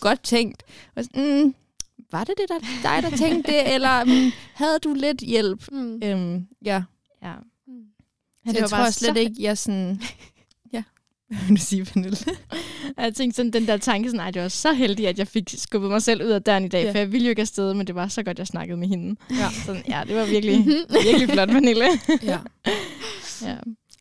godt 0.00 0.22
tænkt. 0.22 0.62
Og 0.96 1.04
sådan, 1.04 1.44
mm, 1.44 1.54
var 2.12 2.24
det 2.24 2.34
det 2.38 2.48
der, 2.48 2.58
dig, 2.58 3.10
der 3.10 3.16
tænkte 3.16 3.52
det, 3.52 3.74
eller 3.74 4.04
mm, 4.04 4.32
havde 4.54 4.78
du 4.78 4.94
lidt 4.94 5.20
hjælp? 5.20 5.72
Mm. 5.72 6.00
Øhm, 6.04 6.46
ja. 6.64 6.82
ja. 7.22 7.34
Mm. 8.44 8.50
Så 8.50 8.52
det 8.52 8.60
jeg 8.60 8.68
tror 8.70 8.90
slet 8.90 9.14
så... 9.14 9.20
ikke, 9.20 9.34
jeg 9.38 9.58
sådan... 9.58 10.00
ja, 10.74 10.82
hvad 11.28 11.38
vil 11.48 11.56
du 11.56 11.62
sige, 11.62 11.84
Pernille? 11.84 12.16
jeg 12.98 13.14
tænkte 13.14 13.36
sådan, 13.36 13.52
den 13.52 13.66
der 13.66 13.76
tanke, 13.76 14.10
sådan, 14.10 14.34
det 14.34 14.42
var 14.42 14.48
så 14.48 14.72
heldig, 14.72 15.08
at 15.08 15.18
jeg 15.18 15.28
fik 15.28 15.54
skubbet 15.56 15.90
mig 15.90 16.02
selv 16.02 16.24
ud 16.24 16.30
af 16.30 16.42
døren 16.42 16.64
i 16.64 16.68
dag, 16.68 16.84
ja. 16.84 16.92
for 16.92 16.98
jeg 16.98 17.12
ville 17.12 17.24
jo 17.26 17.30
ikke 17.30 17.42
afsted, 17.42 17.74
men 17.74 17.86
det 17.86 17.94
var 17.94 18.08
så 18.08 18.22
godt, 18.22 18.38
jeg 18.38 18.46
snakkede 18.46 18.76
med 18.76 18.88
hende. 18.88 19.20
Ja, 19.30 19.50
sådan, 19.66 19.82
ja 19.88 20.02
det 20.06 20.16
var 20.16 20.24
virkelig, 20.24 20.66
virkelig 21.04 21.28
flot, 21.28 21.48
Pernille. 21.48 21.84
ja. 22.22 22.38
ja. 23.42 23.56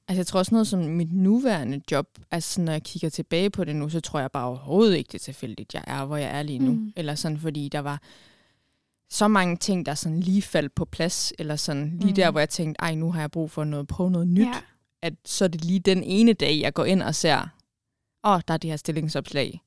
Altså 0.07 0.19
jeg 0.19 0.27
tror 0.27 0.39
også 0.39 0.55
noget 0.55 0.67
som 0.67 0.79
mit 0.79 1.13
nuværende 1.13 1.81
job, 1.91 2.07
altså 2.31 2.61
når 2.61 2.71
jeg 2.71 2.83
kigger 2.83 3.09
tilbage 3.09 3.49
på 3.49 3.63
det 3.63 3.75
nu, 3.75 3.89
så 3.89 3.99
tror 3.99 4.19
jeg 4.19 4.31
bare 4.31 4.45
overhovedet 4.45 4.97
ikke, 4.97 5.07
det 5.07 5.15
er 5.15 5.23
tilfældigt, 5.23 5.73
jeg 5.73 5.83
er, 5.87 6.05
hvor 6.05 6.17
jeg 6.17 6.37
er 6.37 6.43
lige 6.43 6.59
nu. 6.59 6.71
Mm. 6.71 6.93
Eller 6.95 7.15
sådan, 7.15 7.37
fordi 7.37 7.69
der 7.71 7.79
var 7.79 8.01
så 9.09 9.27
mange 9.27 9.57
ting, 9.57 9.85
der 9.85 9.93
sådan 9.93 10.19
lige 10.19 10.41
faldt 10.41 10.75
på 10.75 10.85
plads, 10.85 11.33
eller 11.39 11.55
sådan 11.55 11.97
lige 11.99 12.11
mm. 12.11 12.15
der, 12.15 12.31
hvor 12.31 12.39
jeg 12.39 12.49
tænkte, 12.49 12.81
ej, 12.81 12.95
nu 12.95 13.11
har 13.11 13.19
jeg 13.19 13.31
brug 13.31 13.51
for 13.51 13.63
noget, 13.63 13.87
prøve 13.87 14.11
noget 14.11 14.27
nyt. 14.27 14.45
Ja. 14.45 14.53
At 15.01 15.13
så 15.25 15.43
er 15.43 15.47
det 15.47 15.65
lige 15.65 15.79
den 15.79 16.03
ene 16.03 16.33
dag, 16.33 16.59
jeg 16.59 16.73
går 16.73 16.85
ind 16.85 17.01
og 17.01 17.15
ser, 17.15 17.37
åh, 18.23 18.31
oh, 18.33 18.41
der 18.47 18.53
er 18.53 18.57
det 18.57 18.69
her 18.69 18.77
stillingsopslag. 18.77 19.61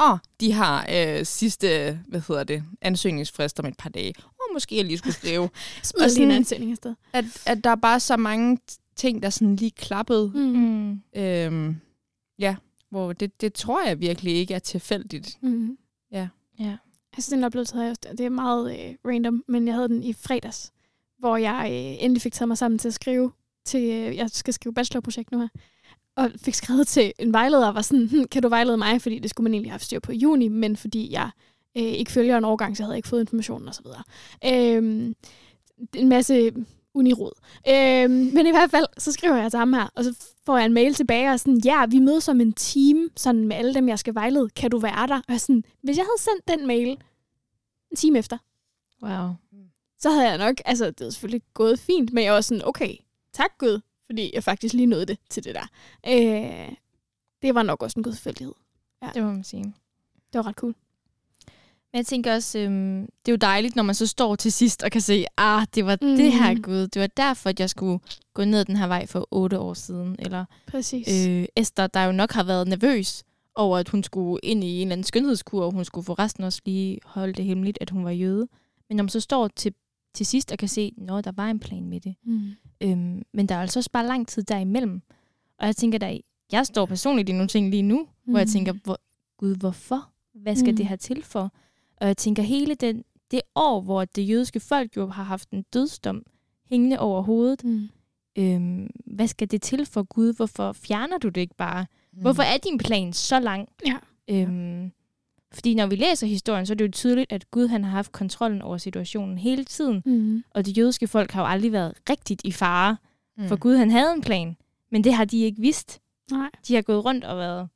Åh, 0.00 0.12
oh, 0.12 0.18
de 0.40 0.52
har 0.52 0.86
øh, 0.92 1.26
sidste, 1.26 1.98
hvad 2.08 2.22
hedder 2.28 2.44
det, 2.44 2.64
ansøgningsfrist 2.80 3.60
om 3.60 3.66
et 3.66 3.76
par 3.76 3.90
dage. 3.90 4.14
Åh, 4.18 4.24
oh, 4.24 4.52
måske 4.52 4.76
jeg 4.76 4.84
lige 4.84 4.98
skulle 4.98 5.14
skrive. 5.14 5.50
Smid 5.82 6.14
lige 6.14 6.24
en 6.24 6.30
ansøgning 6.30 6.70
afsted. 6.70 6.94
At, 7.12 7.24
at 7.46 7.64
der 7.64 7.70
er 7.70 7.76
bare 7.76 8.00
så 8.00 8.16
mange 8.16 8.58
ting, 8.96 9.22
der 9.22 9.30
sådan 9.30 9.56
lige 9.56 9.70
klappede. 9.70 10.32
Mm. 10.34 11.02
Øhm, 11.16 11.76
ja, 12.38 12.56
hvor 12.90 13.12
det, 13.12 13.40
det 13.40 13.54
tror 13.54 13.86
jeg 13.86 14.00
virkelig 14.00 14.34
ikke 14.34 14.54
er 14.54 14.58
tilfældigt. 14.58 15.38
Mm. 15.42 15.78
Ja. 16.12 16.28
ja. 16.58 16.76
Altså 17.18 17.36
den 17.36 17.44
oplevelse 17.44 17.74
havde 17.74 17.86
jeg 17.86 18.18
det 18.18 18.26
er 18.26 18.30
meget 18.30 18.72
øh, 18.72 18.94
random, 19.12 19.44
men 19.48 19.66
jeg 19.66 19.74
havde 19.74 19.88
den 19.88 20.02
i 20.02 20.12
fredags, 20.12 20.72
hvor 21.18 21.36
jeg 21.36 21.66
øh, 21.70 22.04
endelig 22.04 22.22
fik 22.22 22.32
taget 22.32 22.48
mig 22.48 22.58
sammen 22.58 22.78
til 22.78 22.88
at 22.88 22.94
skrive 22.94 23.32
til, 23.64 23.82
øh, 23.82 24.16
jeg 24.16 24.30
skal 24.30 24.54
skrive 24.54 24.74
bachelorprojekt 24.74 25.32
nu 25.32 25.38
her, 25.38 25.48
og 26.16 26.30
fik 26.36 26.54
skrevet 26.54 26.86
til 26.86 27.12
en 27.18 27.32
vejleder, 27.32 27.68
og 27.68 27.74
var 27.74 27.82
sådan, 27.82 28.08
hm, 28.08 28.24
kan 28.24 28.42
du 28.42 28.48
vejlede 28.48 28.76
mig, 28.76 29.02
fordi 29.02 29.18
det 29.18 29.30
skulle 29.30 29.44
man 29.44 29.54
egentlig 29.54 29.72
have 29.72 29.78
styr 29.78 30.00
på 30.00 30.12
i 30.12 30.16
juni, 30.16 30.48
men 30.48 30.76
fordi 30.76 31.12
jeg 31.12 31.30
øh, 31.76 31.82
ikke 31.82 32.12
følger 32.12 32.38
en 32.38 32.44
overgang, 32.44 32.76
så 32.76 32.82
havde 32.82 32.92
jeg 32.92 32.98
ikke 32.98 33.08
fået 33.08 33.20
informationen 33.20 33.68
osv. 33.68 33.86
Øh, 34.44 35.14
en 35.94 36.08
masse 36.08 36.52
unirod. 36.94 37.32
Øh, 37.68 38.10
men 38.10 38.46
i 38.46 38.50
hvert 38.50 38.70
fald, 38.70 38.86
så 38.98 39.12
skriver 39.12 39.36
jeg 39.36 39.50
til 39.50 39.58
ham 39.58 39.72
her, 39.72 39.88
og 39.94 40.04
så 40.04 40.14
får 40.46 40.56
jeg 40.56 40.66
en 40.66 40.74
mail 40.74 40.94
tilbage, 40.94 41.30
og 41.30 41.40
sådan, 41.40 41.60
ja, 41.64 41.86
vi 41.86 41.98
mødes 41.98 42.24
som 42.24 42.40
en 42.40 42.52
team, 42.52 43.08
sådan 43.16 43.48
med 43.48 43.56
alle 43.56 43.74
dem, 43.74 43.88
jeg 43.88 43.98
skal 43.98 44.14
vejlede. 44.14 44.48
Kan 44.48 44.70
du 44.70 44.78
være 44.78 45.06
der? 45.06 45.20
Og 45.28 45.40
sådan, 45.40 45.64
hvis 45.82 45.96
jeg 45.96 46.04
havde 46.04 46.22
sendt 46.22 46.58
den 46.58 46.66
mail 46.66 46.98
en 47.90 47.96
time 47.96 48.18
efter, 48.18 48.38
wow. 49.02 49.34
så 49.98 50.10
havde 50.10 50.28
jeg 50.28 50.38
nok, 50.38 50.56
altså 50.64 50.86
det 50.86 51.00
havde 51.00 51.12
selvfølgelig 51.12 51.42
gået 51.54 51.80
fint, 51.80 52.12
men 52.12 52.24
jeg 52.24 52.32
var 52.32 52.40
sådan, 52.40 52.64
okay, 52.64 52.96
tak 53.32 53.58
Gud, 53.58 53.80
fordi 54.06 54.30
jeg 54.34 54.44
faktisk 54.44 54.74
lige 54.74 54.86
nåede 54.86 55.06
det 55.06 55.18
til 55.30 55.44
det 55.44 55.54
der. 55.54 55.66
Øh, 56.06 56.72
det 57.42 57.54
var 57.54 57.62
nok 57.62 57.82
også 57.82 58.00
en 58.00 58.02
god 58.02 58.12
tilfældighed. 58.12 58.54
Ja. 59.02 59.10
Det 59.14 59.22
må 59.22 59.30
man 59.30 59.44
sige. 59.44 59.64
Det 60.32 60.38
var 60.38 60.46
ret 60.46 60.54
cool. 60.54 60.74
Men 61.92 61.98
jeg 61.98 62.06
tænker 62.06 62.34
også, 62.34 62.58
øhm, 62.58 63.00
det 63.00 63.28
er 63.28 63.32
jo 63.32 63.36
dejligt, 63.36 63.76
når 63.76 63.82
man 63.82 63.94
så 63.94 64.06
står 64.06 64.36
til 64.36 64.52
sidst 64.52 64.82
og 64.82 64.90
kan 64.90 65.00
se, 65.00 65.24
ah, 65.36 65.66
det 65.74 65.86
var 65.86 65.98
mm. 66.02 66.16
det 66.16 66.32
her 66.32 66.62
Gud. 66.62 66.88
Det 66.88 67.00
var 67.00 67.06
derfor, 67.06 67.48
at 67.48 67.60
jeg 67.60 67.70
skulle 67.70 68.00
gå 68.34 68.44
ned 68.44 68.64
den 68.64 68.76
her 68.76 68.86
vej 68.86 69.06
for 69.06 69.28
otte 69.30 69.58
år 69.58 69.74
siden. 69.74 70.16
Eller 70.18 70.44
Præcis. 70.66 71.26
Øh, 71.28 71.46
Esther, 71.56 71.86
der 71.86 72.04
jo 72.04 72.12
nok 72.12 72.32
har 72.32 72.42
været 72.42 72.68
nervøs 72.68 73.24
over, 73.58 73.78
at 73.78 73.88
hun 73.88 74.02
skulle 74.02 74.40
ind 74.42 74.64
i 74.64 74.76
en 74.76 74.80
eller 74.82 74.92
anden 74.92 75.04
skønhedskur, 75.04 75.64
og 75.64 75.72
hun 75.72 75.84
skulle 75.84 76.04
for 76.04 76.18
resten 76.18 76.44
også 76.44 76.60
lige 76.64 76.98
holde 77.04 77.32
det 77.32 77.44
hemmeligt, 77.44 77.78
at 77.80 77.90
hun 77.90 78.04
var 78.04 78.10
jøde. 78.10 78.48
Men 78.88 78.96
når 78.96 79.02
man 79.02 79.08
så 79.08 79.20
står 79.20 79.48
til, 79.48 79.74
til 80.14 80.26
sidst 80.26 80.52
og 80.52 80.58
kan 80.58 80.68
se, 80.68 80.92
at 81.08 81.24
der 81.24 81.32
var 81.32 81.50
en 81.50 81.58
plan 81.58 81.88
med 81.88 82.00
det. 82.00 82.14
Mm. 82.22 82.50
Øhm, 82.80 83.22
men 83.32 83.46
der 83.48 83.54
er 83.54 83.60
altså 83.60 83.78
også 83.78 83.90
bare 83.92 84.06
lang 84.06 84.28
tid 84.28 84.42
derimellem. 84.42 85.02
Og 85.58 85.66
jeg 85.66 85.76
tænker, 85.76 85.98
der, 85.98 86.18
jeg 86.52 86.66
står 86.66 86.86
personligt 86.86 87.28
i 87.28 87.32
nogle 87.32 87.48
ting 87.48 87.70
lige 87.70 87.82
nu, 87.82 87.98
mm. 87.98 88.30
hvor 88.32 88.38
jeg 88.38 88.46
mm. 88.46 88.52
tænker, 88.52 88.72
hvor, 88.84 88.98
Gud, 89.36 89.56
hvorfor? 89.56 90.10
Hvad 90.34 90.56
skal 90.56 90.70
mm. 90.70 90.76
det 90.76 90.86
her 90.86 90.96
til 90.96 91.22
for? 91.22 91.52
Og 91.96 92.06
jeg 92.06 92.16
tænker, 92.16 92.42
hele 92.42 92.74
den, 92.74 93.04
det 93.30 93.40
år, 93.54 93.80
hvor 93.80 94.04
det 94.04 94.28
jødiske 94.28 94.60
folk 94.60 94.96
jo 94.96 95.06
har 95.06 95.22
haft 95.22 95.50
en 95.50 95.64
dødsdom 95.72 96.22
hængende 96.64 96.98
over 96.98 97.22
hovedet, 97.22 97.64
mm. 97.64 97.88
øhm, 98.38 98.90
hvad 99.06 99.26
skal 99.28 99.50
det 99.50 99.62
til 99.62 99.86
for 99.86 100.02
Gud? 100.02 100.34
Hvorfor 100.34 100.72
fjerner 100.72 101.18
du 101.18 101.28
det 101.28 101.40
ikke 101.40 101.56
bare? 101.56 101.86
Mm. 102.18 102.22
Hvorfor 102.22 102.42
er 102.42 102.56
din 102.56 102.78
plan 102.78 103.12
så 103.12 103.40
lang? 103.40 103.68
Ja. 103.86 103.96
Øhm, 104.30 104.92
fordi 105.52 105.74
når 105.74 105.86
vi 105.86 105.96
læser 105.96 106.26
historien, 106.26 106.66
så 106.66 106.72
er 106.72 106.74
det 106.74 106.86
jo 106.86 106.90
tydeligt, 106.90 107.32
at 107.32 107.50
Gud 107.50 107.66
han 107.66 107.84
har 107.84 107.90
haft 107.90 108.12
kontrollen 108.12 108.62
over 108.62 108.78
situationen 108.78 109.38
hele 109.38 109.64
tiden. 109.64 110.02
Mm. 110.06 110.44
Og 110.50 110.66
det 110.66 110.78
jødiske 110.78 111.08
folk 111.08 111.30
har 111.30 111.42
jo 111.42 111.46
aldrig 111.46 111.72
været 111.72 111.94
rigtigt 112.10 112.40
i 112.44 112.52
fare. 112.52 112.96
Mm. 113.36 113.48
For 113.48 113.56
Gud 113.56 113.76
han 113.76 113.90
havde 113.90 114.12
en 114.12 114.20
plan, 114.20 114.56
men 114.90 115.04
det 115.04 115.14
har 115.14 115.24
de 115.24 115.38
ikke 115.38 115.60
vidst. 115.60 116.00
Nej. 116.30 116.50
De 116.68 116.74
har 116.74 116.82
gået 116.82 117.04
rundt 117.04 117.24
og 117.24 117.36
været, 117.38 117.68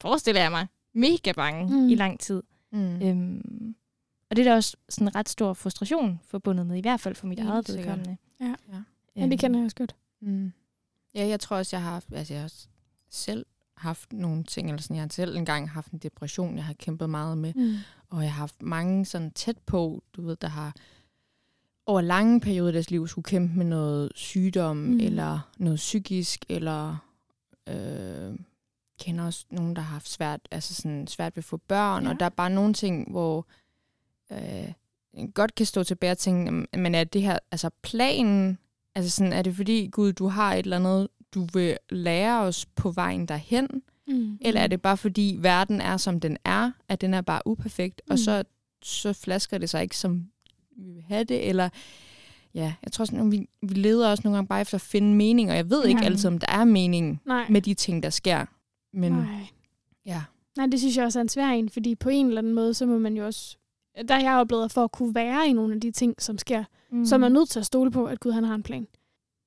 forestiller 0.00 0.42
jeg 0.42 0.50
mig, 0.50 0.66
mega 0.92 1.32
bange 1.32 1.76
mm. 1.76 1.88
i 1.88 1.94
lang 1.94 2.20
tid. 2.20 2.42
Mm. 2.72 3.02
Øhm, 3.02 3.74
og 4.30 4.36
det 4.36 4.46
er 4.46 4.50
da 4.50 4.56
også 4.56 4.76
sådan 4.88 5.08
en 5.08 5.14
ret 5.14 5.28
stor 5.28 5.52
frustration 5.52 6.20
forbundet 6.24 6.66
med, 6.66 6.76
i 6.76 6.80
hvert 6.80 7.00
fald 7.00 7.14
for 7.14 7.26
mit 7.26 7.40
eget 7.40 7.68
vedkommende. 7.68 8.16
Ja. 8.40 8.54
ja. 8.72 8.82
ja, 9.16 9.26
det 9.26 9.38
kender 9.38 9.58
jeg 9.58 9.64
også 9.64 9.76
godt. 9.76 9.96
Mm. 10.20 10.52
Ja, 11.14 11.26
jeg 11.26 11.40
tror 11.40 11.56
også, 11.56 11.76
jeg 11.76 11.82
har 11.82 11.90
haft, 11.90 12.12
altså 12.12 12.34
jeg 12.34 12.42
har 12.42 12.52
selv 13.10 13.46
haft 13.76 14.12
nogle 14.12 14.44
ting, 14.44 14.68
eller 14.68 14.82
sådan, 14.82 14.96
jeg 14.96 15.02
har 15.02 15.08
selv 15.08 15.36
engang 15.36 15.70
haft 15.70 15.92
en 15.92 15.98
depression, 15.98 16.56
jeg 16.56 16.64
har 16.64 16.74
kæmpet 16.74 17.10
meget 17.10 17.38
med, 17.38 17.54
mm. 17.54 17.74
og 18.10 18.22
jeg 18.22 18.32
har 18.32 18.38
haft 18.38 18.62
mange 18.62 19.04
sådan 19.04 19.30
tæt 19.30 19.58
på, 19.66 20.02
du 20.16 20.22
ved, 20.22 20.36
der 20.36 20.48
har 20.48 20.74
over 21.86 22.00
lange 22.00 22.40
perioder 22.40 22.68
af 22.68 22.72
deres 22.72 22.90
liv 22.90 23.08
skulle 23.08 23.24
kæmpe 23.24 23.54
med 23.54 23.66
noget 23.66 24.12
sygdom, 24.14 24.76
mm. 24.76 25.00
eller 25.00 25.40
noget 25.58 25.76
psykisk, 25.76 26.44
eller 26.48 26.96
øh, 27.68 28.38
kender 29.00 29.24
også 29.24 29.46
nogen, 29.50 29.76
der 29.76 29.82
har 29.82 29.92
haft 29.92 30.08
svært, 30.08 30.40
altså 30.50 30.74
sådan 30.74 31.06
svært 31.06 31.36
ved 31.36 31.40
at 31.40 31.44
få 31.44 31.56
børn, 31.56 32.04
ja. 32.04 32.10
og 32.10 32.20
der 32.20 32.26
er 32.26 32.30
bare 32.30 32.50
nogle 32.50 32.74
ting, 32.74 33.10
hvor 33.10 33.46
øh, 34.32 34.72
godt 35.34 35.54
kan 35.54 35.66
stå 35.66 35.84
tilbage 35.84 36.12
og 36.12 36.18
tænke, 36.18 36.78
men 36.78 36.94
er 36.94 37.04
det 37.04 37.22
her, 37.22 37.38
altså 37.50 37.70
planen, 37.82 38.58
altså 38.94 39.10
sådan, 39.10 39.32
er 39.32 39.42
det 39.42 39.56
fordi, 39.56 39.88
Gud, 39.92 40.12
du 40.12 40.28
har 40.28 40.54
et 40.54 40.58
eller 40.58 40.76
andet, 40.76 41.08
du 41.34 41.46
vil 41.52 41.76
lære 41.90 42.40
os 42.40 42.66
på 42.66 42.90
vejen 42.90 43.26
derhen, 43.26 43.68
mm. 44.08 44.38
eller 44.40 44.60
er 44.60 44.66
det 44.66 44.82
bare 44.82 44.96
fordi, 44.96 45.36
verden 45.40 45.80
er, 45.80 45.96
som 45.96 46.20
den 46.20 46.36
er, 46.44 46.70
at 46.88 47.00
den 47.00 47.14
er 47.14 47.20
bare 47.20 47.42
uperfekt, 47.46 48.02
mm. 48.06 48.12
og 48.12 48.18
så, 48.18 48.44
så 48.82 49.12
flasker 49.12 49.58
det 49.58 49.70
sig 49.70 49.82
ikke, 49.82 49.96
som 49.96 50.26
vi 50.76 50.90
vil 50.90 51.02
have 51.02 51.24
det, 51.24 51.48
eller 51.48 51.68
ja, 52.54 52.74
jeg 52.82 52.92
tror 52.92 53.04
sådan, 53.04 53.32
vi, 53.32 53.48
vi 53.62 53.74
leder 53.74 54.08
også 54.08 54.20
nogle 54.24 54.36
gange 54.36 54.48
bare 54.48 54.60
efter 54.60 54.74
at 54.74 54.80
finde 54.80 55.14
mening, 55.14 55.50
og 55.50 55.56
jeg 55.56 55.70
ved 55.70 55.84
ikke 55.84 56.00
ja. 56.00 56.06
altid, 56.06 56.28
om 56.28 56.38
der 56.38 56.46
er 56.50 56.64
mening 56.64 57.22
Nej. 57.26 57.46
med 57.48 57.62
de 57.62 57.74
ting, 57.74 58.02
der 58.02 58.10
sker. 58.10 58.46
Men 58.92 59.12
Nej. 59.12 59.46
ja. 60.06 60.22
Nej, 60.56 60.66
det 60.66 60.80
synes 60.80 60.96
jeg 60.96 61.04
også 61.04 61.18
er 61.18 61.20
en 61.20 61.28
svær 61.28 61.48
en, 61.48 61.70
fordi 61.70 61.94
på 61.94 62.08
en 62.08 62.26
eller 62.26 62.38
anden 62.38 62.54
måde, 62.54 62.74
så 62.74 62.86
må 62.86 62.98
man 62.98 63.16
jo 63.16 63.26
også... 63.26 63.56
Der 64.08 64.14
har 64.14 64.22
jeg 64.22 64.34
oplevet, 64.34 64.72
for 64.72 64.84
at 64.84 64.92
kunne 64.92 65.14
være 65.14 65.48
i 65.48 65.52
nogle 65.52 65.74
af 65.74 65.80
de 65.80 65.90
ting, 65.90 66.22
som 66.22 66.38
sker, 66.38 66.64
mm. 66.90 67.04
så 67.04 67.14
er 67.14 67.18
man 67.18 67.32
nødt 67.32 67.48
til 67.48 67.58
at 67.58 67.66
stole 67.66 67.90
på, 67.90 68.04
at 68.04 68.20
Gud 68.20 68.32
han 68.32 68.44
har 68.44 68.54
en 68.54 68.62
plan. 68.62 68.86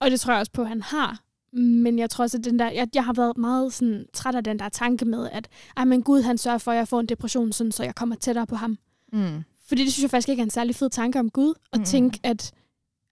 Og 0.02 0.12
det 0.12 0.20
tror 0.20 0.34
jeg 0.34 0.40
også 0.40 0.52
på, 0.52 0.62
at 0.62 0.68
han 0.68 0.82
har. 0.82 1.24
Men 1.54 2.00
jeg 2.00 2.10
tror 2.10 2.24
også, 2.24 2.38
at 2.38 2.44
den 2.44 2.60
der, 2.60 2.70
jeg, 2.70 2.88
jeg 2.96 3.06
har 3.06 3.14
været 3.14 3.38
meget 3.38 3.74
sådan, 3.74 4.06
træt 4.14 4.36
af 4.36 4.44
den 4.44 4.60
der 4.60 4.70
tanke 4.70 5.06
med, 5.06 5.30
at 5.32 5.48
ej, 5.78 5.86
men 5.86 6.04
Gud 6.04 6.22
han 6.22 6.38
sørger 6.38 6.58
for, 6.58 6.72
at 6.72 6.78
jeg 6.78 6.88
får 6.88 7.00
en 7.00 7.06
depression, 7.06 7.52
sådan, 7.52 7.72
så 7.72 7.84
jeg 7.84 7.96
kommer 7.96 8.16
tættere 8.16 8.48
på 8.48 8.56
ham. 8.56 8.78
Mm. 9.14 9.44
Fordi 9.68 9.84
det 9.84 9.94
synes 9.94 10.04
jeg 10.04 10.10
faktisk 10.10 10.30
ikke 10.30 10.42
er 10.42 10.46
en 10.46 10.50
særlig 10.50 10.76
fed 10.76 10.90
tanke 10.90 11.20
om 11.20 11.30
Gud, 11.30 11.54
at 11.74 11.80
mm. 11.80 11.86
tænke, 11.86 12.20
at 12.24 12.52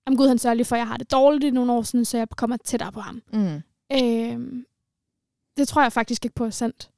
om 0.05 0.17
Gud 0.17 0.27
han 0.27 0.37
sørger 0.37 0.53
lige 0.53 0.65
for, 0.65 0.75
at 0.75 0.79
jeg 0.79 0.87
har 0.87 0.97
det 0.97 1.11
dårligt 1.11 1.43
i 1.43 1.49
nogle 1.49 1.71
år, 1.71 1.81
sådan, 1.81 2.05
så 2.05 2.17
jeg 2.17 2.29
kommer 2.29 2.57
tættere 2.57 2.91
på 2.91 2.99
ham. 2.99 3.21
Mm. 3.33 3.61
Øh, 3.91 4.63
det 5.57 5.67
tror 5.67 5.81
jeg 5.81 5.93
faktisk 5.93 6.25
ikke 6.25 6.35
på 6.35 6.45
er 6.45 6.49
sandt. 6.49 6.91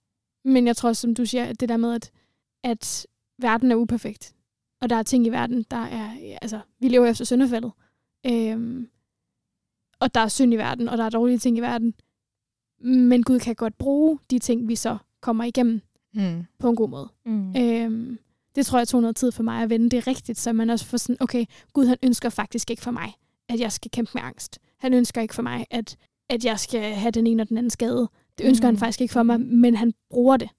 Men 0.45 0.67
jeg 0.67 0.77
tror, 0.77 0.93
som 0.93 1.15
du 1.15 1.25
siger, 1.25 1.45
at 1.45 1.59
det 1.59 1.69
der 1.69 1.77
med, 1.77 1.93
at, 1.93 2.11
at 2.63 3.07
verden 3.41 3.71
er 3.71 3.75
uperfekt. 3.75 4.35
Og 4.81 4.89
der 4.89 4.95
er 4.95 5.03
ting 5.03 5.25
i 5.25 5.29
verden, 5.29 5.65
der 5.71 5.77
er... 5.77 6.37
Altså, 6.41 6.59
vi 6.79 6.87
lever 6.87 7.05
efter 7.05 7.25
syndefaldet. 7.25 7.71
Øhm, 8.25 8.89
og 9.99 10.15
der 10.15 10.21
er 10.21 10.27
synd 10.27 10.53
i 10.53 10.57
verden, 10.57 10.89
og 10.89 10.97
der 10.97 11.03
er 11.03 11.09
dårlige 11.09 11.37
ting 11.37 11.57
i 11.57 11.61
verden. 11.61 11.93
Men 12.81 13.23
Gud 13.23 13.39
kan 13.39 13.55
godt 13.55 13.77
bruge 13.77 14.19
de 14.29 14.39
ting, 14.39 14.67
vi 14.67 14.75
så 14.75 14.97
kommer 15.21 15.43
igennem 15.43 15.81
mm. 16.13 16.45
på 16.59 16.69
en 16.69 16.75
god 16.75 16.89
måde. 16.89 17.09
Mm. 17.25 17.55
Øhm, 17.57 18.19
det 18.55 18.65
tror 18.65 18.77
jeg 18.77 18.87
tog 18.87 19.01
noget 19.01 19.15
tid 19.15 19.31
for 19.31 19.43
mig 19.43 19.63
at 19.63 19.69
vende 19.69 19.89
det 19.89 20.07
rigtigt, 20.07 20.39
så 20.39 20.53
man 20.53 20.69
også 20.69 20.85
får 20.85 20.97
sådan, 20.97 21.17
okay, 21.19 21.45
Gud 21.73 21.85
han 21.85 21.97
ønsker 22.03 22.29
faktisk 22.29 22.69
ikke 22.69 22.81
for 22.81 22.91
mig, 22.91 23.13
at 23.49 23.59
jeg 23.59 23.71
skal 23.71 23.91
kæmpe 23.91 24.11
med 24.13 24.21
angst. 24.23 24.59
Han 24.77 24.93
ønsker 24.93 25.21
ikke 25.21 25.35
for 25.35 25.41
mig, 25.41 25.65
at, 25.71 25.97
at 26.29 26.45
jeg 26.45 26.59
skal 26.59 26.81
have 26.81 27.11
den 27.11 27.27
ene 27.27 27.43
og 27.43 27.49
den 27.49 27.57
anden 27.57 27.69
skade. 27.69 28.09
Det 28.37 28.45
ønsker 28.45 28.67
mm. 28.67 28.75
han 28.75 28.79
faktisk 28.79 29.01
ikke 29.01 29.11
for 29.11 29.23
mig, 29.23 29.41
men 29.41 29.75
han 29.75 29.93
bruger 30.09 30.37
det, 30.37 30.49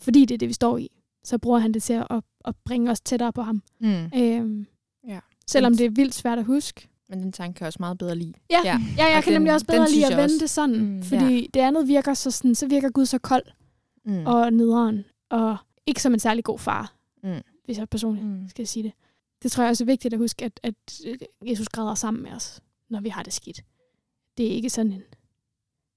fordi 0.00 0.24
det 0.24 0.34
er 0.34 0.38
det, 0.38 0.48
vi 0.48 0.52
står 0.52 0.78
i. 0.78 0.88
Så 1.24 1.38
bruger 1.38 1.58
han 1.58 1.74
det 1.74 1.82
til 1.82 1.92
at, 1.92 2.20
at 2.44 2.54
bringe 2.64 2.90
os 2.90 3.00
tættere 3.00 3.32
på 3.32 3.42
ham. 3.42 3.62
Mm. 3.80 4.10
Øhm, 4.16 4.66
ja. 5.08 5.20
Selvom 5.46 5.76
det 5.76 5.86
er 5.86 5.90
vildt 5.90 6.14
svært 6.14 6.38
at 6.38 6.44
huske. 6.44 6.88
Men 7.08 7.18
den 7.22 7.32
tanke 7.32 7.58
kan 7.58 7.66
også 7.66 7.76
meget 7.80 7.98
bedre 7.98 8.16
lide. 8.16 8.32
Ja, 8.50 8.60
ja. 8.64 8.80
ja 8.96 9.04
jeg 9.04 9.16
og 9.16 9.22
kan 9.22 9.32
den, 9.32 9.40
nemlig 9.40 9.54
også 9.54 9.66
bedre 9.66 9.90
lide 9.90 10.06
at 10.06 10.16
vende 10.16 10.40
det 10.40 10.50
sådan. 10.50 10.80
Mm, 10.80 11.02
fordi 11.02 11.40
ja. 11.40 11.46
det 11.54 11.60
andet 11.60 11.88
virker 11.88 12.14
så, 12.14 12.30
sådan, 12.30 12.54
så 12.54 12.66
virker 12.68 12.90
Gud 12.90 13.06
så 13.06 13.18
kold 13.18 13.44
mm. 14.04 14.26
og 14.26 14.52
nederen. 14.52 15.04
Og 15.30 15.56
ikke 15.86 16.02
som 16.02 16.12
en 16.14 16.20
særlig 16.20 16.44
god 16.44 16.58
far, 16.58 16.94
mm. 17.22 17.40
hvis 17.64 17.78
jeg 17.78 17.88
personligt 17.88 18.26
mm. 18.26 18.48
skal 18.48 18.66
sige 18.66 18.82
det. 18.82 18.92
Det 19.42 19.52
tror 19.52 19.62
jeg 19.62 19.70
også 19.70 19.84
er 19.84 19.86
vigtigt 19.86 20.14
at 20.14 20.20
huske, 20.20 20.44
at, 20.44 20.60
at 20.62 20.74
Jesus 21.46 21.68
græder 21.68 21.94
sammen 21.94 22.22
med 22.22 22.32
os, 22.32 22.60
når 22.90 23.00
vi 23.00 23.08
har 23.08 23.22
det 23.22 23.32
skidt. 23.32 23.64
Det 24.36 24.46
er 24.46 24.50
ikke 24.50 24.70
sådan 24.70 24.92
en, 24.92 25.02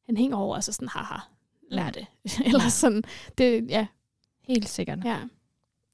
han 0.06 0.18
hænger 0.18 0.38
over 0.38 0.58
os 0.58 0.68
og 0.68 0.74
sådan, 0.74 0.88
haha, 0.88 1.18
lær 1.72 1.90
det. 1.90 2.06
Eller 2.46 2.64
ja. 2.64 2.70
sådan, 2.70 3.04
det, 3.38 3.70
ja. 3.70 3.88
Helt 4.42 4.70
sikkert. 4.70 5.06
Ja. 5.06 5.18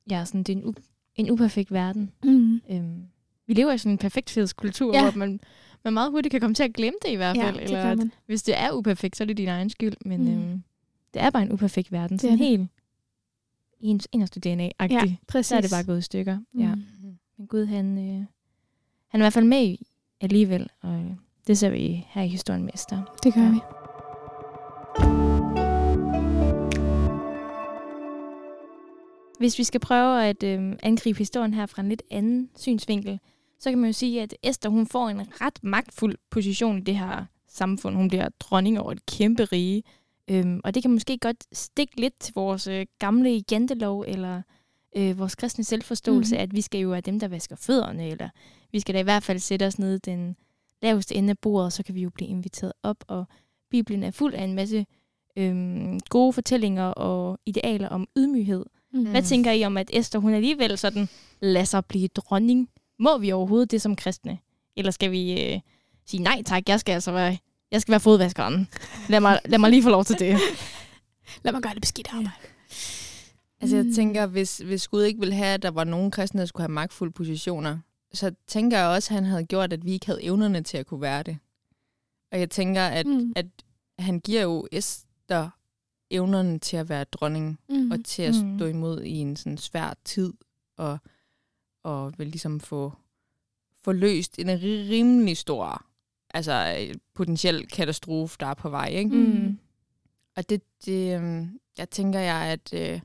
Ja, 0.10 0.26
sådan, 0.26 0.44
det 0.44 0.54
er 0.54 0.62
en, 0.62 0.64
u- 0.64 1.12
en 1.16 1.32
uperfekt 1.32 1.72
verden. 1.72 2.12
Mm. 2.24 2.62
Øhm, 2.70 3.08
vi 3.48 3.54
lever 3.54 3.72
i 3.72 3.78
sådan 3.78 3.92
en 3.92 3.98
perfekthedskultur, 3.98 4.96
ja. 4.96 5.02
hvor 5.02 5.20
man, 5.20 5.40
man 5.84 5.94
meget 5.94 6.12
hurtigt 6.12 6.32
kan 6.32 6.42
komme 6.42 6.56
til 6.56 6.64
at 6.64 6.74
glemme 6.74 6.98
det 7.02 7.12
i 7.12 7.16
hvert 7.16 7.38
fald. 7.38 7.56
Ja, 7.56 7.64
eller 7.64 7.80
at, 7.80 8.00
hvis 8.26 8.44
det 8.44 8.60
er 8.60 8.72
uperfekt, 8.72 9.18
så 9.18 9.24
er 9.24 9.26
det 9.26 9.38
din 9.38 9.48
egen 9.48 9.70
skyld. 9.70 9.94
Men 10.06 10.22
mm. 10.22 10.32
øhm, 10.32 10.64
det 11.14 11.22
er 11.22 11.30
bare 11.30 11.44
en 11.44 11.52
uperfekt 11.52 11.92
verden. 11.92 12.20
Sådan 12.20 12.38
helt 12.38 12.70
ens 13.80 14.08
inderste 14.12 14.40
DNA-agtig. 14.40 15.08
Ja, 15.08 15.16
præcis. 15.28 15.48
Så 15.48 15.56
er 15.56 15.62
det 15.62 15.72
bare 15.72 15.84
gået 15.84 16.00
i 16.00 16.02
stykker. 16.02 16.38
Mm. 16.54 16.60
Ja. 16.60 16.76
Men 17.38 17.48
Gud, 17.48 17.66
han, 17.66 17.98
øh, 17.98 18.26
han 19.08 19.22
er 19.22 19.24
i 19.24 19.24
hvert 19.24 19.34
fald 19.34 19.46
med 19.46 19.64
i 19.64 19.88
alligevel. 20.22 20.70
Og 20.82 20.94
øh, 20.94 21.12
det 21.48 21.58
ser 21.58 21.70
vi 21.70 22.06
her 22.10 22.22
i 22.22 22.28
historien 22.28 22.66
mester. 22.66 23.18
Det 23.24 23.34
gør 23.34 23.42
ja. 23.42 23.52
vi. 23.52 23.60
Hvis 29.40 29.58
vi 29.58 29.64
skal 29.64 29.80
prøve 29.80 30.24
at 30.24 30.44
øh, 30.44 30.76
angribe 30.84 31.18
historien 31.18 31.54
her 31.54 31.66
fra 31.66 31.82
en 31.82 31.90
lidt 31.90 32.04
anden 32.12 32.50
synsvinkel, 32.56 33.20
så 33.64 33.70
kan 33.70 33.80
man 33.80 33.90
jo 33.90 33.94
sige, 33.94 34.22
at 34.22 34.36
Esther 34.44 34.70
hun 34.70 34.88
får 34.88 35.10
en 35.10 35.42
ret 35.42 35.60
magtfuld 35.62 36.16
position 36.30 36.78
i 36.78 36.82
det 36.82 36.98
her 36.98 37.26
samfund. 37.48 37.96
Hun 37.96 38.08
bliver 38.08 38.30
dronning 38.40 38.80
over 38.80 38.92
et 38.92 39.06
kæmpe 39.06 39.46
rige. 39.46 39.84
Øhm, 40.30 40.62
og 40.64 40.74
det 40.74 40.84
kan 40.84 40.92
måske 40.92 41.18
godt 41.18 41.44
stikke 41.52 42.02
lidt 42.02 42.20
til 42.20 42.34
vores 42.34 42.68
øh, 42.68 42.86
gamle 43.00 43.44
jantelov, 43.52 44.06
eller 44.08 44.42
øh, 44.98 45.20
vores 45.20 45.36
kristne 45.36 45.64
selvforståelse, 45.64 46.36
mm. 46.36 46.42
at 46.42 46.56
vi 46.56 46.62
skal 46.62 46.80
jo 46.80 46.90
være 46.90 47.02
dem, 47.02 47.20
der 47.20 47.28
vasker 47.28 47.56
fødderne, 47.56 48.08
eller 48.08 48.30
vi 48.72 48.80
skal 48.80 48.96
da 48.96 49.00
i 49.00 49.04
hvert 49.04 49.24
fald 49.24 49.40
sætte 49.40 49.68
os 49.68 49.80
ned 49.80 50.00
den 50.00 50.36
laveste 50.82 51.16
ende 51.16 51.30
af 51.30 51.40
bordet, 51.40 51.74
så 51.74 51.84
kan 51.84 51.96
vi 51.96 52.02
jo 52.02 52.10
blive 52.10 52.30
inviteret 52.30 52.74
op. 52.84 53.04
Og 53.08 53.26
Bibelen 53.70 54.04
er 54.04 54.12
fuld 54.12 54.34
af 54.34 54.44
en 54.44 54.54
masse 54.54 54.86
øh, 55.38 56.00
gode 56.10 56.34
fortællinger 56.34 56.86
og 56.86 57.40
idealer 57.46 57.90
om 57.90 58.08
ydmyghed. 58.18 58.66
Mm. 58.94 59.06
Hvad 59.06 59.22
tænker 59.22 59.52
I 59.52 59.64
om, 59.66 59.78
at 59.78 59.90
Esther 59.94 60.20
hun 60.20 60.34
alligevel 60.34 60.78
sådan 60.78 61.10
lader 61.42 61.66
sig 61.66 61.86
blive 61.86 62.08
dronning? 62.08 62.70
Må 63.00 63.18
vi 63.18 63.32
overhovedet 63.32 63.72
det 63.72 63.82
som 63.82 63.96
kristne? 63.96 64.38
Eller 64.78 64.92
skal 64.92 65.12
vi 65.12 65.54
øh, 65.54 65.60
sige, 66.06 66.24
nej 66.24 66.44
tak, 66.46 66.70
jeg 66.70 66.80
skal 66.80 66.94
altså 66.94 67.12
være, 67.12 67.38
jeg 67.72 67.82
skal 67.82 67.92
være 67.92 68.00
fodvaskeren. 68.00 68.68
Lad 69.10 69.20
mig, 69.20 69.40
lad 69.46 69.60
mig 69.60 69.70
lige 69.70 69.84
få 69.84 69.90
lov 69.90 70.06
til 70.06 70.20
det. 70.20 70.38
lad 71.44 71.52
mig 71.52 71.62
gøre 71.62 71.74
det 71.74 71.82
beskidt 71.82 72.08
arbejde. 72.08 72.30
Altså 73.62 73.76
jeg 73.76 73.86
mm. 73.86 73.94
tænker, 73.94 74.26
hvis, 74.26 74.58
hvis 74.58 74.88
Gud 74.88 75.04
ikke 75.04 75.20
ville 75.20 75.36
have, 75.36 75.54
at 75.54 75.62
der 75.62 75.72
var 75.72 75.84
nogen 75.84 76.12
kristne, 76.12 76.40
der 76.40 76.46
skulle 76.46 76.64
have 76.64 76.74
magtfulde 76.74 77.14
positioner, 77.14 77.80
så 78.14 78.32
tænker 78.48 78.78
jeg 78.78 78.88
også, 78.88 79.14
at 79.14 79.16
han 79.16 79.26
havde 79.26 79.44
gjort, 79.44 79.74
at 79.74 79.86
vi 79.86 79.92
ikke 79.92 80.06
havde 80.06 80.24
evnerne 80.24 80.64
til 80.64 80.78
at 80.78 80.86
kunne 80.86 81.02
være 81.02 81.24
det. 81.24 81.38
Og 82.32 82.40
jeg 82.40 82.50
tænker, 82.50 82.82
at, 82.82 83.06
mm. 83.06 83.34
at 83.36 83.46
han 84.00 84.20
giver 84.20 84.42
jo 84.42 84.68
Esther 84.72 85.50
evnerne 86.12 86.60
til 86.60 86.78
at 86.78 86.90
være 86.90 87.04
dronning, 87.04 87.60
mm. 87.70 87.92
og 87.92 88.06
til 88.06 88.24
at 88.24 88.36
mm. 88.44 88.58
stå 88.58 88.66
imod 88.66 89.02
i 89.02 89.18
en 89.18 89.36
sådan 89.36 89.58
svær 89.58 89.94
tid, 90.06 90.34
og, 90.78 91.00
og 91.84 92.14
vil 92.18 92.28
ligesom 92.28 92.60
få, 92.60 92.94
få 93.84 93.92
løst 93.92 94.40
en 94.40 94.50
rimelig 94.62 95.38
stor 95.38 95.86
altså 96.34 96.88
potentiel 97.14 97.68
katastrofe, 97.68 98.38
der 98.40 98.46
er 98.46 98.54
på 98.54 98.70
vej. 98.70 98.88
Ikke? 98.88 99.16
Mm. 99.16 99.60
Og 100.36 100.50
det, 100.50 100.62
det 100.86 101.16
øhm, 101.16 101.60
jeg 101.78 101.90
tænker 101.90 102.20
jeg, 102.20 102.36
at 102.36 102.74
øh, 102.74 103.02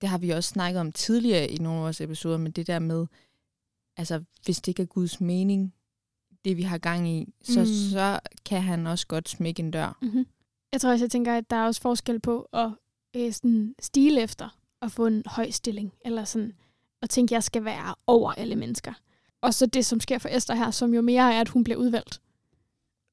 det 0.00 0.08
har 0.08 0.18
vi 0.18 0.30
også 0.30 0.48
snakket 0.48 0.80
om 0.80 0.92
tidligere 0.92 1.48
i 1.48 1.56
nogle 1.56 1.78
af 1.78 1.82
vores 1.82 2.00
episoder, 2.00 2.38
men 2.38 2.52
det 2.52 2.66
der 2.66 2.78
med, 2.78 3.06
altså 3.96 4.22
hvis 4.44 4.60
det 4.60 4.68
ikke 4.68 4.82
er 4.82 4.86
Guds 4.86 5.20
mening, 5.20 5.74
det 6.44 6.56
vi 6.56 6.62
har 6.62 6.78
gang 6.78 7.08
i, 7.08 7.34
så, 7.42 7.60
mm. 7.60 7.66
så 7.66 8.20
kan 8.44 8.62
han 8.62 8.86
også 8.86 9.06
godt 9.06 9.28
smække 9.28 9.60
en 9.60 9.70
dør. 9.70 9.98
Mm-hmm. 10.02 10.26
Jeg 10.72 10.80
tror 10.80 10.90
også, 10.90 11.04
jeg 11.04 11.10
tænker, 11.10 11.36
at 11.36 11.50
der 11.50 11.56
er 11.56 11.66
også 11.66 11.80
forskel 11.80 12.20
på 12.20 12.48
at 12.52 12.70
øh, 13.16 13.32
sådan 13.32 13.74
stile 13.80 14.22
efter 14.22 14.58
at 14.82 14.92
få 14.92 15.06
en 15.06 15.22
høj 15.26 15.50
stilling, 15.50 15.92
eller 16.04 16.24
sådan 16.24 16.52
at 17.02 17.10
tænke, 17.10 17.32
at 17.32 17.34
jeg 17.34 17.44
skal 17.44 17.64
være 17.64 17.94
over 18.06 18.32
alle 18.32 18.56
mennesker. 18.56 18.92
Og 19.42 19.54
så 19.54 19.66
det, 19.66 19.86
som 19.86 20.00
sker 20.00 20.18
for 20.18 20.28
Esther 20.28 20.54
her, 20.54 20.70
som 20.70 20.94
jo 20.94 21.00
mere 21.00 21.34
er, 21.34 21.40
at 21.40 21.48
hun 21.48 21.64
bliver 21.64 21.78
udvalgt. 21.78 22.20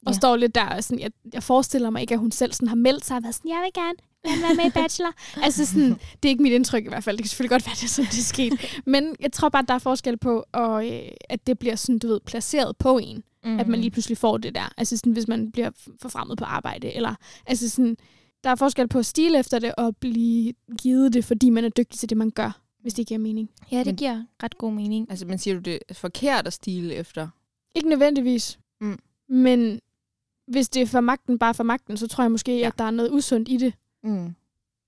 Og 0.05 0.11
ja. 0.11 0.17
står 0.17 0.35
lidt 0.35 0.55
der, 0.55 0.81
sådan, 0.81 0.99
jeg, 0.99 1.11
jeg 1.33 1.43
forestiller 1.43 1.89
mig 1.89 2.01
ikke, 2.01 2.13
at 2.13 2.19
hun 2.19 2.31
selv 2.31 2.53
sådan 2.53 2.67
har 2.67 2.75
meldt 2.75 3.05
sig 3.05 3.17
og 3.17 3.23
været 3.23 3.35
sådan, 3.35 3.51
jeg 3.51 3.61
vil 3.63 3.83
gerne, 3.83 3.97
være 4.23 4.55
med 4.55 4.65
i 4.65 4.69
Bachelor. 4.69 5.11
altså 5.45 5.65
sådan, 5.65 5.89
det 5.89 6.25
er 6.25 6.29
ikke 6.29 6.43
mit 6.43 6.53
indtryk 6.53 6.85
i 6.85 6.87
hvert 6.87 7.03
fald. 7.03 7.17
Det 7.17 7.23
kan 7.23 7.29
selvfølgelig 7.29 7.49
godt 7.49 7.65
være, 7.65 7.75
det 7.75 7.83
er 7.83 7.87
sådan, 7.87 8.11
det 8.11 8.19
er 8.19 8.23
sket. 8.23 8.81
Men 8.85 9.15
jeg 9.19 9.31
tror 9.31 9.49
bare, 9.49 9.61
at 9.61 9.67
der 9.67 9.73
er 9.73 9.79
forskel 9.79 10.17
på, 10.17 10.45
og, 10.51 10.89
øh, 10.89 11.09
at 11.29 11.47
det 11.47 11.59
bliver 11.59 11.75
sådan, 11.75 11.99
du 11.99 12.07
ved, 12.07 12.19
placeret 12.19 12.77
på 12.77 12.97
en. 12.97 13.23
Mm. 13.43 13.59
At 13.59 13.67
man 13.67 13.79
lige 13.79 13.91
pludselig 13.91 14.17
får 14.17 14.37
det 14.37 14.55
der. 14.55 14.73
Altså 14.77 14.97
sådan, 14.97 15.13
hvis 15.13 15.27
man 15.27 15.51
bliver 15.51 15.69
forfremmet 16.01 16.37
på 16.37 16.45
arbejde. 16.45 16.93
Eller, 16.93 17.15
altså 17.45 17.69
sådan, 17.69 17.97
der 18.43 18.49
er 18.49 18.55
forskel 18.55 18.87
på 18.87 18.99
at 18.99 19.05
stile 19.05 19.39
efter 19.39 19.59
det, 19.59 19.75
og 19.75 19.97
blive 19.97 20.53
givet 20.81 21.13
det, 21.13 21.25
fordi 21.25 21.49
man 21.49 21.65
er 21.65 21.69
dygtig 21.69 21.99
til 21.99 22.09
det, 22.09 22.17
man 22.17 22.29
gør. 22.29 22.61
Hvis 22.89 22.93
det 22.93 23.07
giver 23.07 23.19
mening. 23.19 23.49
Ja, 23.71 23.83
det 23.83 23.97
giver 23.97 24.23
ret 24.43 24.57
god 24.57 24.71
mening. 24.71 25.07
Altså, 25.09 25.25
men 25.25 25.37
siger 25.37 25.55
du, 25.55 25.59
det 25.59 25.79
er 25.89 25.93
forkert 25.93 26.47
at 26.47 26.53
stile 26.53 26.93
efter? 26.95 27.27
Ikke 27.75 27.89
nødvendigvis. 27.89 28.59
Mm. 28.81 28.99
Men 29.27 29.79
hvis 30.47 30.69
det 30.69 30.81
er 30.81 30.85
for 30.85 31.01
magten, 31.01 31.39
bare 31.39 31.53
for 31.53 31.63
magten, 31.63 31.97
så 31.97 32.07
tror 32.07 32.23
jeg 32.23 32.31
måske, 32.31 32.59
ja. 32.59 32.67
at 32.67 32.77
der 32.77 32.83
er 32.83 32.91
noget 32.91 33.11
usundt 33.11 33.49
i 33.49 33.57
det. 33.57 33.73
Mm. 34.03 34.25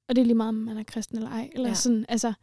Og 0.09 0.15
det 0.15 0.21
er 0.21 0.25
lige 0.25 0.35
meget, 0.35 0.49
om 0.49 0.55
man 0.55 0.77
er 0.77 0.83
kristen 0.83 1.17
eller 1.17 1.29
ej. 1.29 1.49
Eller 1.53 1.67
ja. 1.67 1.73
sådan, 1.73 2.05
altså, 2.09 2.33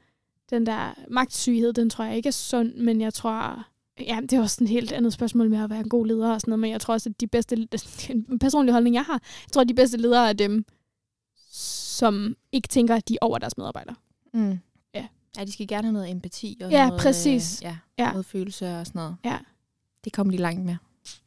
den 0.51 0.67
der 0.67 0.95
magtsyghed, 1.11 1.73
den 1.73 1.91
tror 1.91 2.05
jeg 2.05 2.17
ikke 2.17 2.27
er 2.27 2.31
sund, 2.31 2.75
men 2.75 3.01
jeg 3.01 3.15
tror, 3.15 3.65
ja, 4.01 4.19
det 4.23 4.33
er 4.33 4.41
også 4.41 4.65
et 4.65 4.71
helt 4.71 4.93
andet 4.93 5.13
spørgsmål 5.13 5.51
med 5.51 5.59
at 5.59 5.71
være 5.71 5.81
en 5.81 5.89
god 5.89 6.07
leder 6.07 6.33
og 6.33 6.41
sådan 6.41 6.51
noget, 6.51 6.61
men 6.61 6.71
jeg 6.71 6.81
tror 6.81 6.95
også, 6.95 7.09
at 7.11 7.21
de 7.21 7.27
bedste, 7.27 7.69
en 8.31 8.39
personlig 8.39 8.73
holdning, 8.73 8.95
jeg 8.95 9.05
har, 9.05 9.23
jeg 9.47 9.53
tror, 9.53 9.63
at 9.63 9.69
de 9.69 9.75
bedste 9.75 9.97
ledere 9.97 10.29
er 10.29 10.33
dem, 10.33 10.65
som 11.51 12.37
ikke 12.53 12.69
tænker, 12.69 12.95
at 12.95 13.09
de 13.09 13.15
er 13.15 13.19
over 13.21 13.39
deres 13.39 13.57
medarbejdere. 13.57 13.95
Mm. 14.33 14.59
Ja. 15.37 15.45
de 15.45 15.53
skal 15.53 15.67
gerne 15.67 15.83
have 15.83 15.93
noget 15.93 16.11
empati 16.11 16.59
og 16.65 16.71
ja, 16.71 16.87
noget, 16.87 17.01
præcis. 17.01 17.63
Øh, 17.63 17.65
ja, 17.65 17.77
ja, 17.99 18.11
noget 18.11 18.27
følelse 18.27 18.79
og 18.81 18.87
sådan 18.87 18.99
noget. 18.99 19.17
Ja. 19.25 19.39
Det 20.05 20.13
kommer 20.13 20.31
de 20.31 20.37
langt 20.37 20.65
med. 20.65 20.77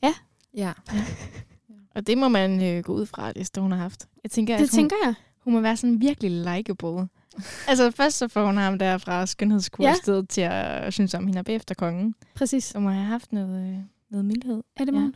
Ja. 0.04 0.14
Ja. 0.58 0.74
ja. 0.94 1.06
Og 1.96 2.08
det 2.08 2.18
må 2.18 2.28
man 2.28 2.64
øh, 2.64 2.84
gå 2.84 2.94
ud 2.94 3.06
fra, 3.06 3.32
det 3.32 3.58
hun 3.58 3.72
har 3.72 3.80
haft. 3.80 4.08
Jeg 4.24 4.32
tænker, 4.32 4.58
det 4.58 4.64
at 4.64 4.70
hun, 4.70 4.78
tænker 4.78 4.96
jeg. 5.04 5.14
Hun 5.40 5.54
må 5.54 5.60
være 5.60 5.78
sådan 5.78 6.02
virkelig 6.02 6.32
likeable. 6.32 7.08
altså 7.70 7.92
først 7.92 8.18
så 8.18 8.28
får 8.28 8.46
hun 8.46 8.58
ham 8.58 8.80
der 8.80 8.98
fra 8.98 9.26
skønhedskursstedet 9.26 10.22
ja. 10.22 10.26
til 10.30 10.42
at 10.42 10.94
synes 10.94 11.14
om 11.14 11.28
hende 11.28 11.40
og 11.40 11.46
efter 11.50 11.76
kongen. 11.76 12.16
Præcis. 12.36 12.76
Og 12.76 12.82
må 12.82 12.90
have 12.90 13.06
haft 13.06 13.34
noget, 13.34 13.70
øh, 13.70 13.78
noget 14.10 14.26
mildhed. 14.26 14.64
Ja, 14.80 14.86
det 14.86 14.94
ja. 14.94 15.10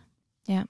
ja. 0.54 0.64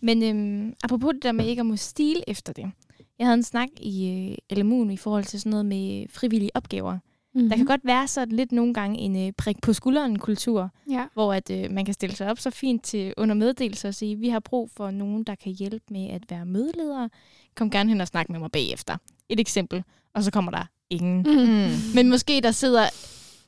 Men 0.00 0.22
øhm, 0.22 0.74
apropos 0.84 1.14
det 1.14 1.22
der 1.22 1.32
med 1.32 1.46
ikke 1.46 1.60
at 1.60 1.66
må 1.66 1.76
stile 1.76 2.30
efter 2.30 2.52
det. 2.52 2.70
Jeg 3.18 3.26
havde 3.26 3.34
en 3.34 3.42
snak 3.42 3.68
i 3.80 4.08
øh, 4.52 4.58
LMU'en 4.58 4.90
i 4.90 4.96
forhold 4.96 5.24
til 5.24 5.40
sådan 5.40 5.50
noget 5.50 5.66
med 5.66 6.06
frivillige 6.10 6.50
opgaver. 6.54 6.98
Mm-hmm. 7.34 7.48
Der 7.48 7.56
kan 7.56 7.66
godt 7.66 7.80
være 7.84 8.08
sådan 8.08 8.36
lidt 8.36 8.52
nogle 8.52 8.74
gange 8.74 8.98
en 8.98 9.26
øh, 9.26 9.32
prik 9.32 9.56
på 9.62 9.72
skulderen 9.72 10.18
kultur, 10.18 10.70
ja. 10.90 11.06
hvor 11.14 11.32
at 11.32 11.50
øh, 11.50 11.70
man 11.70 11.84
kan 11.84 11.94
stille 11.94 12.16
sig 12.16 12.30
op 12.30 12.38
så 12.38 12.50
fint 12.50 12.82
til 12.84 13.14
under 13.16 13.34
meddelelse 13.34 13.88
og 13.88 13.94
sige, 13.94 14.16
vi 14.16 14.28
har 14.28 14.40
brug 14.40 14.70
for 14.76 14.90
nogen, 14.90 15.24
der 15.24 15.34
kan 15.34 15.52
hjælpe 15.52 15.84
med 15.90 16.08
at 16.08 16.22
være 16.28 16.46
mødeleder. 16.46 17.08
Kom 17.54 17.70
gerne 17.70 17.88
hen 17.88 18.00
og 18.00 18.06
snak 18.06 18.30
med 18.30 18.38
mig 18.38 18.50
bagefter. 18.52 18.96
Et 19.28 19.40
eksempel. 19.40 19.84
Og 20.14 20.24
så 20.24 20.30
kommer 20.30 20.50
der 20.50 20.64
ingen. 20.90 21.18
Mm. 21.18 21.94
Men 21.94 22.10
måske 22.10 22.40
der 22.40 22.50
sidder 22.50 22.84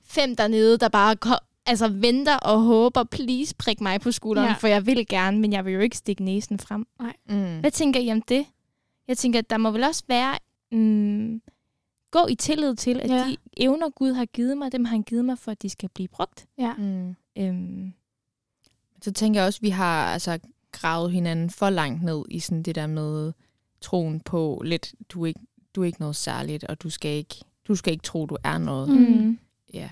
fem 0.04 0.36
dernede, 0.36 0.78
der 0.78 0.88
bare 0.88 1.38
altså 1.66 1.88
venter 1.88 2.36
og 2.36 2.60
håber, 2.60 3.04
please 3.04 3.54
prik 3.54 3.80
mig 3.80 4.00
på 4.00 4.12
skulderen, 4.12 4.48
ja. 4.48 4.54
for 4.54 4.66
jeg 4.66 4.86
vil 4.86 5.06
gerne, 5.06 5.38
men 5.38 5.52
jeg 5.52 5.64
vil 5.64 5.72
jo 5.72 5.80
ikke 5.80 5.96
stikke 5.96 6.24
næsen 6.24 6.58
frem. 6.58 6.86
Nej. 7.00 7.12
Mm. 7.28 7.60
Hvad 7.60 7.70
tænker 7.70 8.00
I 8.00 8.12
om 8.12 8.22
det? 8.22 8.46
Jeg 9.08 9.18
tænker, 9.18 9.38
at 9.38 9.50
der 9.50 9.58
må 9.58 9.70
vel 9.70 9.84
også 9.84 10.02
være 10.08 10.38
mm, 10.72 11.40
gå 12.10 12.26
i 12.26 12.34
tillid 12.34 12.76
til, 12.76 13.00
at 13.00 13.10
ja. 13.10 13.28
de 13.28 13.36
evner, 13.56 13.90
Gud 13.90 14.12
har 14.12 14.24
givet 14.24 14.58
mig, 14.58 14.72
dem 14.72 14.84
har 14.84 14.90
han 14.90 15.02
givet 15.02 15.24
mig, 15.24 15.38
for 15.38 15.50
at 15.50 15.62
de 15.62 15.68
skal 15.68 15.88
blive 15.88 16.08
brugt. 16.08 16.46
Ja. 16.58 16.74
Mm. 16.74 17.16
Øhm. 17.38 17.92
Så 19.02 19.12
tænker 19.12 19.40
jeg 19.40 19.46
også, 19.46 19.58
at 19.58 19.62
vi 19.62 19.70
har 19.70 20.04
altså 20.04 20.38
gravet 20.72 21.12
hinanden 21.12 21.50
for 21.50 21.70
langt 21.70 22.02
ned 22.02 22.24
i 22.28 22.40
sådan 22.40 22.62
det 22.62 22.74
der 22.74 22.86
med 22.86 23.32
troen 23.80 24.20
på 24.20 24.62
lidt, 24.64 24.94
du 25.08 25.22
er 25.22 25.26
ikke, 25.26 25.40
du 25.74 25.82
er 25.82 25.86
ikke 25.86 26.00
noget 26.00 26.16
særligt, 26.16 26.64
og 26.64 26.82
du 26.82 26.90
skal 26.90 27.10
ikke, 27.10 27.34
du 27.68 27.74
skal 27.74 27.92
ikke 27.92 28.02
tro, 28.02 28.26
du 28.26 28.36
er 28.44 28.58
noget. 28.58 28.88
Mm. 28.88 29.38
Ja. 29.74 29.90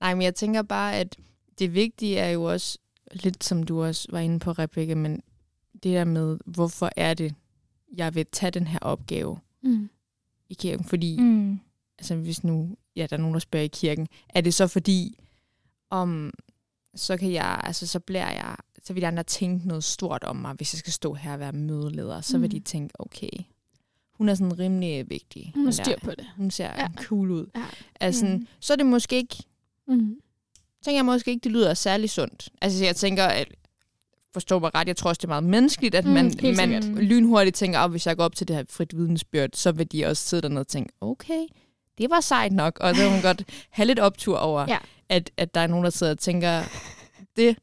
Nej, 0.00 0.14
men 0.14 0.22
jeg 0.22 0.34
tænker 0.34 0.62
bare, 0.62 0.96
at 0.96 1.16
det 1.58 1.74
vigtige 1.74 2.18
er 2.18 2.30
jo 2.30 2.42
også, 2.44 2.78
lidt 3.12 3.44
som 3.44 3.62
du 3.62 3.82
også 3.82 4.08
var 4.10 4.18
inde 4.18 4.38
på, 4.38 4.52
Rebecca, 4.52 4.94
men 4.94 5.22
det 5.72 5.82
der 5.82 6.04
med, 6.04 6.38
hvorfor 6.46 6.90
er 6.96 7.14
det, 7.14 7.34
jeg 7.96 8.14
vil 8.14 8.26
tage 8.32 8.50
den 8.50 8.66
her 8.66 8.78
opgave 8.78 9.38
mm. 9.62 9.90
I 10.52 10.54
kirken? 10.54 10.84
Fordi, 10.84 11.16
mm. 11.20 11.60
altså 11.98 12.14
hvis 12.14 12.44
nu, 12.44 12.76
ja, 12.96 13.06
der 13.10 13.16
er 13.16 13.20
nogen, 13.20 13.34
der 13.34 13.40
spørger 13.40 13.64
i 13.64 13.68
kirken, 13.72 14.08
er 14.28 14.40
det 14.40 14.54
så 14.54 14.66
fordi, 14.66 15.18
om, 15.90 16.32
så 16.94 17.16
kan 17.16 17.32
jeg, 17.32 17.60
altså 17.64 17.86
så 17.86 18.00
bliver 18.00 18.30
jeg, 18.30 18.56
så 18.84 18.92
vil 18.92 19.02
de 19.02 19.06
andre 19.06 19.22
tænke 19.22 19.68
noget 19.68 19.84
stort 19.84 20.24
om 20.24 20.36
mig, 20.36 20.54
hvis 20.54 20.74
jeg 20.74 20.78
skal 20.78 20.92
stå 20.92 21.14
her 21.14 21.32
og 21.32 21.40
være 21.40 21.52
mødeleder. 21.52 22.20
Så 22.20 22.38
vil 22.38 22.46
mm. 22.46 22.50
de 22.50 22.60
tænke, 22.60 23.00
okay, 23.00 23.30
hun 24.14 24.28
er 24.28 24.34
sådan 24.34 24.58
rimelig 24.58 25.10
vigtig. 25.10 25.52
Hun 25.54 25.64
har 25.64 25.72
styr 25.72 25.96
på 26.04 26.10
det. 26.10 26.26
Hun 26.36 26.50
ser 26.50 26.64
ja. 26.64 26.88
cool 26.96 27.30
ud. 27.30 27.46
Ja. 27.54 27.64
Altså, 28.00 28.26
mm. 28.26 28.46
Så 28.60 28.72
er 28.72 28.76
det 28.76 28.86
måske 28.86 29.16
ikke, 29.16 29.36
mm. 29.88 30.16
tænker 30.84 30.98
jeg 30.98 31.04
måske 31.04 31.30
ikke, 31.30 31.44
det 31.44 31.52
lyder 31.52 31.74
særlig 31.74 32.10
sundt. 32.10 32.48
Altså 32.60 32.84
jeg 32.84 32.96
tænker, 32.96 33.24
at 33.24 33.48
forstå 34.32 34.58
mig 34.58 34.74
ret, 34.74 34.88
jeg 34.88 34.96
tror 34.96 35.08
også, 35.08 35.18
det 35.18 35.24
er 35.24 35.28
meget 35.28 35.44
menneskeligt, 35.44 35.94
at 35.94 36.04
mm, 36.04 36.10
man, 36.10 36.34
man 36.56 36.94
lynhurtigt 36.94 37.56
tænker, 37.56 37.78
at 37.78 37.84
oh, 37.84 37.90
hvis 37.90 38.06
jeg 38.06 38.16
går 38.16 38.24
op 38.24 38.36
til 38.36 38.48
det 38.48 38.56
her 38.56 38.64
frit 38.70 38.96
vidensbyrd, 38.96 39.50
så 39.54 39.72
vil 39.72 39.92
de 39.92 40.06
også 40.06 40.28
sidde 40.28 40.42
dernede 40.42 40.60
og 40.60 40.68
tænke, 40.68 40.92
okay, 41.00 41.46
det 41.98 42.10
var 42.10 42.20
sejt 42.20 42.52
nok, 42.52 42.78
og 42.80 42.96
så 42.96 43.02
vil 43.02 43.10
man 43.12 43.22
godt 43.22 43.44
have 43.70 43.86
lidt 43.86 43.98
optur 43.98 44.38
over, 44.38 44.66
ja. 44.68 44.78
at, 45.08 45.30
at 45.36 45.54
der 45.54 45.60
er 45.60 45.66
nogen, 45.66 45.84
der 45.84 45.90
sidder 45.90 46.12
og 46.12 46.18
tænker, 46.18 46.62
det, 47.36 47.56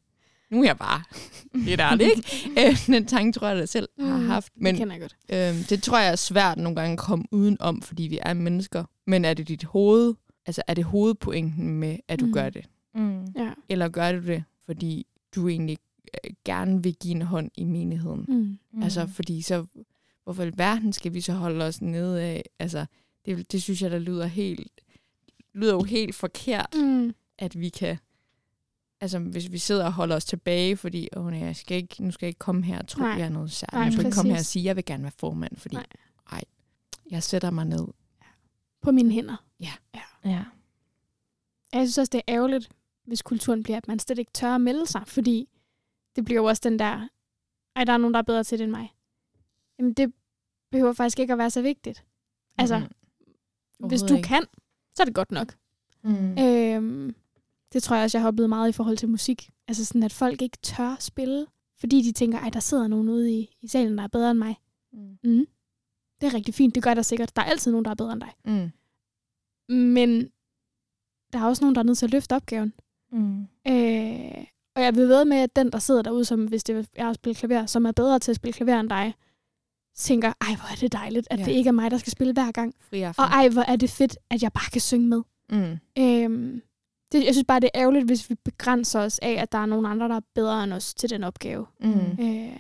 nu 0.52 0.62
er 0.62 0.66
jeg 0.66 0.78
bare 0.78 1.04
lidt 1.54 1.80
ærlig, 1.80 2.08
ikke? 2.08 2.50
Øh, 2.68 2.88
den 2.88 3.06
tanke 3.06 3.40
tror 3.40 3.48
jeg, 3.48 3.58
jeg 3.58 3.70
selv 3.70 3.90
har 4.00 4.18
mm, 4.18 4.28
haft. 4.28 4.54
Men 4.56 4.76
det 4.76 4.92
jeg 4.92 5.00
godt. 5.00 5.16
Øh, 5.30 5.70
det 5.70 5.84
tror 5.84 6.00
jeg 6.00 6.12
er 6.12 6.16
svært 6.16 6.58
nogle 6.58 6.76
gange 6.76 6.94
at 6.94 7.00
komme 7.00 7.26
udenom, 7.32 7.82
fordi 7.82 8.04
vi 8.04 8.20
er 8.22 8.34
mennesker. 8.34 8.84
Men 9.08 9.26
er 9.26 9.34
det 9.34 9.48
dit 9.48 9.64
hoved, 9.64 10.14
altså 10.46 10.62
er 10.68 10.74
det 10.74 10.84
hovedpointen 10.84 11.70
med, 11.70 11.98
at 12.08 12.20
du 12.20 12.26
mm. 12.26 12.34
gør 12.34 12.50
det? 12.50 12.66
Mm. 12.96 13.26
Ja. 13.26 13.50
Eller 13.70 13.90
gør 13.90 14.12
du 14.12 14.28
det, 14.28 14.44
fordi 14.66 15.08
du 15.36 15.48
egentlig 15.48 15.78
øh, 15.78 15.89
gerne 16.46 16.84
vil 16.84 16.96
give 16.96 17.16
en 17.16 17.22
hånd 17.22 17.52
i 17.56 17.64
menigheden? 17.64 18.26
Mm. 18.28 18.84
Altså, 18.84 19.08
fordi 19.08 19.42
så, 19.42 19.66
hvorfor 20.24 20.44
i 20.44 20.52
verden 20.56 20.94
skal 20.94 21.14
vi 21.14 21.22
så 21.22 21.34
holde 21.34 21.66
os 21.66 21.82
nede 21.82 22.22
af? 22.22 22.44
Altså, 22.60 22.86
det, 23.26 23.52
det 23.52 23.64
synes 23.64 23.82
jeg, 23.82 23.92
der 23.92 24.00
lyder 24.00 24.26
helt, 24.26 24.82
lyder 25.54 25.74
jo 25.74 25.84
helt 25.84 26.16
forkert, 26.16 26.76
mm. 26.76 27.14
at 27.38 27.60
vi 27.60 27.70
kan 27.70 27.98
altså 29.02 29.20
hvis 29.20 29.52
vi 29.52 29.58
sidder 29.58 29.86
og 29.86 29.94
holder 29.94 30.16
os 30.16 30.26
tilbage, 30.26 30.78
fordi 30.78 31.10
åh 31.16 31.28
nej, 31.28 31.40
jeg 31.40 31.56
skal 31.56 31.78
ikke, 31.78 32.04
nu 32.04 32.12
skal 32.12 32.26
jeg 32.26 32.30
ikke 32.30 32.40
komme 32.40 32.64
her 32.64 32.80
og 32.80 32.88
tro, 32.88 33.02
nej. 33.02 33.10
jeg 33.10 33.26
er 33.26 33.30
noget 33.30 33.52
særligt. 33.52 33.86
jeg 33.86 33.94
skal 33.94 34.06
ikke 34.06 34.16
komme 34.16 34.32
her 34.32 34.40
og 34.40 34.46
sige, 34.46 34.66
jeg 34.66 34.76
vil 34.76 34.86
gerne 34.86 35.04
være 35.04 35.12
formand, 35.18 35.58
fordi 35.58 35.76
nej. 35.76 35.86
Ej, 36.32 36.42
jeg 37.12 37.24
sætter 37.24 37.50
mig 37.52 37.66
ned. 37.66 37.88
På 38.82 38.92
mine 38.92 39.12
hænder. 39.12 39.46
Ja. 39.60 39.74
ja. 39.96 40.30
ja. 40.30 40.44
Jeg 41.74 41.82
synes 41.88 41.98
også, 41.98 42.10
det 42.10 42.18
er 42.28 42.34
ærgerligt, 42.34 42.70
hvis 43.06 43.22
kulturen 43.22 43.64
bliver, 43.64 43.78
at 43.78 43.88
man 43.88 44.00
slet 44.00 44.20
ikke 44.20 44.32
tør 44.34 44.56
at 44.56 44.62
melde 44.62 44.88
sig, 44.88 45.02
fordi 45.08 45.50
det 46.20 46.26
bliver 46.26 46.42
jo 46.42 46.46
også 46.46 46.62
den 46.64 46.80
der, 46.80 47.08
ej, 47.76 47.84
der 47.84 47.94
er 47.94 47.98
nogen, 47.98 48.14
der 48.14 48.18
er 48.18 48.24
bedre 48.24 48.44
til 48.44 48.60
det 48.60 48.64
end 48.64 48.72
mig. 48.72 48.96
Jamen, 49.80 49.94
det 49.94 50.14
behøver 50.72 50.94
faktisk 50.94 51.20
ikke 51.20 51.34
at 51.34 51.38
være 51.40 51.50
så 51.50 51.62
vigtigt. 51.62 52.06
Altså, 52.58 52.80
mm. 53.80 53.88
hvis 53.88 54.02
du 54.02 54.16
ikke. 54.16 54.28
kan, 54.28 54.44
så 54.96 55.04
er 55.04 55.06
det 55.06 55.16
godt 55.16 55.32
nok. 55.32 55.56
Mm. 56.04 56.38
Øhm, 56.40 57.16
det 57.74 57.84
tror 57.84 57.96
jeg 57.96 58.04
også, 58.04 58.18
jeg 58.18 58.24
har 58.24 58.28
oplevet 58.28 58.50
meget 58.50 58.70
i 58.70 58.72
forhold 58.72 58.98
til 58.98 59.10
musik. 59.10 59.50
Altså 59.68 59.86
sådan, 59.86 60.04
at 60.04 60.14
folk 60.14 60.42
ikke 60.42 60.58
tør 60.62 60.96
spille, 61.00 61.48
fordi 61.80 62.02
de 62.02 62.12
tænker, 62.12 62.40
ej, 62.40 62.50
der 62.50 62.60
sidder 62.60 62.88
nogen 62.88 63.10
ude 63.10 63.32
i, 63.32 63.58
i 63.62 63.68
salen, 63.68 63.98
der 63.98 64.04
er 64.04 64.08
bedre 64.08 64.32
end 64.32 64.40
mig. 64.40 64.56
Mm. 64.94 65.18
Mm. 65.24 65.48
Det 66.22 66.28
er 66.28 66.34
rigtig 66.34 66.54
fint, 66.54 66.76
det 66.76 66.84
gør 66.84 66.94
der 66.94 67.02
sikkert. 67.02 67.36
Der 67.36 67.42
er 67.42 67.46
altid 67.46 67.72
nogen, 67.72 67.86
der 67.86 67.92
er 67.92 67.96
bedre 67.96 68.14
end 68.14 68.22
dig. 68.22 68.34
Mm. 68.46 68.72
Men 69.76 70.32
der 71.34 71.40
er 71.40 71.46
også 71.46 71.64
nogen, 71.64 71.76
der 71.76 71.82
er 71.82 71.86
nødt 71.86 71.98
til 71.98 72.06
at 72.06 72.12
løfte 72.12 72.36
opgaven. 72.36 72.74
Mm. 73.12 73.42
Øh, 73.68 74.46
og 74.80 74.86
jeg 74.86 74.96
vil 74.96 75.10
ved 75.10 75.26
med, 75.26 75.38
at 75.38 75.56
den, 75.56 75.72
der 75.72 75.80
sidder 75.80 76.02
derude, 76.02 76.26
som 76.26 76.46
hvis 76.46 76.64
det 76.64 76.88
er 76.96 77.10
at 77.10 77.16
spille 77.16 77.36
klaver, 77.36 77.66
som 77.66 77.86
er 77.86 77.92
bedre 77.92 78.20
til 78.20 78.32
at 78.32 78.36
spille 78.36 78.54
klaver 78.54 78.80
end 78.80 78.90
dig, 78.90 79.14
tænker, 79.96 80.34
ej, 80.42 80.56
hvor 80.56 80.72
er 80.72 80.76
det 80.76 80.94
dejligt, 80.94 81.28
at 81.32 81.40
ja. 81.40 81.46
det 81.46 81.52
ikke 81.52 81.68
er 81.68 81.72
mig, 81.72 81.92
der 81.92 81.98
skal 81.98 82.12
spille 82.12 82.34
hver 82.34 82.52
gang. 82.52 82.74
Og 83.18 83.26
ej, 83.26 83.50
hvor 83.50 83.62
er 83.62 83.76
det 83.76 83.90
fedt, 83.90 84.18
at 84.30 84.44
jeg 84.44 84.54
bare 84.54 84.70
kan 84.72 84.82
synge 84.82 85.08
med. 85.08 85.22
Mm. 85.50 85.78
Øhm, 85.98 86.62
det, 87.12 87.26
jeg 87.26 87.34
synes 87.34 87.46
bare, 87.48 87.60
det 87.60 87.70
er 87.74 87.82
ærgerligt, 87.82 88.06
hvis 88.06 88.30
vi 88.30 88.36
begrænser 88.36 89.00
os 89.00 89.20
af, 89.20 89.32
at 89.32 89.52
der 89.52 89.58
er 89.58 89.66
nogen 89.66 89.86
andre, 89.86 90.08
der 90.08 90.16
er 90.16 90.22
bedre 90.36 90.64
end 90.64 90.74
os 90.74 90.94
til 90.94 91.10
den 91.10 91.24
opgave. 91.24 91.66
Mm. 91.80 92.18
Øh, 92.20 92.60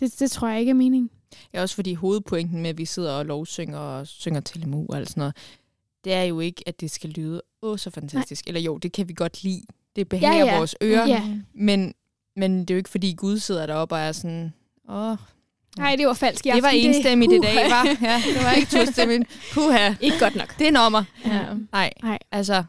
det, 0.00 0.20
det 0.20 0.30
tror 0.30 0.48
jeg 0.48 0.60
ikke 0.60 0.70
er 0.70 0.74
meningen. 0.74 1.10
Ja, 1.54 1.62
også 1.62 1.74
fordi 1.74 1.94
hovedpointen 1.94 2.62
med, 2.62 2.70
at 2.70 2.78
vi 2.78 2.84
sidder 2.84 3.12
og 3.12 3.26
lovsynger 3.26 3.78
og 3.78 4.06
synger 4.06 4.40
til 4.40 4.74
og 4.88 4.96
alt 4.96 5.08
sådan 5.08 5.20
noget, 5.20 5.36
det 6.04 6.12
er 6.12 6.22
jo 6.22 6.40
ikke, 6.40 6.62
at 6.66 6.80
det 6.80 6.90
skal 6.90 7.10
lyde 7.10 7.42
åh 7.62 7.78
så 7.78 7.90
fantastisk. 7.90 8.46
Nej. 8.46 8.50
Eller 8.50 8.60
jo, 8.60 8.78
det 8.78 8.92
kan 8.92 9.08
vi 9.08 9.12
godt 9.12 9.42
lide. 9.42 9.62
Det 9.96 10.08
behager 10.08 10.38
ja, 10.38 10.44
ja. 10.44 10.58
vores 10.58 10.76
ører. 10.82 11.06
Ja. 11.06 11.22
Men, 11.54 11.94
men 12.36 12.60
det 12.60 12.70
er 12.70 12.74
jo 12.74 12.78
ikke, 12.78 12.90
fordi 12.90 13.14
Gud 13.16 13.38
sidder 13.38 13.66
deroppe 13.66 13.94
og 13.94 14.00
er 14.00 14.12
sådan, 14.12 14.52
åh, 14.88 15.16
Nej, 15.78 15.96
det 15.96 16.06
var 16.06 16.14
falsk 16.14 16.44
Det 16.44 16.62
var 16.62 16.68
enstemmigt 16.68 17.32
i 17.32 17.38
dag, 17.38 17.70
var? 17.70 17.86
Ja, 18.08 18.22
det 18.34 18.44
var 18.44 18.52
ikke 18.52 18.70
tostemmigt. 18.70 19.50
Puha. 19.52 19.94
Ikke 20.00 20.18
godt 20.18 20.36
nok. 20.36 20.58
Det 20.58 20.68
er 20.68 20.72
nummer. 20.72 21.04
Ja. 21.26 21.44
Nej. 21.72 21.92
Nej. 22.02 22.18
Altså, 22.32 22.64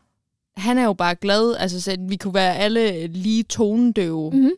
han 0.57 0.77
er 0.77 0.83
jo 0.83 0.93
bare 0.93 1.15
glad. 1.15 1.55
Altså, 1.55 1.81
så 1.81 1.97
vi 1.99 2.15
kunne 2.15 2.33
være 2.33 2.55
alle 2.55 3.07
lige 3.07 3.43
tonedøve. 3.43 4.31
Mm-hmm. 4.31 4.51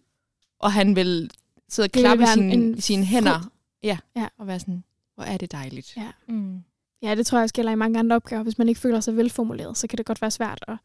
Og 0.59 0.73
han 0.73 0.95
vil 0.95 1.29
sidde 1.69 1.87
og 1.87 1.91
klappe 1.91 2.25
sine, 2.27 2.53
en 2.53 2.81
sine 2.81 3.05
hænder. 3.05 3.51
Ja. 3.83 3.97
ja. 4.15 4.27
Og 4.39 4.47
være 4.47 4.59
sådan, 4.59 4.83
hvor 5.15 5.23
er 5.23 5.37
det 5.37 5.51
dejligt. 5.51 5.97
Ja. 5.97 6.07
Mm. 6.27 6.63
ja, 7.01 7.15
det 7.15 7.25
tror 7.25 7.37
jeg 7.37 7.43
også 7.43 7.55
gælder 7.55 7.71
i 7.71 7.75
mange 7.75 7.99
andre 7.99 8.15
opgaver. 8.15 8.43
Hvis 8.43 8.57
man 8.57 8.69
ikke 8.69 8.81
føler 8.81 8.99
sig 8.99 9.17
velformuleret, 9.17 9.77
så 9.77 9.87
kan 9.87 9.97
det 9.97 10.05
godt 10.05 10.21
være 10.21 10.31
svært 10.31 10.65
at 10.67 10.77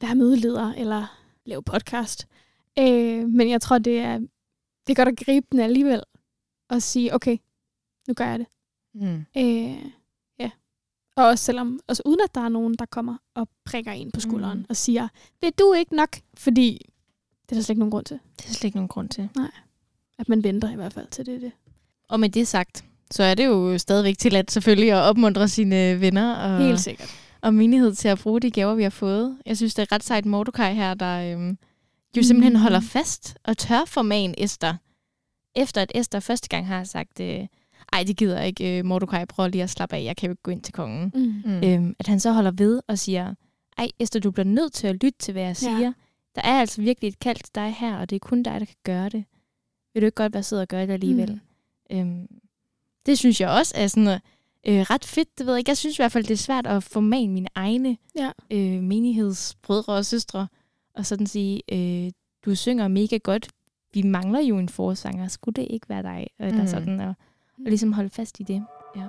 være 0.00 0.14
mødeleder 0.14 0.72
eller 0.72 1.18
lave 1.46 1.62
podcast. 1.62 2.28
Øh, 2.78 3.28
men 3.28 3.50
jeg 3.50 3.60
tror, 3.60 3.78
det 3.78 3.98
er, 3.98 4.18
det 4.86 4.92
er 4.92 4.94
godt 4.94 5.08
at 5.08 5.26
gribe 5.26 5.46
den 5.52 5.60
alligevel. 5.60 6.02
Og 6.70 6.82
sige, 6.82 7.14
okay, 7.14 7.36
nu 8.08 8.14
gør 8.14 8.26
jeg 8.26 8.38
det. 8.38 8.46
Mm. 8.94 9.24
Øh, 9.36 9.92
og 11.16 11.26
også 11.26 11.44
selvom, 11.44 11.80
også 11.88 12.02
uden 12.06 12.20
at 12.24 12.34
der 12.34 12.40
er 12.40 12.48
nogen, 12.48 12.74
der 12.74 12.86
kommer 12.86 13.16
og 13.34 13.48
prikker 13.64 13.92
en 13.92 14.10
på 14.10 14.20
skulderen 14.20 14.58
mm. 14.58 14.66
og 14.68 14.76
siger, 14.76 15.08
vil 15.40 15.52
du 15.58 15.72
ikke 15.72 15.96
nok? 15.96 16.16
Fordi 16.34 16.86
det 17.42 17.52
er 17.52 17.54
der 17.54 17.62
slet 17.62 17.70
ikke 17.70 17.80
nogen 17.80 17.90
grund 17.90 18.04
til. 18.04 18.18
Det 18.36 18.44
er 18.44 18.48
der 18.48 18.54
slet 18.54 18.64
ikke 18.64 18.76
nogen 18.76 18.88
grund 18.88 19.08
til. 19.08 19.28
Nej. 19.36 19.50
At 20.18 20.28
man 20.28 20.44
venter 20.44 20.70
i 20.70 20.74
hvert 20.74 20.92
fald 20.92 21.06
til 21.10 21.26
det. 21.26 21.40
det. 21.40 21.52
Og 22.08 22.20
med 22.20 22.28
det 22.28 22.48
sagt, 22.48 22.84
så 23.10 23.22
er 23.22 23.34
det 23.34 23.46
jo 23.46 23.78
stadigvæk 23.78 24.18
til 24.18 24.36
at 24.36 24.50
selvfølgelig 24.50 24.92
at 24.92 25.02
opmuntre 25.02 25.48
sine 25.48 26.00
venner 26.00 26.34
og, 26.34 26.58
Helt 26.58 26.80
sikkert. 26.80 27.21
Og 27.42 27.54
menighed 27.54 27.94
til 27.94 28.08
at 28.08 28.18
bruge 28.18 28.40
de 28.40 28.50
gaver, 28.50 28.74
vi 28.74 28.82
har 28.82 28.90
fået. 28.90 29.38
Jeg 29.46 29.56
synes, 29.56 29.74
det 29.74 29.82
er 29.82 29.92
ret 29.92 30.04
sejt 30.04 30.26
Mordecai 30.26 30.74
her, 30.74 30.94
der 30.94 31.32
øhm, 31.32 31.58
jo 32.16 32.22
simpelthen 32.22 32.52
mm. 32.52 32.58
holder 32.58 32.80
fast 32.80 33.36
og 33.44 33.58
tør 33.58 33.84
forman 33.86 34.34
Esther. 34.38 34.74
Efter 35.54 35.82
at 35.82 35.92
Esther 35.94 36.20
første 36.20 36.48
gang 36.48 36.66
har 36.66 36.84
sagt, 36.84 37.20
øh, 37.20 37.46
ej, 37.92 38.02
det 38.02 38.16
gider 38.16 38.38
jeg 38.38 38.46
ikke, 38.46 38.80
uh, 38.80 38.86
Mordecai, 38.86 39.24
prøv 39.26 39.48
lige 39.48 39.62
at 39.62 39.70
slappe 39.70 39.96
af, 39.96 40.04
jeg 40.04 40.16
kan 40.16 40.26
jo 40.26 40.32
ikke 40.32 40.42
gå 40.42 40.50
ind 40.50 40.62
til 40.62 40.74
kongen. 40.74 41.12
Mm. 41.14 41.52
Mm. 41.52 41.68
Øhm, 41.68 41.96
at 41.98 42.06
han 42.06 42.20
så 42.20 42.32
holder 42.32 42.50
ved 42.50 42.80
og 42.88 42.98
siger, 42.98 43.34
ej 43.78 43.88
Esther, 43.98 44.20
du 44.20 44.30
bliver 44.30 44.46
nødt 44.46 44.72
til 44.72 44.86
at 44.86 44.94
lytte 44.94 45.18
til, 45.18 45.32
hvad 45.32 45.42
jeg 45.42 45.56
siger. 45.56 45.78
Ja. 45.78 45.92
Der 46.34 46.42
er 46.44 46.60
altså 46.60 46.82
virkelig 46.82 47.08
et 47.08 47.18
kald 47.18 47.36
til 47.36 47.54
dig 47.54 47.74
her, 47.78 47.96
og 47.96 48.10
det 48.10 48.16
er 48.16 48.20
kun 48.20 48.42
dig, 48.42 48.60
der 48.60 48.66
kan 48.66 48.76
gøre 48.84 49.08
det. 49.08 49.24
Vil 49.94 50.02
du 50.02 50.06
ikke 50.06 50.16
godt 50.16 50.34
være 50.34 50.42
sød 50.42 50.58
og 50.58 50.68
gøre 50.68 50.86
det 50.86 50.92
alligevel? 50.92 51.40
Mm. 51.90 51.96
Øhm, 51.96 52.26
det 53.06 53.18
synes 53.18 53.40
jeg 53.40 53.48
også 53.48 53.74
er 53.76 53.86
sådan 53.86 54.20
øh, 54.68 54.80
ret 54.80 55.04
fedt. 55.04 55.38
Det 55.38 55.46
ved 55.46 55.54
jeg 55.54 55.68
Jeg 55.68 55.76
synes 55.76 55.98
i 55.98 56.02
hvert 56.02 56.12
fald, 56.12 56.24
det 56.24 56.34
er 56.34 56.36
svært 56.36 56.66
at 56.66 56.82
formane 56.82 57.32
mine 57.32 57.48
egne 57.54 57.96
ja. 58.16 58.30
øh, 58.50 58.82
menighedsbrødre 58.82 59.94
og 59.94 60.06
søstre, 60.06 60.48
og 60.94 61.06
sådan 61.06 61.26
sige, 61.26 61.62
øh, 61.72 62.10
du 62.44 62.54
synger 62.54 62.88
mega 62.88 63.16
godt. 63.16 63.48
Vi 63.94 64.02
mangler 64.02 64.40
jo 64.40 64.58
en 64.58 64.68
forsanger. 64.68 65.28
Skulle 65.28 65.54
det 65.54 65.66
ikke 65.70 65.88
være 65.88 66.02
dig? 66.02 66.26
Eller 66.38 66.62
mm. 66.62 66.68
sådan, 66.68 67.00
og 67.00 67.14
og 67.58 67.64
ligesom 67.64 67.92
holde 67.92 68.10
fast 68.10 68.40
i 68.40 68.42
det. 68.42 68.64
Ja. 68.96 69.08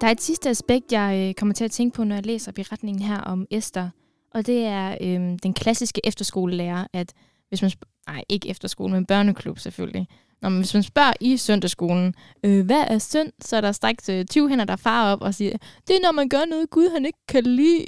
Der 0.00 0.06
er 0.06 0.10
et 0.10 0.20
sidste 0.20 0.50
aspekt, 0.50 0.92
jeg 0.92 1.28
øh, 1.28 1.34
kommer 1.34 1.54
til 1.54 1.64
at 1.64 1.70
tænke 1.70 1.94
på, 1.94 2.04
når 2.04 2.14
jeg 2.14 2.26
læser 2.26 2.52
beretningen 2.52 3.02
her 3.02 3.20
om 3.20 3.46
Esther. 3.50 3.88
Og 4.34 4.46
det 4.46 4.64
er 4.64 4.96
øhm, 5.00 5.38
den 5.38 5.54
klassiske 5.54 6.00
efterskolelærer, 6.04 6.86
at 6.92 7.12
hvis 7.48 7.62
man 7.62 7.70
spørger, 7.70 8.12
nej, 8.12 8.24
ikke 8.28 8.48
efterskole, 8.48 8.92
men 8.92 9.06
børneklub 9.06 9.58
selvfølgelig. 9.58 10.08
Når 10.42 10.48
man, 10.48 10.58
hvis 10.58 10.74
man 10.74 10.82
spørger 10.82 11.12
i 11.20 11.36
søndagsskolen, 11.36 12.14
øh, 12.44 12.66
hvad 12.66 12.84
er 12.88 12.98
synd, 12.98 13.32
så 13.40 13.56
er 13.56 13.60
der 13.60 13.72
straks 13.72 14.08
øh, 14.08 14.24
20 14.24 14.48
hænder, 14.48 14.64
der 14.64 14.76
farer 14.76 15.12
op 15.12 15.22
og 15.22 15.34
siger, 15.34 15.56
det 15.88 15.96
er, 15.96 16.00
når 16.02 16.12
man 16.12 16.28
gør 16.28 16.44
noget, 16.44 16.70
Gud 16.70 16.90
han 16.92 17.06
ikke 17.06 17.18
kan 17.28 17.44
lide. 17.44 17.86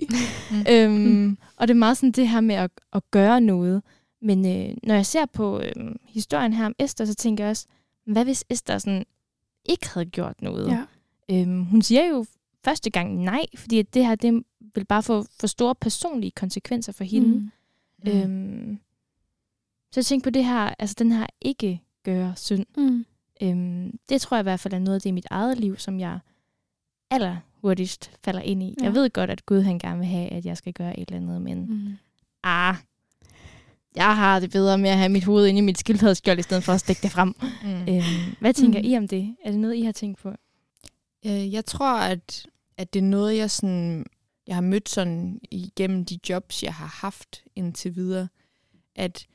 Mm. 0.51 0.65
øhm, 0.73 1.39
og 1.57 1.69
det 1.69 1.75
er 1.75 1.79
meget 1.79 1.97
sådan 1.97 2.13
det 2.13 2.29
her 2.29 2.41
med 2.41 2.55
at, 2.55 2.71
at 2.93 3.03
gøre 3.11 3.41
noget. 3.41 3.83
Men 4.23 4.47
øh, 4.47 4.77
når 4.83 4.95
jeg 4.95 5.07
ser 5.07 5.27
på 5.27 5.61
øh, 5.61 5.95
historien 6.09 6.53
her 6.53 6.67
om 6.67 6.75
Esther, 6.79 7.07
så 7.07 7.15
tænker 7.15 7.45
jeg 7.45 7.51
også, 7.51 7.67
hvad 8.07 8.25
hvis 8.25 8.45
Esther 8.51 8.79
sådan 8.79 9.05
ikke 9.65 9.89
havde 9.89 10.07
gjort 10.07 10.43
noget? 10.43 10.69
Ja. 10.69 10.85
Øhm, 11.31 11.65
hun 11.65 11.83
siger 11.83 12.05
jo 12.05 12.25
første 12.65 12.91
gang 12.91 13.25
nej, 13.25 13.47
fordi 13.57 13.83
det 13.83 14.07
her 14.07 14.15
det 14.15 14.43
vil 14.75 14.85
bare 14.85 15.03
få 15.03 15.25
for 15.41 15.47
store 15.47 15.75
personlige 15.75 16.31
konsekvenser 16.31 16.93
for 16.93 17.05
hende. 17.05 17.29
Mm. 17.29 17.51
Mm. 18.05 18.11
Øhm, 18.11 18.79
så 19.93 20.01
jeg 20.01 20.05
tænkte 20.05 20.27
på 20.27 20.31
det 20.31 20.45
her, 20.45 20.75
altså 20.79 20.97
den 20.99 21.13
her 21.13 21.27
ikke 21.41 21.81
gøre 22.05 22.33
synd. 22.37 22.67
Mm. 22.77 23.05
Øhm, 23.43 23.99
det 24.09 24.21
tror 24.21 24.37
jeg 24.37 24.43
i 24.43 24.49
hvert 24.49 24.61
fald 24.61 24.75
er 24.75 24.79
noget 24.79 24.95
af 24.95 25.01
det 25.01 25.09
i 25.09 25.13
mit 25.13 25.27
eget 25.31 25.59
liv, 25.59 25.79
som 25.79 26.01
jeg 26.01 26.19
aller 27.11 27.37
hurtigst 27.63 28.11
falder 28.25 28.41
ind 28.41 28.63
i. 28.63 28.75
Ja. 28.81 28.85
Jeg 28.85 28.95
ved 28.95 29.11
godt, 29.11 29.31
at 29.31 29.47
Gud 29.47 29.61
han 29.61 29.79
gerne 29.79 29.99
vil 29.99 30.07
have, 30.09 30.29
at 30.33 30.45
jeg 30.47 30.57
skal 30.57 30.73
gøre 30.73 30.99
et 31.01 31.09
eller 31.11 31.21
andet, 31.21 31.43
men 31.43 31.67
Mm. 31.67 31.97
ah, 32.43 32.75
jeg 33.97 34.17
har 34.17 34.41
det 34.41 34.51
bedre 34.51 34.79
med 34.79 34.91
at 34.91 34.97
have 34.99 35.09
mit 35.09 35.25
hoved 35.25 35.47
inde 35.47 35.59
i 35.59 35.63
mit 35.63 35.79
skildpadskjold, 35.79 36.39
i 36.39 36.43
stedet 36.43 36.65
for 36.65 36.73
at 36.73 36.81
stikke 36.81 37.03
det 37.03 37.11
frem. 37.11 37.35
Mm. 37.65 37.71
Øhm, 37.71 38.37
hvad 38.41 38.55
tænker 38.55 38.79
Mm. 38.81 38.85
I 38.89 38.97
om 38.97 39.09
det? 39.09 39.37
Er 39.45 39.51
det 39.51 39.61
noget, 39.61 39.75
I 39.77 39.83
har 39.83 39.93
tænkt 39.93 40.19
på? 40.19 40.29
Øh, 41.27 41.53
jeg 41.53 41.65
tror, 41.65 41.99
at, 41.99 42.47
at 42.77 42.93
det 42.95 42.99
er 43.01 43.05
noget, 43.05 43.37
jeg 43.37 43.51
sådan, 43.51 44.07
jeg 44.47 44.57
har 44.57 44.63
mødt 44.63 44.89
sådan 44.89 45.41
igennem 45.51 46.05
de 46.05 46.19
jobs, 46.29 46.63
jeg 46.63 46.75
har 46.75 46.87
haft 46.87 47.45
indtil 47.57 47.95
videre, 47.97 48.29
at 48.97 49.27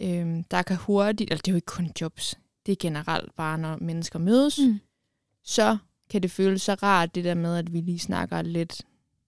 øh, 0.00 0.42
der 0.50 0.62
kan 0.62 0.76
hurtigt, 0.76 1.30
eller 1.30 1.40
det 1.42 1.48
er 1.48 1.52
jo 1.52 1.56
ikke 1.56 1.66
kun 1.66 1.90
jobs, 2.00 2.34
det 2.66 2.72
er 2.72 2.76
generelt 2.80 3.34
bare, 3.36 3.58
når 3.58 3.78
mennesker 3.80 4.18
mødes, 4.18 4.58
mm. 4.58 4.80
Så 5.46 5.76
kan 6.10 6.22
det 6.22 6.30
føles 6.30 6.62
så 6.62 6.74
rart, 6.74 7.14
det 7.14 7.24
der 7.24 7.34
med, 7.34 7.56
at 7.56 7.72
vi 7.72 7.80
lige 7.80 7.98
snakker 7.98 8.42
lidt, 8.42 8.82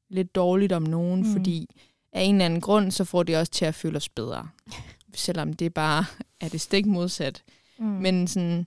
lidt 0.08 0.34
dårligt 0.34 0.72
om 0.72 0.82
nogen, 0.82 1.20
Mm. 1.22 1.32
fordi 1.32 1.68
af 2.12 2.22
en 2.22 2.34
eller 2.34 2.44
anden 2.44 2.60
grund, 2.60 2.90
så 2.90 3.04
får 3.04 3.22
det 3.22 3.36
også 3.36 3.52
til 3.52 3.64
at 3.64 3.74
føle 3.74 3.96
os 3.96 4.08
bedre. 4.08 4.48
Selvom 5.14 5.52
det 5.52 5.74
bare 5.74 6.04
er 6.40 6.48
det 6.48 6.60
stik 6.60 6.86
modsat. 6.86 7.42
Mm. 7.78 7.84
Men 7.86 8.28
sådan, 8.28 8.66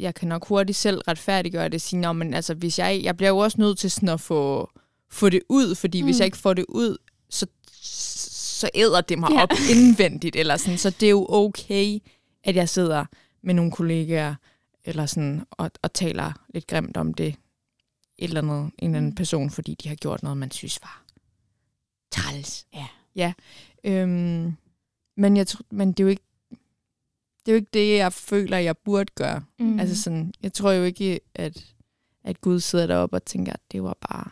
jeg 0.00 0.14
kan 0.14 0.28
nok 0.28 0.46
hurtigt 0.48 0.78
selv 0.78 0.98
retfærdiggøre 1.08 1.64
det 1.64 1.74
og 1.74 1.80
sige, 1.80 2.00
"Nå, 2.00 2.12
men 2.12 2.34
altså, 2.34 2.54
hvis 2.54 2.78
jeg, 2.78 3.00
jeg 3.02 3.16
bliver 3.16 3.30
jo 3.30 3.38
også 3.38 3.60
nødt 3.60 3.78
til 3.78 3.90
sådan 3.90 4.08
at 4.08 4.20
få, 4.20 4.70
få 5.10 5.28
det 5.28 5.40
ud, 5.48 5.74
fordi 5.74 6.00
mm. 6.00 6.06
hvis 6.06 6.18
jeg 6.18 6.24
ikke 6.26 6.38
får 6.38 6.54
det 6.54 6.64
ud, 6.68 6.96
så, 7.30 7.46
så 8.62 8.70
æder 8.74 9.00
det 9.00 9.18
mig 9.18 9.30
Ja. 9.32 9.42
op 9.42 9.48
indvendigt, 9.70 10.36
eller 10.36 10.56
sådan, 10.56 10.78
så 10.78 10.90
det 10.90 11.06
er 11.06 11.10
jo 11.10 11.26
okay, 11.28 11.98
at 12.44 12.56
jeg 12.56 12.68
sidder 12.68 13.04
med 13.42 13.54
nogle 13.54 13.72
kollegaer, 13.72 14.34
eller 14.84 15.06
sådan, 15.06 15.44
og, 15.50 15.70
og 15.82 15.92
taler 15.92 16.32
lidt 16.54 16.66
grimt 16.66 16.96
om 16.96 17.14
det, 17.14 17.26
et 17.28 17.34
eller 18.18 18.40
andet, 18.40 18.60
en 18.78 18.88
eller 18.88 18.96
anden 18.98 19.10
Mm. 19.10 19.14
person, 19.14 19.50
fordi 19.50 19.74
de 19.74 19.88
har 19.88 19.96
gjort 19.96 20.22
noget, 20.22 20.38
man 20.38 20.50
synes 20.50 20.78
var 20.82 21.04
træls. 22.12 22.66
Ja. 22.74 22.86
Ja. 23.16 23.32
Øhm, 23.84 24.56
men, 25.16 25.36
jeg, 25.36 25.46
men 25.70 25.88
det 25.92 26.00
er 26.00 26.04
jo 26.04 26.08
ikke 26.10 26.22
det 27.46 27.52
er 27.52 27.52
jo 27.52 27.56
ikke 27.56 27.70
det, 27.72 27.96
jeg 27.96 28.12
føler, 28.12 28.58
jeg 28.58 28.76
burde 28.78 29.12
gøre. 29.14 29.42
Mm. 29.58 29.80
Altså 29.80 30.02
sådan, 30.02 30.32
jeg 30.42 30.52
tror 30.52 30.72
jo 30.72 30.84
ikke, 30.84 31.20
at, 31.34 31.64
at 32.24 32.40
Gud 32.40 32.60
sidder 32.60 32.86
deroppe 32.86 33.16
og 33.16 33.24
tænker, 33.24 33.52
at 33.52 33.60
det 33.72 33.82
var 33.82 33.96
bare 34.10 34.30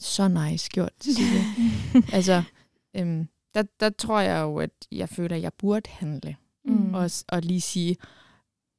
så 0.00 0.28
nice 0.28 0.68
gjort, 0.70 0.92
altså, 2.12 2.42
øhm, 2.96 3.28
der, 3.56 3.62
der 3.80 3.90
tror 3.90 4.20
jeg 4.20 4.42
jo, 4.42 4.58
at 4.58 4.70
jeg 4.92 5.08
føler, 5.08 5.36
at 5.36 5.42
jeg 5.42 5.52
burde 5.58 5.90
handle. 5.90 6.36
Mm. 6.64 6.94
Og, 6.94 7.10
og 7.28 7.42
lige 7.42 7.60
sige, 7.60 7.96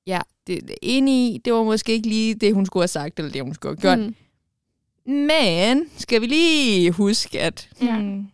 ja, 0.07 0.21
det, 0.47 0.67
det 0.67 0.75
enig 0.81 1.33
i, 1.33 1.37
det 1.37 1.53
var 1.53 1.63
måske 1.63 1.91
ikke 1.93 2.07
lige 2.07 2.35
det, 2.35 2.53
hun 2.53 2.65
skulle 2.65 2.81
have 2.81 2.87
sagt, 2.87 3.19
eller 3.19 3.31
det, 3.31 3.41
hun 3.43 3.53
skulle 3.53 3.77
have 3.77 3.81
gjort. 3.81 3.99
Mm. 3.99 4.15
Men 5.05 5.89
skal 5.97 6.21
vi 6.21 6.25
lige 6.25 6.91
huske, 6.91 7.41
at 7.41 7.69
Ja. 7.81 7.97
Mm. 7.99 8.27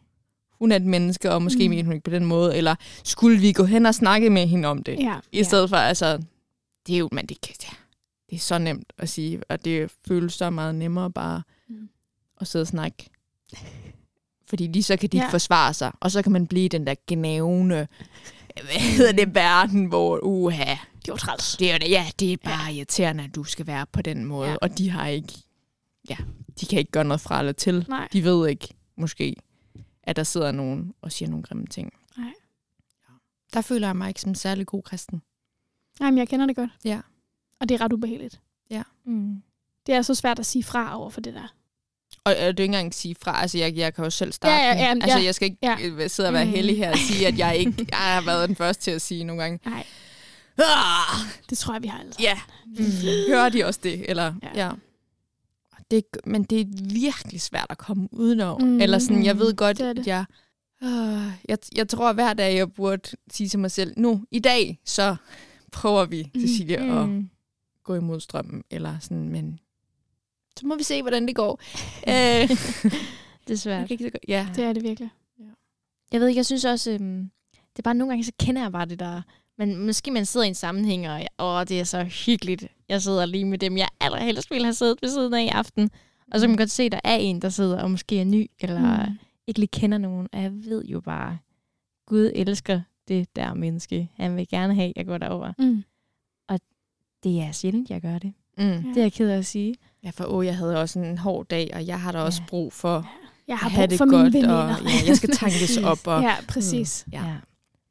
hun 0.59 0.71
er 0.71 0.75
et 0.75 0.85
menneske, 0.85 1.31
og 1.31 1.41
måske 1.41 1.63
Mm. 1.63 1.69
mente 1.69 1.85
hun 1.85 1.93
ikke 1.93 2.03
på 2.03 2.11
den 2.11 2.25
måde, 2.25 2.57
eller 2.57 2.75
skulle 3.03 3.39
vi 3.39 3.51
gå 3.51 3.63
hen 3.63 3.85
og 3.85 3.95
snakke 3.95 4.29
med 4.29 4.47
hende 4.47 4.67
om 4.67 4.83
det? 4.83 4.99
Ja. 4.99 5.19
I 5.31 5.43
stedet 5.43 5.69
for, 5.69 5.77
altså, 5.77 6.23
det 6.87 6.95
er 6.95 6.99
jo, 6.99 7.09
men 7.11 7.25
det, 7.25 7.41
kan, 7.41 7.55
ja, 7.63 7.69
det 8.29 8.35
er 8.35 8.39
så 8.39 8.57
nemt 8.57 8.93
at 8.97 9.09
sige, 9.09 9.41
og 9.49 9.65
det 9.65 9.91
føles 10.07 10.33
så 10.33 10.49
meget 10.49 10.75
nemmere 10.75 11.11
bare 11.11 11.41
Mm. 11.67 11.89
at 12.41 12.47
sidde 12.47 12.63
og 12.63 12.67
snakke. 12.67 13.09
Fordi 14.53 14.67
lige 14.67 14.83
så 14.83 14.97
kan 14.97 15.09
de 15.09 15.17
Ja. 15.17 15.23
ja. 15.23 15.29
forsvare 15.29 15.73
sig, 15.73 15.91
og 15.99 16.11
så 16.11 16.21
kan 16.21 16.31
man 16.31 16.47
blive 16.47 16.69
den 16.69 16.87
der 16.87 16.95
gnævende, 17.07 17.87
hvad 18.53 18.81
hedder 18.97 19.11
det, 19.11 19.35
verden, 19.35 19.85
hvor, 19.85 20.19
uha, 20.23 20.75
Det 21.05 21.11
var 21.11 21.15
træls. 21.15 21.55
det 21.59 21.69
er, 21.69 21.73
jo 21.73 21.77
det- 21.81 21.89
ja, 21.89 22.05
det 22.19 22.33
er 22.33 22.37
bare 22.43 22.65
ja. 22.65 22.71
irriterende, 22.77 23.23
at 23.23 23.35
du 23.35 23.43
skal 23.43 23.67
være 23.67 23.85
på 23.85 24.01
den 24.01 24.25
måde, 24.25 24.45
Ja. 24.47 24.51
ja. 24.51 24.57
og 24.61 24.77
de 24.77 24.89
har 24.89 25.07
ikke, 25.07 25.33
ja, 26.09 26.17
de 26.59 26.65
kan 26.65 26.79
ikke 26.79 26.91
gøre 26.91 27.03
noget 27.03 27.21
fra 27.21 27.39
eller 27.39 27.51
til. 27.51 27.85
Nej. 27.89 28.07
De 28.13 28.23
ved 28.23 28.47
ikke, 28.47 28.67
måske, 28.97 29.35
at 30.03 30.15
der 30.15 30.23
sidder 30.23 30.51
nogen 30.51 30.93
og 31.01 31.11
siger 31.11 31.29
nogle 31.29 31.43
grimme 31.43 31.65
ting. 31.65 31.93
Nej. 32.17 32.25
Ja. 33.09 33.13
Der 33.53 33.61
føler 33.61 33.87
jeg 33.87 33.95
mig 33.95 34.07
ikke 34.07 34.21
som 34.21 34.31
en 34.31 34.35
særlig 34.35 34.65
god 34.65 34.83
kristen. 34.83 35.21
Jamen, 36.01 36.17
jeg 36.17 36.27
kender 36.29 36.45
det 36.45 36.55
godt. 36.55 36.69
Ja. 36.85 36.99
Og 37.59 37.69
det 37.69 37.75
er 37.75 37.81
ret 37.85 37.93
ubehageligt. 37.93 38.41
Mm. 39.05 39.43
Det 39.85 39.95
er 39.95 40.01
så 40.01 40.15
svært 40.15 40.39
at 40.39 40.45
sige 40.45 40.63
fra 40.63 40.97
over 40.99 41.09
for 41.09 41.21
det 41.21 41.33
der. 41.33 41.53
Og 42.23 42.31
øh, 42.31 42.37
er 42.37 42.43
jo 42.43 42.49
ikke 42.49 42.63
engang 42.63 42.93
sige 42.93 43.15
fra, 43.21 43.41
altså 43.41 43.57
jeg, 43.57 43.75
jeg 43.75 43.93
kan 43.93 44.03
jo 44.03 44.09
selv 44.09 44.31
starte. 44.31 44.53
Ja, 44.53 44.71
ja, 44.73 44.83
ja, 44.83 44.89
altså 45.01 45.17
ja. 45.19 45.23
jeg 45.25 45.35
skal 45.35 45.45
ikke 45.45 45.57
Ja. 45.63 45.77
ja. 45.99 46.07
sidde 46.07 46.29
og 46.29 46.33
være 46.33 46.45
Mm. 46.45 46.51
heldig 46.51 46.77
her 46.77 46.91
og 46.91 46.97
sige, 46.97 47.27
at 47.27 47.37
jeg 47.37 47.57
ikke 47.57 47.73
jeg 47.91 47.97
har 47.97 48.21
været 48.25 48.47
den 48.49 48.55
første 48.55 48.83
til 48.83 48.91
at 48.91 49.01
sige 49.01 49.23
nogle 49.23 49.41
gange. 49.43 49.59
Nej, 49.65 49.83
Ah, 50.57 51.17
det 51.49 51.57
tror 51.57 51.73
jeg, 51.73 51.81
vi 51.83 51.87
har 51.87 51.99
alle. 51.99 52.11
ja, 52.19 52.39
mm. 52.65 52.85
hører 53.27 53.49
de 53.49 53.65
også 53.65 53.79
det? 53.83 54.09
Eller, 54.09 54.33
Ja. 54.43 54.65
ja. 54.65 54.71
Det, 55.91 56.03
men 56.25 56.43
det 56.43 56.61
er 56.61 56.65
virkelig 56.93 57.41
svært 57.41 57.65
at 57.69 57.77
komme 57.77 58.07
udenom. 58.11 58.61
Mm. 58.61 58.81
Eller 58.81 58.99
sådan, 58.99 59.25
jeg 59.25 59.39
ved 59.39 59.55
godt, 59.55 59.77
det 59.77 59.95
det. 59.95 60.01
at 60.01 60.07
jeg, 60.07 60.25
øh, 60.83 61.31
jeg... 61.49 61.57
Jeg 61.75 61.89
tror 61.89 62.13
hver 62.13 62.33
dag, 62.33 62.55
jeg 62.55 62.73
burde 62.73 63.09
sige 63.31 63.49
til 63.49 63.59
mig 63.59 63.71
selv, 63.71 63.93
nu, 63.97 64.23
i 64.31 64.39
dag, 64.39 64.79
så 64.85 65.15
prøver 65.71 66.05
vi, 66.05 66.29
Cecilie, 66.39 66.77
mm. 66.77 66.97
at 66.97 67.09
Mm. 67.09 67.29
gå 67.83 67.95
imod 67.95 68.19
strømmen. 68.19 68.63
Eller 68.71 68.95
sådan, 69.01 69.29
men 69.29 69.59
så 70.59 70.67
må 70.67 70.75
vi 70.77 70.83
se, 70.83 71.01
hvordan 71.01 71.27
det 71.27 71.35
går. 71.35 71.59
øh, 72.07 72.49
Det 73.47 73.65
er 73.65 73.85
ikke 73.91 74.03
så 74.03 74.09
godt- 74.09 74.25
ja. 74.27 74.47
Det 74.55 74.63
er 74.63 74.73
det 74.73 74.83
virkelig. 74.83 75.09
Jeg 76.11 76.19
ved 76.21 76.27
ikke, 76.27 76.37
jeg 76.39 76.45
synes 76.45 76.65
også, 76.65 76.91
øhm, 76.91 77.29
det 77.53 77.79
er 77.79 77.83
bare 77.83 77.93
nogle 77.95 78.11
gange, 78.11 78.23
så 78.23 78.31
kender 78.39 78.61
jeg 78.61 78.71
bare 78.71 78.85
det 78.85 78.99
der. 78.99 79.21
Men 79.57 79.85
måske 79.85 80.11
man 80.11 80.25
sidder 80.25 80.45
i 80.45 80.47
en 80.49 80.55
sammenhæng, 80.55 81.07
og 81.09 81.21
åh, 81.39 81.63
det 81.67 81.79
er 81.79 81.83
så 81.83 82.03
hyggeligt. 82.03 82.67
Jeg 82.89 83.01
sidder 83.01 83.25
lige 83.25 83.45
med 83.45 83.57
dem, 83.57 83.77
jeg 83.77 83.87
allerhelst 83.99 84.51
ville 84.51 84.65
have 84.65 84.73
siddet 84.73 84.97
ved 85.01 85.09
siden 85.09 85.33
af 85.33 85.43
i 85.43 85.47
aften. 85.47 85.91
Og 86.31 86.39
så 86.39 86.43
kan 86.45 86.49
man 86.49 86.57
godt 86.57 86.71
se, 86.71 86.83
at 86.83 86.91
der 86.91 86.99
er 87.03 87.15
en, 87.15 87.41
der 87.41 87.49
sidder 87.49 87.81
og 87.83 87.91
måske 87.91 88.19
er 88.19 88.25
ny, 88.25 88.51
eller 88.59 89.05
mm. 89.07 89.17
ikke 89.47 89.59
lige 89.59 89.67
kender 89.67 89.97
nogen. 89.97 90.27
Og 90.33 90.41
jeg 90.41 90.51
ved 90.65 90.85
jo 90.85 91.01
bare, 91.01 91.37
Gud 92.05 92.31
elsker 92.35 92.81
det 93.07 93.35
der 93.35 93.53
menneske. 93.53 94.09
Han 94.15 94.35
vil 94.35 94.47
gerne 94.47 94.75
have, 94.75 94.87
at 94.89 94.93
jeg 94.95 95.05
går 95.05 95.17
derover. 95.17 95.53
Mm. 95.59 95.83
Det 97.23 97.41
er 97.41 97.51
sjældent, 97.51 97.89
jeg 97.89 98.01
gør 98.01 98.19
det. 98.19 98.33
Mm. 98.57 98.63
Ja. 98.63 98.77
Det 98.77 98.97
er 98.97 99.01
jeg 99.01 99.13
ked 99.13 99.29
af 99.29 99.37
at 99.37 99.45
sige. 99.45 99.75
Ja, 100.03 100.09
for 100.09 100.25
åh, 100.25 100.45
jeg 100.45 100.57
havde 100.57 100.79
også 100.81 100.99
en 100.99 101.17
hård 101.17 101.45
dag, 101.47 101.71
og 101.73 101.87
jeg 101.87 102.01
har 102.01 102.11
da 102.11 102.19
også 102.19 102.41
Ja. 102.41 102.45
brug 102.49 102.73
for 102.73 103.09
Jeg 103.47 103.53
at 103.53 103.59
har 103.59 103.69
have 103.69 103.87
brug 103.87 103.89
det 103.89 103.97
for 103.97 104.05
mine 104.05 104.17
godt, 104.23 104.33
veninder. 104.33 104.55
og 104.55 104.81
ja, 104.83 105.07
jeg 105.07 105.17
skal 105.17 105.29
tankes 105.29 105.77
op. 105.77 106.07
Og, 106.07 106.21
ja, 106.29 106.35
præcis. 106.47 107.05
Ja. 107.11 107.23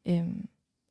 Ja. 0.07 0.19
Øhm, 0.19 0.47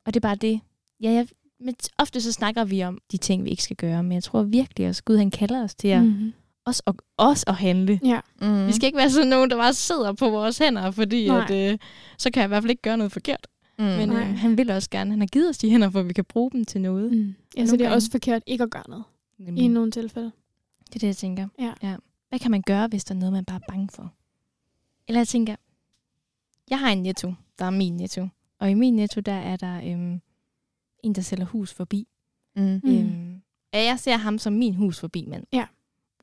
og 0.06 0.14
det 0.14 0.16
er 0.24 0.28
bare 0.28 0.34
det. 0.36 0.60
Ja, 1.02 1.10
jeg, 1.10 1.26
men 1.60 1.74
ofte 1.98 2.20
så 2.20 2.32
snakker 2.32 2.64
vi 2.64 2.82
om 2.84 2.98
de 3.12 3.16
ting, 3.16 3.44
vi 3.44 3.50
ikke 3.50 3.62
skal 3.62 3.76
gøre, 3.76 4.02
men 4.02 4.12
jeg 4.12 4.22
tror 4.24 4.42
virkelig 4.42 4.88
også, 4.88 5.02
Gud 5.04 5.16
han 5.16 5.30
kalder 5.30 5.64
os 5.64 5.74
til 5.74 5.88
at, 5.88 6.02
mm. 6.02 6.08
Mm. 6.08 6.32
også, 6.66 6.82
at, 6.86 6.94
også 7.16 7.44
at 7.48 7.54
handle. 7.54 8.00
Ja. 8.04 8.20
mm. 8.40 8.66
Vi 8.66 8.72
skal 8.72 8.86
ikke 8.86 8.98
være 8.98 9.10
sådan 9.10 9.28
nogen, 9.28 9.50
der 9.50 9.56
bare 9.56 9.74
sidder 9.74 10.12
på 10.12 10.30
vores 10.30 10.58
hænder, 10.58 10.90
fordi 10.90 11.28
Nej. 11.28 11.44
at, 11.50 11.72
øh, 11.72 11.78
så 12.18 12.30
kan 12.30 12.40
jeg 12.40 12.46
i 12.46 12.48
hvert 12.48 12.62
fald 12.62 12.70
ikke 12.70 12.82
gøre 12.82 12.96
noget 12.96 13.12
forkert. 13.12 13.46
mm. 13.78 13.84
Men 13.84 14.10
øh, 14.12 14.38
han 14.38 14.58
vil 14.58 14.70
også 14.70 14.90
gerne. 14.90 15.10
Han 15.10 15.20
har 15.20 15.26
givet 15.26 15.48
os 15.48 15.58
de 15.58 15.70
hænder, 15.70 15.90
for 15.90 16.00
at 16.00 16.08
vi 16.08 16.12
kan 16.12 16.24
bruge 16.24 16.50
dem 16.50 16.64
til 16.64 16.80
noget. 16.80 17.10
Mm. 17.12 17.18
Mm. 17.18 17.34
Ja, 17.56 17.66
så 17.66 17.72
det 17.72 17.80
er 17.80 17.84
gange- 17.84 17.96
også 17.96 18.10
forkert 18.10 18.42
ikke 18.46 18.64
at 18.64 18.70
gøre 18.70 18.84
noget. 18.88 19.04
I 19.56 19.68
nogle 19.68 19.90
tilfælde. 19.90 20.32
Det 20.92 20.98
er 20.98 21.00
det, 21.00 21.06
jeg 21.06 21.16
tænker. 21.16 21.48
Ja. 21.58 21.72
ja. 21.82 21.96
Hvad 22.28 22.38
kan 22.38 22.50
man 22.50 22.62
gøre, 22.62 22.88
hvis 22.88 23.04
der 23.04 23.14
er 23.14 23.18
noget, 23.18 23.32
man 23.32 23.44
bare 23.44 23.60
er 23.62 23.72
bange 23.72 23.88
for? 23.92 24.12
Eller 25.08 25.20
jeg 25.20 25.28
tænker, 25.28 25.56
jeg 26.70 26.78
har 26.78 26.90
en 26.90 27.02
netto, 27.02 27.34
der 27.58 27.64
er 27.64 27.70
min 27.70 27.96
netto. 27.96 28.28
Og 28.58 28.70
i 28.70 28.74
min 28.74 28.96
netto, 28.96 29.20
der 29.20 29.32
er 29.32 29.56
der 29.56 29.80
øhm, 29.84 30.20
en, 31.04 31.14
der 31.14 31.22
sælger 31.22 31.44
hus 31.44 31.74
forbi. 31.74 32.08
Mm. 32.56 32.62
Mm. 32.62 32.80
Mm. 32.84 32.98
Øhm, 32.98 33.42
og 33.72 33.78
jeg 33.78 33.98
ser 33.98 34.16
ham 34.16 34.38
som 34.38 34.52
min 34.52 34.74
hus 34.74 35.00
forbi 35.00 35.26
mand. 35.26 35.46
Ja. 35.52 35.66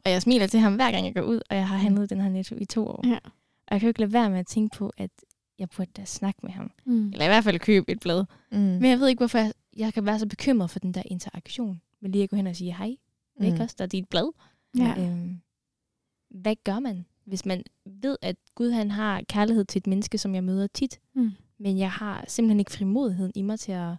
Og 0.06 0.12
jeg 0.12 0.22
smiler 0.22 0.48
til 0.48 0.60
ham 0.60 0.76
hver 0.76 0.92
gang 0.92 1.06
jeg 1.06 1.14
går 1.14 1.22
ud, 1.22 1.42
og 1.50 1.56
jeg 1.56 1.68
har 1.68 1.78
handlet 1.78 2.10
den 2.10 2.22
her 2.22 2.30
netto 2.30 2.56
i 2.56 2.66
to 2.66 2.88
år. 2.88 3.08
Ja. 3.08 3.20
Og 3.68 3.72
jeg 3.72 3.80
kan 3.80 3.88
jo 3.88 3.90
ikke 3.90 4.00
lade 4.00 4.14
være 4.14 4.30
med 4.30 4.40
at 4.40 4.48
tænke 4.48 4.78
på, 4.78 4.94
at 4.98 5.12
jeg 5.60 5.70
burde 5.70 5.92
da 5.98 6.06
snakke 6.06 6.40
med 6.44 6.52
ham. 6.52 6.72
Mm. 6.86 7.08
Eller 7.10 7.26
i 7.26 7.28
hvert 7.28 7.44
fald 7.44 7.60
købe 7.60 7.92
et 7.92 8.00
blad. 8.00 8.26
Mm. 8.52 8.58
Men 8.58 8.86
jeg 8.86 9.00
ved 9.00 9.08
ikke, 9.08 9.20
hvorfor 9.20 9.38
jeg, 9.38 9.54
jeg 9.78 9.94
kan 9.94 10.06
være 10.06 10.20
så 10.20 10.28
bekymret 10.28 10.70
for 10.70 10.80
den 10.80 10.94
der 10.94 11.04
interaktion. 11.06 11.82
Med 12.02 12.10
lige 12.10 12.24
at 12.24 12.30
gå 12.30 12.36
hen 12.36 12.48
og 12.48 12.56
sige, 12.56 12.76
hej, 12.76 12.96
er 13.40 13.46
ikke 13.46 13.64
også, 13.64 13.76
der 13.78 13.84
er 13.84 13.88
dit 13.88 14.10
blad. 14.10 14.34
Ja. 14.78 14.96
Øhm, 15.00 15.40
hvad 16.30 16.56
gør 16.64 16.80
man, 16.80 17.06
hvis 17.26 17.46
man 17.46 17.64
ved, 17.86 18.18
at 18.22 18.36
Gud 18.56 18.72
han 18.72 18.92
har 18.92 19.22
kærlighed 19.30 19.66
til 19.66 19.80
et 19.80 19.88
menneske, 19.88 20.18
som 20.18 20.36
jeg 20.36 20.44
møder 20.44 20.68
tit, 20.68 21.00
Mm. 21.14 21.32
men 21.58 21.78
jeg 21.78 21.92
har 21.92 22.26
simpelthen 22.28 22.60
ikke 22.60 22.72
frimodigheden 22.72 23.32
i 23.36 23.42
mig 23.42 23.60
til 23.60 23.72
at, 23.72 23.96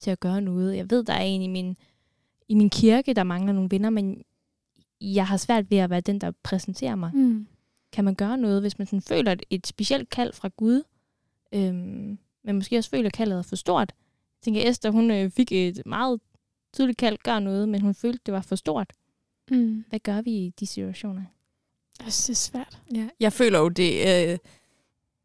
til 0.00 0.10
at 0.10 0.20
gøre 0.20 0.40
noget. 0.40 0.76
Jeg 0.76 0.90
ved, 0.90 1.04
der 1.04 1.12
er 1.12 1.22
en 1.22 1.42
i 1.42 1.46
min, 1.48 1.76
i 2.48 2.54
min 2.54 2.70
kirke, 2.70 3.14
der 3.14 3.22
mangler 3.24 3.52
nogle 3.52 3.70
venner, 3.70 3.90
men 3.90 4.22
jeg 5.00 5.26
har 5.26 5.36
svært 5.36 5.70
ved 5.70 5.78
at 5.78 5.90
være 5.90 6.00
den, 6.00 6.18
der 6.18 6.32
præsenterer 6.42 6.94
mig. 6.94 7.10
Mm. 7.14 7.46
Kan 7.92 8.04
man 8.04 8.14
gøre 8.14 8.38
noget, 8.38 8.60
hvis 8.60 8.78
man 8.78 8.86
sådan 8.86 9.02
føler 9.02 9.32
et, 9.32 9.42
et 9.50 9.66
specielt 9.66 10.08
kald 10.10 10.32
fra 10.32 10.48
Gud, 10.56 10.82
øhm, 11.54 12.18
men 12.44 12.54
måske 12.54 12.78
også 12.78 12.90
føler, 12.90 13.06
at 13.06 13.12
kaldet 13.12 13.38
er 13.38 13.42
for 13.42 13.56
stort? 13.56 13.92
Jeg 13.98 14.42
tænker, 14.44 14.70
Esther, 14.70 14.90
hun 14.90 15.10
øh, 15.10 15.30
fik 15.30 15.52
et 15.52 15.82
meget 15.86 16.20
tydeligt 16.72 16.98
kaldt 16.98 17.22
gør 17.22 17.38
noget, 17.38 17.68
men 17.68 17.80
hun 17.80 17.94
følte, 17.94 18.20
det 18.26 18.34
var 18.34 18.40
for 18.40 18.56
stort. 18.56 18.92
Mm. 19.50 19.84
Hvad 19.88 20.00
gør 20.00 20.22
vi 20.22 20.30
i 20.30 20.52
de 20.60 20.66
situationer? 20.66 21.22
Jeg 22.04 22.12
synes, 22.12 22.26
det 22.26 22.30
er 22.30 22.34
svært. 22.34 22.78
Ja. 22.94 23.08
Jeg 23.20 23.32
føler 23.32 23.58
jo, 23.58 23.68
det 23.68 23.92
øh, 24.32 24.38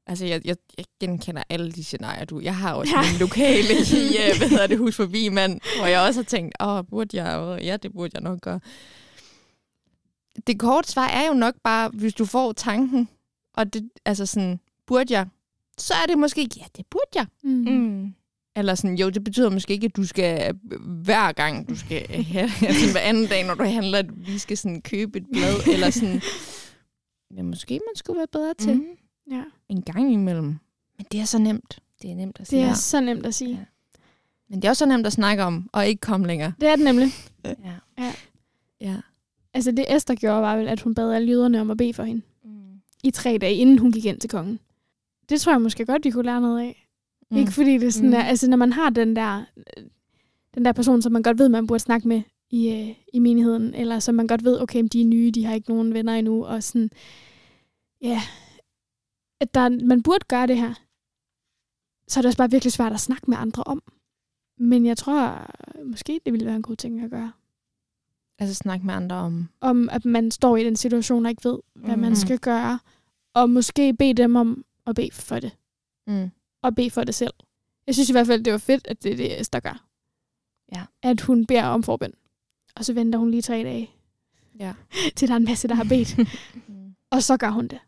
Altså, 0.09 0.25
jeg, 0.25 0.41
jeg, 0.45 0.55
jeg 0.77 0.85
genkender 0.99 1.43
alle 1.49 1.71
de 1.71 1.83
scenarier, 1.83 2.25
du... 2.25 2.39
Jeg 2.39 2.57
har 2.57 2.73
også 2.73 2.93
ja. 2.95 3.11
min 3.11 3.19
lokale 3.19 3.73
i, 4.01 4.07
uh, 4.07 4.37
hvad 4.37 4.49
hedder 4.49 4.67
det, 4.67 4.77
hus 4.77 4.95
forbi, 4.95 5.29
mand, 5.29 5.61
hvor 5.77 5.85
jeg 5.85 6.01
også 6.01 6.19
har 6.19 6.25
tænkt, 6.25 6.55
åh, 6.59 6.83
burde 6.89 7.23
jeg? 7.23 7.59
Ja, 7.63 7.77
det 7.77 7.93
burde 7.93 8.11
jeg 8.13 8.21
nok 8.21 8.41
gøre. 8.41 8.59
Det 10.47 10.59
korte 10.59 10.91
svar 10.91 11.07
er 11.07 11.27
jo 11.27 11.33
nok 11.33 11.55
bare, 11.63 11.89
hvis 11.89 12.13
du 12.13 12.25
får 12.25 12.53
tanken, 12.53 13.09
og 13.53 13.73
det, 13.73 13.89
altså 14.05 14.25
sådan, 14.25 14.59
burde 14.85 15.13
jeg? 15.13 15.27
Så 15.77 15.93
er 15.93 16.05
det 16.05 16.17
måske, 16.17 16.49
ja, 16.57 16.65
det 16.77 16.85
burde 16.85 17.09
jeg. 17.15 17.25
Mm. 17.43 17.51
Mm. 17.51 18.13
Eller 18.57 18.75
sådan, 18.75 18.97
jo, 18.97 19.09
det 19.09 19.23
betyder 19.23 19.49
måske 19.49 19.73
ikke, 19.73 19.85
at 19.85 19.95
du 19.95 20.03
skal 20.03 20.53
hver 21.03 21.31
gang, 21.31 21.69
du 21.69 21.75
skal 21.75 22.23
have, 22.23 22.49
altså 22.67 22.91
hver 22.91 23.01
anden 23.01 23.27
dag, 23.27 23.47
når 23.47 23.53
du 23.53 23.63
handler, 23.63 23.97
at 23.97 24.27
vi 24.27 24.37
skal 24.37 24.57
sådan 24.57 24.81
købe 24.81 25.17
et 25.17 25.25
blad, 25.31 25.73
eller 25.73 25.89
sådan, 25.89 26.21
men 27.35 27.45
måske 27.45 27.73
man 27.73 27.95
skulle 27.95 28.17
være 28.17 28.27
bedre 28.31 28.53
til. 28.53 28.75
Mm. 28.75 28.85
Ja. 29.31 29.43
En 29.69 29.81
gang 29.81 30.13
imellem. 30.13 30.45
Men 30.97 31.05
det 31.11 31.19
er 31.19 31.25
så 31.25 31.39
nemt. 31.39 31.79
Det 32.01 32.11
er 32.11 32.15
nemt 32.15 32.37
at 32.39 32.47
sige. 32.47 32.61
Det 32.61 32.69
er 32.69 32.73
så 32.73 33.01
nemt 33.01 33.25
at 33.25 33.35
sige. 33.35 33.49
Ja. 33.49 33.65
Men 34.49 34.61
det 34.61 34.65
er 34.65 34.69
også 34.69 34.79
så 34.79 34.85
nemt 34.85 35.07
at 35.07 35.13
snakke 35.13 35.43
om, 35.43 35.69
og 35.73 35.87
ikke 35.87 35.99
komme 36.01 36.27
længere. 36.27 36.53
Det 36.61 36.69
er 36.69 36.75
det 36.75 36.85
nemlig. 36.85 37.07
ja. 37.45 37.53
ja. 37.97 38.13
ja. 38.81 38.95
Altså 39.53 39.71
det 39.71 39.95
Esther 39.95 40.15
gjorde, 40.15 40.41
var 40.41 40.57
vel, 40.57 40.67
at 40.67 40.81
hun 40.81 40.95
bad 40.95 41.13
alle 41.13 41.27
jøderne 41.27 41.61
om 41.61 41.71
at 41.71 41.77
bede 41.77 41.93
for 41.93 42.03
hende. 42.03 42.21
Mm. 42.43 42.81
I 43.03 43.11
tre 43.11 43.37
dage, 43.41 43.55
inden 43.55 43.79
hun 43.79 43.91
gik 43.91 44.05
ind 44.05 44.19
til 44.19 44.29
kongen. 44.29 44.59
Det 45.29 45.41
tror 45.41 45.51
jeg 45.51 45.61
måske 45.61 45.85
godt, 45.85 46.05
vi 46.05 46.11
kunne 46.11 46.25
lære 46.25 46.41
noget 46.41 46.61
af. 46.61 46.86
Mm. 47.31 47.37
Ikke 47.37 47.51
fordi 47.51 47.77
det 47.77 47.93
sådan 47.93 48.09
mm. 48.09 48.15
er, 48.15 48.23
altså 48.23 48.49
når 48.49 48.57
man 48.57 48.73
har 48.73 48.89
den 48.89 49.15
der, 49.15 49.45
den 50.55 50.65
der 50.65 50.71
person, 50.71 51.01
som 51.01 51.11
man 51.11 51.23
godt 51.23 51.39
ved, 51.39 51.49
man 51.49 51.67
burde 51.67 51.79
snakke 51.79 52.07
med 52.07 52.21
i, 52.49 52.69
øh, 52.69 52.95
i 53.13 53.19
menigheden, 53.19 53.73
eller 53.73 53.99
som 53.99 54.15
man 54.15 54.27
godt 54.27 54.43
ved, 54.43 54.61
okay, 54.61 54.83
de 54.91 55.01
er 55.01 55.05
nye, 55.05 55.31
de 55.31 55.45
har 55.45 55.53
ikke 55.53 55.69
nogen 55.69 55.93
venner 55.93 56.13
endnu, 56.13 56.45
og 56.45 56.63
sådan, 56.63 56.89
ja, 58.01 58.21
at 59.39 59.53
der, 59.53 59.69
man 59.69 60.03
burde 60.03 60.25
gøre 60.27 60.47
det 60.47 60.57
her, 60.57 60.73
så 62.07 62.19
er 62.19 62.21
det 62.21 62.27
også 62.27 62.37
bare 62.37 62.51
virkelig 62.51 62.73
svært 62.73 62.93
at 62.93 62.99
snakke 62.99 63.23
med 63.27 63.37
andre 63.37 63.63
om. 63.63 63.83
Men 64.57 64.85
jeg 64.85 64.97
tror, 64.97 65.47
måske 65.85 66.19
det 66.25 66.33
ville 66.33 66.45
være 66.45 66.55
en 66.55 66.61
god 66.61 66.75
ting 66.75 67.01
at 67.01 67.09
gøre. 67.09 67.31
Altså 68.39 68.55
snakke 68.55 68.85
med 68.85 68.93
andre 68.93 69.15
om? 69.15 69.49
Om, 69.61 69.89
at 69.89 70.05
man 70.05 70.31
står 70.31 70.57
i 70.57 70.63
den 70.63 70.75
situation 70.75 71.25
og 71.25 71.29
ikke 71.29 71.49
ved, 71.49 71.59
hvad 71.75 71.95
mm. 71.95 72.01
man 72.01 72.15
skal 72.15 72.39
gøre. 72.39 72.79
Og 73.33 73.49
måske 73.49 73.93
bede 73.93 74.13
dem 74.13 74.35
om 74.35 74.65
at 74.85 74.95
bede 74.95 75.11
for 75.11 75.39
det. 75.39 75.51
Mm. 76.07 76.29
Og 76.63 76.75
bede 76.75 76.91
for 76.91 77.03
det 77.03 77.15
selv. 77.15 77.33
Jeg 77.87 77.95
synes 77.95 78.09
i 78.09 78.11
hvert 78.11 78.27
fald, 78.27 78.43
det 78.43 78.53
var 78.53 78.59
fedt, 78.59 78.87
at 78.87 79.03
det 79.03 79.11
er 79.11 79.15
det, 79.15 79.39
Esther 79.39 79.59
gør. 79.59 79.87
Ja. 80.75 80.83
At 81.03 81.21
hun 81.21 81.45
beder 81.45 81.63
om 81.63 81.83
forbind. 81.83 82.13
Og 82.75 82.85
så 82.85 82.93
venter 82.93 83.19
hun 83.19 83.31
lige 83.31 83.41
tre 83.41 83.63
dage. 83.63 83.91
Ja. 84.59 84.73
til 85.15 85.27
der 85.27 85.33
er 85.33 85.37
en 85.37 85.45
masse, 85.45 85.67
der 85.67 85.75
har 85.75 85.83
bedt. 85.83 86.17
mm. 86.67 86.95
og 87.11 87.23
så 87.23 87.37
gør 87.37 87.49
hun 87.49 87.67
det. 87.67 87.79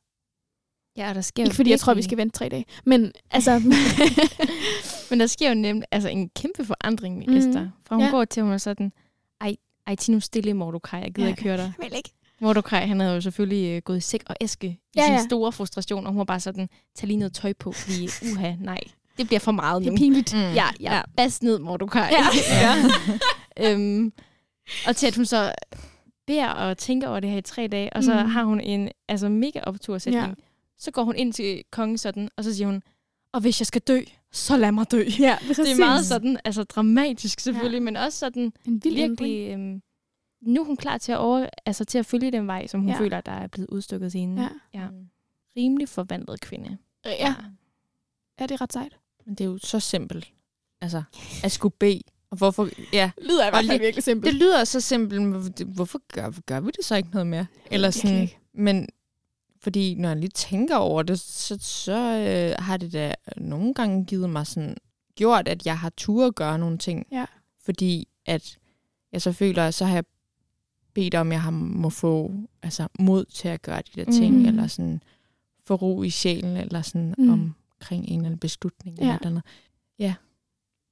Ja, 0.98 1.10
og 1.10 1.16
der 1.16 1.22
sker 1.22 1.44
Ikke 1.44 1.56
fordi 1.56 1.70
jeg 1.70 1.80
tror, 1.80 1.94
vi 1.94 2.02
skal 2.02 2.18
vente 2.18 2.38
tre 2.38 2.50
dage. 2.50 2.66
Men 2.86 3.12
altså... 3.32 3.60
men 5.10 5.20
der 5.20 5.28
sker 5.28 5.50
jo 5.50 5.56
nemt 5.56 5.86
altså, 5.92 6.10
en 6.10 6.30
kæmpe 6.30 6.66
forandring 6.66 7.18
med 7.18 7.28
mm. 7.28 7.36
Esther. 7.36 7.70
Fra 7.86 7.96
hun 7.96 8.06
ja. 8.06 8.12
går 8.12 8.26
til, 8.26 8.44
hun 8.44 8.52
er 8.52 8.58
sådan, 8.58 8.92
ej, 9.42 9.56
ej, 9.88 9.96
nu 10.10 10.20
stille, 10.20 10.54
Mordokaj, 10.54 11.00
jeg 11.00 11.14
gider 11.14 11.28
ja, 11.28 11.34
ikke 11.34 11.44
høre 11.44 11.58
dig. 11.58 11.74
Jeg 11.78 11.86
vil 11.90 11.98
ikke. 11.98 12.14
Mordokaj, 12.42 12.86
han 12.86 13.00
havde 13.00 13.14
jo 13.14 13.22
selvfølgelig 13.22 13.78
uh, 13.78 13.82
gået 13.84 13.98
i 13.98 14.02
sæk 14.02 14.24
og 14.28 14.36
æske 14.42 14.68
i 14.68 14.80
ja, 14.96 15.06
sin 15.06 15.14
ja. 15.14 15.24
store 15.24 15.52
frustration, 15.52 16.06
og 16.06 16.12
hun 16.12 16.18
var 16.18 16.26
bare 16.26 16.40
sådan, 16.40 16.70
tag 16.96 17.08
lige 17.08 17.18
noget 17.18 17.34
tøj 17.34 17.54
på, 17.54 17.72
fordi 17.72 18.10
uha, 18.32 18.56
nej, 18.60 18.80
det 19.18 19.28
bliver 19.28 19.40
for 19.40 19.52
meget 19.52 19.82
nu. 19.82 19.86
Det 19.86 19.94
er 19.94 19.98
pinligt. 19.98 20.34
Mm. 20.34 20.40
Ja, 20.40 20.68
ja, 20.80 20.96
ja. 20.96 21.02
Bas 21.18 21.44
ned, 21.44 21.60
Mordokaj. 21.60 22.12
Ja. 22.12 22.26
ja. 22.66 23.72
øhm, 23.72 24.14
og 24.88 24.96
til 24.96 25.08
at 25.08 25.16
hun 25.16 25.26
så 25.26 25.54
beder 26.28 26.48
og 26.48 26.78
tænker 26.78 27.08
over 27.08 27.20
det 27.20 27.30
her 27.30 27.38
i 27.38 27.42
tre 27.42 27.68
dage, 27.68 27.94
og 27.94 28.04
så 28.04 28.14
mm. 28.14 28.30
har 28.30 28.44
hun 28.44 28.62
en 28.62 28.90
altså, 29.08 29.30
mega 29.30 29.60
optursætning. 29.64 30.26
Ja 30.28 30.34
så 30.80 30.92
går 30.92 31.04
hun 31.04 31.16
ind 31.16 31.34
til 31.34 31.64
kongen 31.72 31.98
sådan, 31.98 32.30
og 32.38 32.44
så 32.44 32.56
siger 32.56 32.68
hun, 32.68 32.82
og 33.34 33.42
hvis 33.42 33.62
jeg 33.62 33.68
skal 33.68 33.82
dø, 33.82 34.02
så 34.32 34.58
lad 34.58 34.72
mig 34.72 34.92
dø. 34.92 35.04
Ja, 35.20 35.38
det 35.48 35.60
er 35.60 35.80
meget 35.80 36.06
sådan, 36.06 36.40
altså 36.46 36.64
dramatisk 36.64 37.40
selvfølgelig, 37.40 37.80
ja. 37.80 37.84
men 37.84 37.96
også 37.96 38.20
sådan 38.20 38.54
en 38.66 38.82
vild 38.84 38.96
virkelig, 38.96 39.52
øhm, 39.52 39.82
nu 40.42 40.62
er 40.62 40.66
hun 40.66 40.78
klar 40.78 40.98
til 40.98 41.12
at, 41.12 41.18
over, 41.18 41.50
altså, 41.66 41.86
til 41.86 41.98
at 41.98 42.06
følge 42.06 42.32
den 42.32 42.48
vej, 42.48 42.68
som 42.68 42.82
hun 42.82 42.90
ja. 42.90 43.00
føler, 43.00 43.22
der 43.22 43.32
er 43.32 43.48
blevet 43.48 43.70
udstukket 43.70 44.12
til 44.12 44.22
hende. 44.22 44.42
Ja. 44.42 44.80
ja. 44.80 44.88
Rimelig 45.58 45.90
forvandlet 45.90 46.42
kvinde. 46.42 46.78
Ja. 47.06 47.12
ja. 47.12 47.36
Ja, 48.40 48.44
det 48.44 48.52
er 48.52 48.62
ret 48.62 48.74
sejt. 48.74 48.98
Men 49.26 49.36
det 49.36 49.44
er 49.44 49.50
jo 49.50 49.58
så 49.58 49.80
simpelt. 49.80 50.34
Altså, 50.82 51.04
at 51.44 51.52
skulle 51.52 51.76
bede. 51.80 52.02
Og 52.32 52.38
hvorfor, 52.38 52.70
ja. 52.94 53.12
Lyder 53.22 53.48
i 53.48 53.50
hvert 53.50 53.66
fald 53.66 53.80
virkelig 53.80 54.04
simpelt. 54.04 54.34
Det 54.34 54.42
lyder 54.42 54.64
så 54.64 54.80
simpelt, 54.80 55.22
men 55.22 55.54
hvorfor 55.66 56.02
gør, 56.14 56.32
gør 56.46 56.60
vi 56.60 56.72
det 56.78 56.86
så 56.86 56.96
ikke 56.96 57.10
noget 57.10 57.28
mere? 57.28 57.46
Eller 57.72 57.92
sådan, 57.92 58.30
men 58.54 58.90
fordi 59.62 59.96
når 59.96 60.10
jeg 60.10 60.18
lige 60.18 60.30
tænker 60.30 60.76
over 60.76 61.04
det, 61.04 61.20
så, 61.20 61.58
så 61.62 61.94
øh, 61.94 62.64
har 62.64 62.78
det 62.78 62.94
da 62.94 63.14
nogle 63.38 63.74
gange 63.74 64.06
givet 64.06 64.30
mig 64.30 64.48
sådan, 64.48 64.78
gjort, 65.16 65.48
at 65.48 65.66
jeg 65.66 65.80
har 65.80 65.90
tur 65.90 66.28
at 66.28 66.36
gøre 66.36 66.60
nogle 66.60 66.78
ting. 66.78 67.08
Ja. 67.12 67.26
Fordi 67.62 68.08
at 68.26 68.58
jeg 69.12 69.22
så 69.22 69.32
føler, 69.32 69.68
at 69.68 69.74
så 69.74 69.86
har 69.86 69.94
jeg 69.94 70.04
bedt 70.94 71.16
om, 71.16 71.28
at 71.28 71.34
jeg 71.34 71.42
har, 71.42 71.52
må 71.52 71.90
få 71.90 72.32
altså, 72.64 72.88
mod 73.00 73.26
til 73.26 73.48
at 73.48 73.62
gøre 73.62 73.82
de 73.96 74.06
der 74.06 74.12
ting, 74.12 74.40
mm. 74.40 74.46
eller 74.46 74.68
sådan 74.68 75.02
få 75.66 75.76
ro 75.76 76.04
i 76.04 76.10
sjælen, 76.10 76.58
eller 76.58 76.82
sådan 76.82 77.16
mm. 77.18 77.30
omkring 77.30 78.06
en 78.08 78.14
eller 78.14 78.26
anden 78.26 78.40
beslutning. 78.40 78.98
Ja. 78.98 79.04
Eller 79.04 79.28
andet. 79.28 79.44
Ja. 80.00 80.14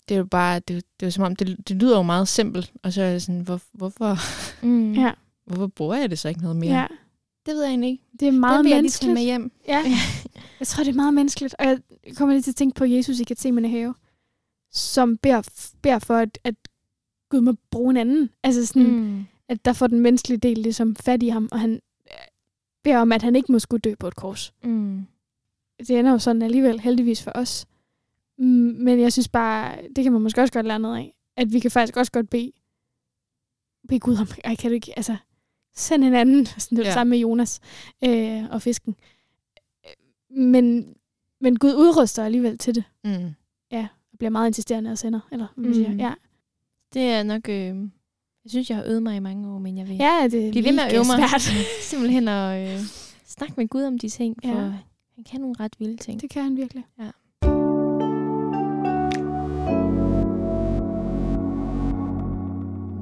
Det 0.09 0.15
er 0.15 0.19
jo 0.19 0.25
bare, 0.25 0.59
det, 0.59 0.67
det 0.67 1.05
er 1.05 1.07
jo 1.07 1.11
som 1.11 1.23
om, 1.23 1.35
det, 1.35 1.67
det 1.67 1.75
lyder 1.75 1.97
jo 1.97 2.03
meget 2.03 2.27
simpelt, 2.27 2.73
og 2.83 2.93
så 2.93 3.01
er 3.01 3.05
jeg 3.05 3.21
sådan, 3.21 3.41
hvor, 3.41 3.61
hvorfor, 3.71 4.17
mm. 4.65 4.93
ja. 4.93 5.11
hvorfor 5.45 5.67
bruger 5.67 5.95
jeg 5.95 6.09
det 6.09 6.19
så 6.19 6.29
ikke 6.29 6.41
noget 6.41 6.57
mere? 6.57 6.79
Ja. 6.79 6.87
Det 7.45 7.55
ved 7.55 7.63
jeg 7.63 7.69
egentlig 7.69 7.89
ikke. 7.89 8.03
Det 8.19 8.27
er 8.27 8.31
meget 8.31 8.65
det 8.65 8.75
menneskeligt. 8.75 9.13
Med 9.13 9.23
hjem. 9.23 9.51
Ja. 9.67 9.83
jeg 10.59 10.67
tror, 10.67 10.83
det 10.83 10.91
er 10.91 10.95
meget 10.95 11.13
menneskeligt. 11.13 11.55
Og 11.59 11.65
jeg 11.65 11.79
kommer 12.15 12.35
lige 12.35 12.41
til 12.41 12.51
at 12.51 12.55
tænke 12.55 12.75
på 12.75 12.85
Jesus 12.85 13.19
i 13.19 13.23
Gethsemane 13.23 13.69
have, 13.69 13.95
som 14.71 15.17
beder, 15.17 15.41
beder 15.81 15.99
for, 15.99 16.15
at, 16.15 16.39
at 16.43 16.55
Gud 17.29 17.41
må 17.41 17.53
bruge 17.71 17.89
en 17.89 17.97
anden. 17.97 18.29
Altså 18.43 18.65
sådan, 18.65 18.87
mm. 18.87 19.25
At 19.49 19.65
der 19.65 19.73
får 19.73 19.87
den 19.87 19.99
menneskelige 19.99 20.37
del 20.37 20.57
ligesom 20.57 20.95
fat 20.95 21.23
i 21.23 21.27
ham, 21.27 21.49
og 21.51 21.59
han 21.59 21.81
beder 22.83 22.97
om, 22.97 23.11
at 23.11 23.21
han 23.21 23.35
ikke 23.35 23.51
må 23.51 23.59
skulle 23.59 23.81
dø 23.81 23.95
på 23.99 24.07
et 24.07 24.15
kors. 24.15 24.53
Mm. 24.63 25.05
Det 25.79 25.89
ender 25.89 26.11
jo 26.11 26.19
sådan 26.19 26.41
alligevel, 26.41 26.79
heldigvis 26.79 27.23
for 27.23 27.31
os. 27.35 27.65
Mm, 28.37 28.75
men 28.79 28.99
jeg 28.99 29.13
synes 29.13 29.27
bare, 29.27 29.77
det 29.95 30.03
kan 30.03 30.13
man 30.13 30.21
måske 30.21 30.41
også 30.41 30.53
godt 30.53 30.65
lære 30.65 30.79
noget 30.79 30.97
af. 30.97 31.15
At 31.35 31.53
vi 31.53 31.59
kan 31.59 31.71
faktisk 31.71 31.97
også 31.97 32.11
godt 32.11 32.29
bede, 32.29 32.51
bede 33.87 33.99
Gud 33.99 34.17
om, 34.17 34.27
ej, 34.43 34.55
kan 34.55 34.69
du 34.71 34.75
ikke, 34.75 34.93
altså, 34.95 35.17
send 35.75 36.03
en 36.03 36.13
anden, 36.13 36.45
sådan 36.45 36.77
det 36.77 36.85
ja. 36.85 36.93
samme 36.93 37.09
med 37.09 37.17
Jonas 37.17 37.59
øh, 38.03 38.43
og 38.51 38.61
fisken. 38.61 38.95
Men, 40.29 40.95
men 41.41 41.59
Gud 41.59 41.73
udruster 41.73 42.23
alligevel 42.23 42.57
til 42.57 42.75
det. 42.75 42.83
Mm. 43.03 43.33
Ja, 43.71 43.87
og 44.11 44.17
bliver 44.17 44.29
meget 44.29 44.47
insisterende 44.47 44.91
og 44.91 44.97
sender, 44.97 45.19
eller 45.31 45.47
hvad 45.55 45.65
man 45.65 45.73
siger. 45.73 45.91
Mm. 45.91 45.99
Ja. 45.99 46.13
Det 46.93 47.01
er 47.01 47.23
nok, 47.23 47.49
øh, 47.49 47.89
jeg 48.47 48.51
synes, 48.51 48.69
jeg 48.69 48.77
har 48.77 48.85
øvet 48.85 49.03
mig 49.03 49.15
i 49.15 49.19
mange 49.19 49.49
år, 49.49 49.59
men 49.59 49.77
jeg 49.77 49.87
vil 49.87 49.95
ja, 49.95 50.27
det 50.31 50.51
blive 50.51 50.65
ved 50.65 50.71
med 50.71 50.83
at 50.83 50.93
øve 50.93 51.03
mig. 51.05 51.29
Svært. 51.29 51.41
Simpelthen 51.89 52.27
at 52.27 52.73
øh, 52.73 52.79
snakke 53.25 53.53
med 53.57 53.67
Gud 53.67 53.83
om 53.83 53.99
de 53.99 54.09
ting, 54.09 54.37
for 54.45 54.49
ja. 54.49 54.73
han 55.15 55.23
kan 55.25 55.41
nogle 55.41 55.55
ret 55.59 55.75
vilde 55.79 55.97
ting. 55.97 56.21
Det 56.21 56.29
kan 56.29 56.43
han 56.43 56.57
virkelig. 56.57 56.83
Ja. 56.99 57.11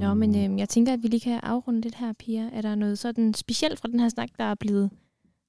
Nå, 0.07 0.13
men 0.13 0.35
øh, 0.35 0.59
jeg 0.59 0.69
tænker, 0.69 0.93
at 0.93 1.03
vi 1.03 1.07
lige 1.07 1.19
kan 1.19 1.39
afrunde 1.43 1.81
lidt 1.81 1.95
her, 1.95 2.13
Pia. 2.13 2.49
Er 2.53 2.61
der 2.61 2.75
noget 2.75 2.99
sådan 2.99 3.33
specielt 3.33 3.79
fra 3.79 3.87
den 3.87 3.99
her 3.99 4.09
snak, 4.09 4.29
der 4.37 4.43
er 4.43 4.55
blevet 4.55 4.89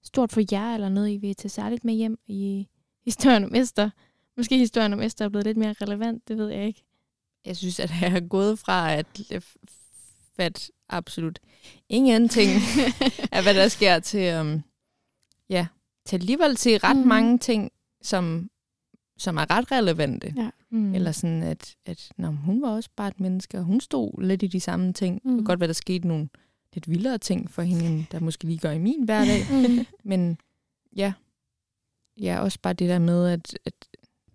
stort 0.05 0.33
for 0.33 0.43
jer, 0.53 0.75
eller 0.75 0.89
noget, 0.89 1.11
I 1.11 1.17
vil 1.17 1.35
tage 1.35 1.51
særligt 1.51 1.85
med 1.85 1.95
hjem 1.95 2.19
i 2.27 2.67
historien 3.05 3.45
om 3.45 3.55
Esther? 3.55 3.91
Måske 4.37 4.59
historien 4.59 4.93
om 4.93 5.01
Esther 5.01 5.27
er 5.27 5.31
blevet 5.31 5.47
lidt 5.47 5.57
mere 5.57 5.75
relevant, 5.81 6.29
det 6.29 6.39
ved 6.39 6.49
jeg 6.49 6.67
ikke. 6.67 6.85
Jeg 7.47 7.57
synes, 7.57 7.81
at 7.81 7.91
jeg 8.01 8.13
har 8.13 8.21
gået 8.21 8.59
fra 8.59 8.93
at 8.93 9.07
fat 10.37 10.71
absolut 10.89 11.39
ingenting 11.89 12.51
af, 13.33 13.43
hvad 13.45 13.55
der 13.55 13.69
sker, 13.69 13.99
til, 13.99 14.41
um, 14.41 14.63
ja, 15.49 15.67
til 16.05 16.17
alligevel 16.17 16.57
til 16.57 16.79
ret 16.79 16.97
mm. 16.97 17.07
mange 17.07 17.39
ting, 17.39 17.73
som, 18.03 18.51
som 19.19 19.37
er 19.37 19.51
ret 19.51 19.73
relevante. 19.73 20.35
Ja. 20.37 20.51
Mm. 20.71 20.95
Eller 20.95 21.13
sådan, 21.13 21.43
at, 21.43 21.77
at 21.87 22.09
nå, 22.17 22.29
hun 22.31 22.63
var 22.63 22.69
også 22.69 22.91
bare 22.97 23.09
et 23.09 23.21
menneske, 23.21 23.59
og 23.59 23.65
hun 23.65 23.81
stod 23.81 24.23
lidt 24.23 24.43
i 24.43 24.47
de 24.47 24.61
samme 24.61 24.93
ting. 24.93 25.21
Mm. 25.25 25.31
Det 25.31 25.39
kunne 25.39 25.47
godt 25.47 25.61
være, 25.61 25.67
der 25.67 25.73
skete 25.73 26.09
nogle 26.09 26.29
lidt 26.75 26.91
vildere 26.91 27.19
ting 27.19 27.51
for 27.51 27.63
hende, 27.63 28.07
der 28.13 28.21
måske 28.21 28.45
lige 28.45 28.59
gør 28.59 28.71
i 28.71 28.79
min 28.79 29.05
hverdag. 29.05 29.43
mm. 29.53 29.87
Men 30.05 30.39
ja, 30.97 31.13
ja, 32.21 32.41
også 32.41 32.59
bare 32.63 32.73
det 32.73 32.89
der 32.89 32.99
med, 32.99 33.29
at, 33.29 33.59
at 33.65 33.75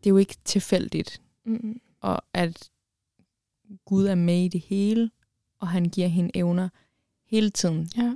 det 0.04 0.06
er 0.06 0.10
jo 0.10 0.18
ikke 0.18 0.36
tilfældigt. 0.46 1.22
Mm. 1.46 1.82
Og 2.02 2.22
at 2.34 2.70
Gud 3.86 4.06
er 4.06 4.16
med 4.16 4.46
i 4.46 4.48
det 4.48 4.62
hele, 4.62 5.12
og 5.62 5.68
han 5.68 5.86
giver 5.86 6.08
hende 6.08 6.32
evner 6.34 6.70
hele 7.26 7.50
tiden 7.50 7.90
ja. 7.98 8.16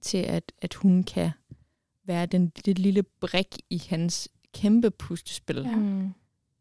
til, 0.00 0.18
at, 0.18 0.52
at 0.58 0.74
hun 0.74 1.02
kan 1.02 1.30
være 2.04 2.26
den 2.26 2.52
det 2.64 2.78
lille 2.78 3.02
brik 3.02 3.56
i 3.70 3.82
hans 3.88 4.28
kæmpe 4.54 4.90
pustespil. 4.90 5.56
Ja. 5.56 5.76
Mm. 5.76 6.10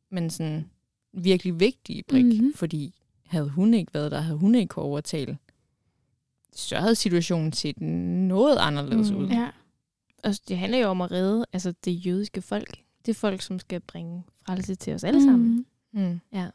Men 0.10 0.30
sådan, 0.30 0.70
virkelig 1.14 1.60
vigtige 1.60 2.04
brik, 2.04 2.26
mm-hmm. 2.26 2.54
fordi 2.56 2.94
havde 3.26 3.50
hun 3.50 3.74
ikke 3.74 3.94
været 3.94 4.12
der, 4.12 4.20
havde 4.20 4.38
hun 4.38 4.56
ikke 4.56 4.70
kunne 4.70 4.86
overtale, 4.86 5.38
så 6.54 6.80
havde 6.80 6.96
situationen 6.96 7.54
set 7.54 7.82
noget 7.82 8.58
anderledes 8.58 9.12
mm. 9.12 9.18
ud. 9.18 9.28
Ja. 9.28 9.50
Og 10.24 10.34
det 10.48 10.58
handler 10.58 10.80
jo 10.80 10.88
om 10.88 11.02
at 11.02 11.12
redde 11.12 11.46
altså 11.54 11.74
det 11.86 12.06
jødiske 12.06 12.42
folk. 12.42 12.84
Det 13.06 13.12
er 13.12 13.16
folk, 13.16 13.42
som 13.42 13.60
skal 13.60 13.80
bringe 13.80 14.24
frelse 14.46 14.76
til 14.76 14.94
os 14.94 15.04
alle 15.04 15.24
sammen. 15.24 15.66
Mm. 15.94 16.02
Mm. 16.02 16.20
Ja. 16.34 16.50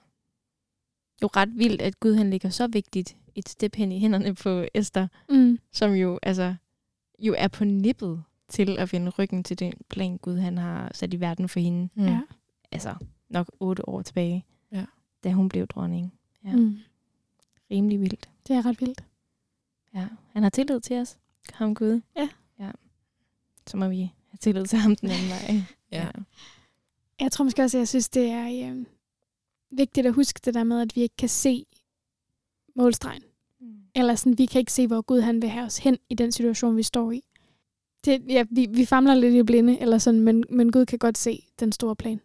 Jo 1.23 1.27
ret 1.27 1.59
vildt, 1.59 1.83
at 1.83 2.01
Gud 2.01 2.15
han 2.15 2.31
ligger 2.31 2.49
så 2.49 2.67
vigtigt 2.67 3.17
et 3.35 3.49
step 3.49 3.75
hen 3.77 3.93
i 3.93 3.99
hænderne 3.99 4.35
på 4.35 4.65
Esther, 4.75 5.09
mm. 5.29 5.59
som 5.73 5.93
jo 5.93 6.19
altså 6.23 6.55
jo 7.19 7.35
er 7.39 7.49
på 7.49 7.65
nippet 7.65 8.23
til 8.49 8.79
at 8.79 8.93
vende 8.93 9.11
ryggen 9.11 9.45
til 9.45 9.59
den 9.59 9.73
plan, 9.89 10.17
Gud 10.17 10.37
han 10.37 10.59
har 10.59 10.91
sat 10.95 11.15
i 11.15 11.21
verden 11.21 11.49
for 11.49 11.61
hende. 11.61 11.89
Mm. 11.95 12.05
Ja. 12.05 12.21
Altså 12.73 12.95
nok 13.29 13.51
otte 13.61 13.89
år 13.89 14.03
tilbage, 14.03 14.45
ja. 14.73 14.85
da 15.25 15.33
hun 15.33 15.49
blev 15.49 15.67
dronning. 15.67 16.13
Ja. 16.45 16.57
Mm. 16.57 16.79
Rimelig 17.71 18.01
vildt. 18.01 18.31
Det 18.49 18.57
er 18.57 18.67
ret 18.67 18.81
vildt. 18.81 19.05
Ja, 19.95 20.07
han 20.33 20.43
har 20.43 20.51
tillid 20.51 20.81
til 20.81 20.97
os. 20.97 21.19
Ham 21.53 21.75
Gud. 21.75 22.01
Ja. 22.17 22.29
ja. 22.59 22.71
Så 23.67 23.77
må 23.77 23.89
vi 23.89 24.13
have 24.29 24.39
tillid 24.41 24.67
til 24.67 24.79
ham 24.79 24.97
den 24.97 25.11
anden 25.11 25.29
vej. 25.29 25.63
ja. 26.01 26.09
Jeg 27.21 27.33
tror 27.33 27.45
måske 27.45 27.63
også, 27.63 27.77
at 27.77 27.81
jeg 27.81 27.89
synes, 27.89 28.09
det 28.09 28.31
er 28.31 28.71
øh, 28.71 28.85
vigtigt 29.73 30.07
at 30.07 30.13
huske 30.13 30.41
det 30.45 30.55
der 30.55 30.65
med, 30.65 30.81
at 30.81 30.97
vi 30.97 31.01
ikke 31.01 31.17
kan 31.17 31.29
se 31.29 31.67
målstregen. 32.77 33.23
Mm. 33.61 33.75
Eller 33.95 34.15
sådan, 34.15 34.39
vi 34.39 34.47
kan 34.47 34.59
ikke 34.59 34.73
se, 34.73 34.87
hvor 34.87 35.01
Gud 35.03 35.21
han 35.21 35.43
vil 35.43 35.51
have 35.51 35.67
os 35.67 35.79
hen 35.79 35.99
i 36.09 36.15
den 36.15 36.33
situation, 36.33 36.77
vi 36.77 36.83
står 36.83 37.13
i. 37.13 37.23
Det, 38.05 38.23
ja, 38.29 38.45
vi, 38.51 38.67
vi 38.71 38.85
famler 38.85 39.15
lidt 39.15 39.35
i 39.35 39.43
blinde, 39.43 39.81
eller 39.81 39.99
sådan, 39.99 40.21
men, 40.21 40.45
men 40.51 40.73
Gud 40.73 40.87
kan 40.87 40.99
godt 40.99 41.19
se 41.19 41.47
den 41.61 41.73
store 41.73 41.97
plan. 41.97 42.21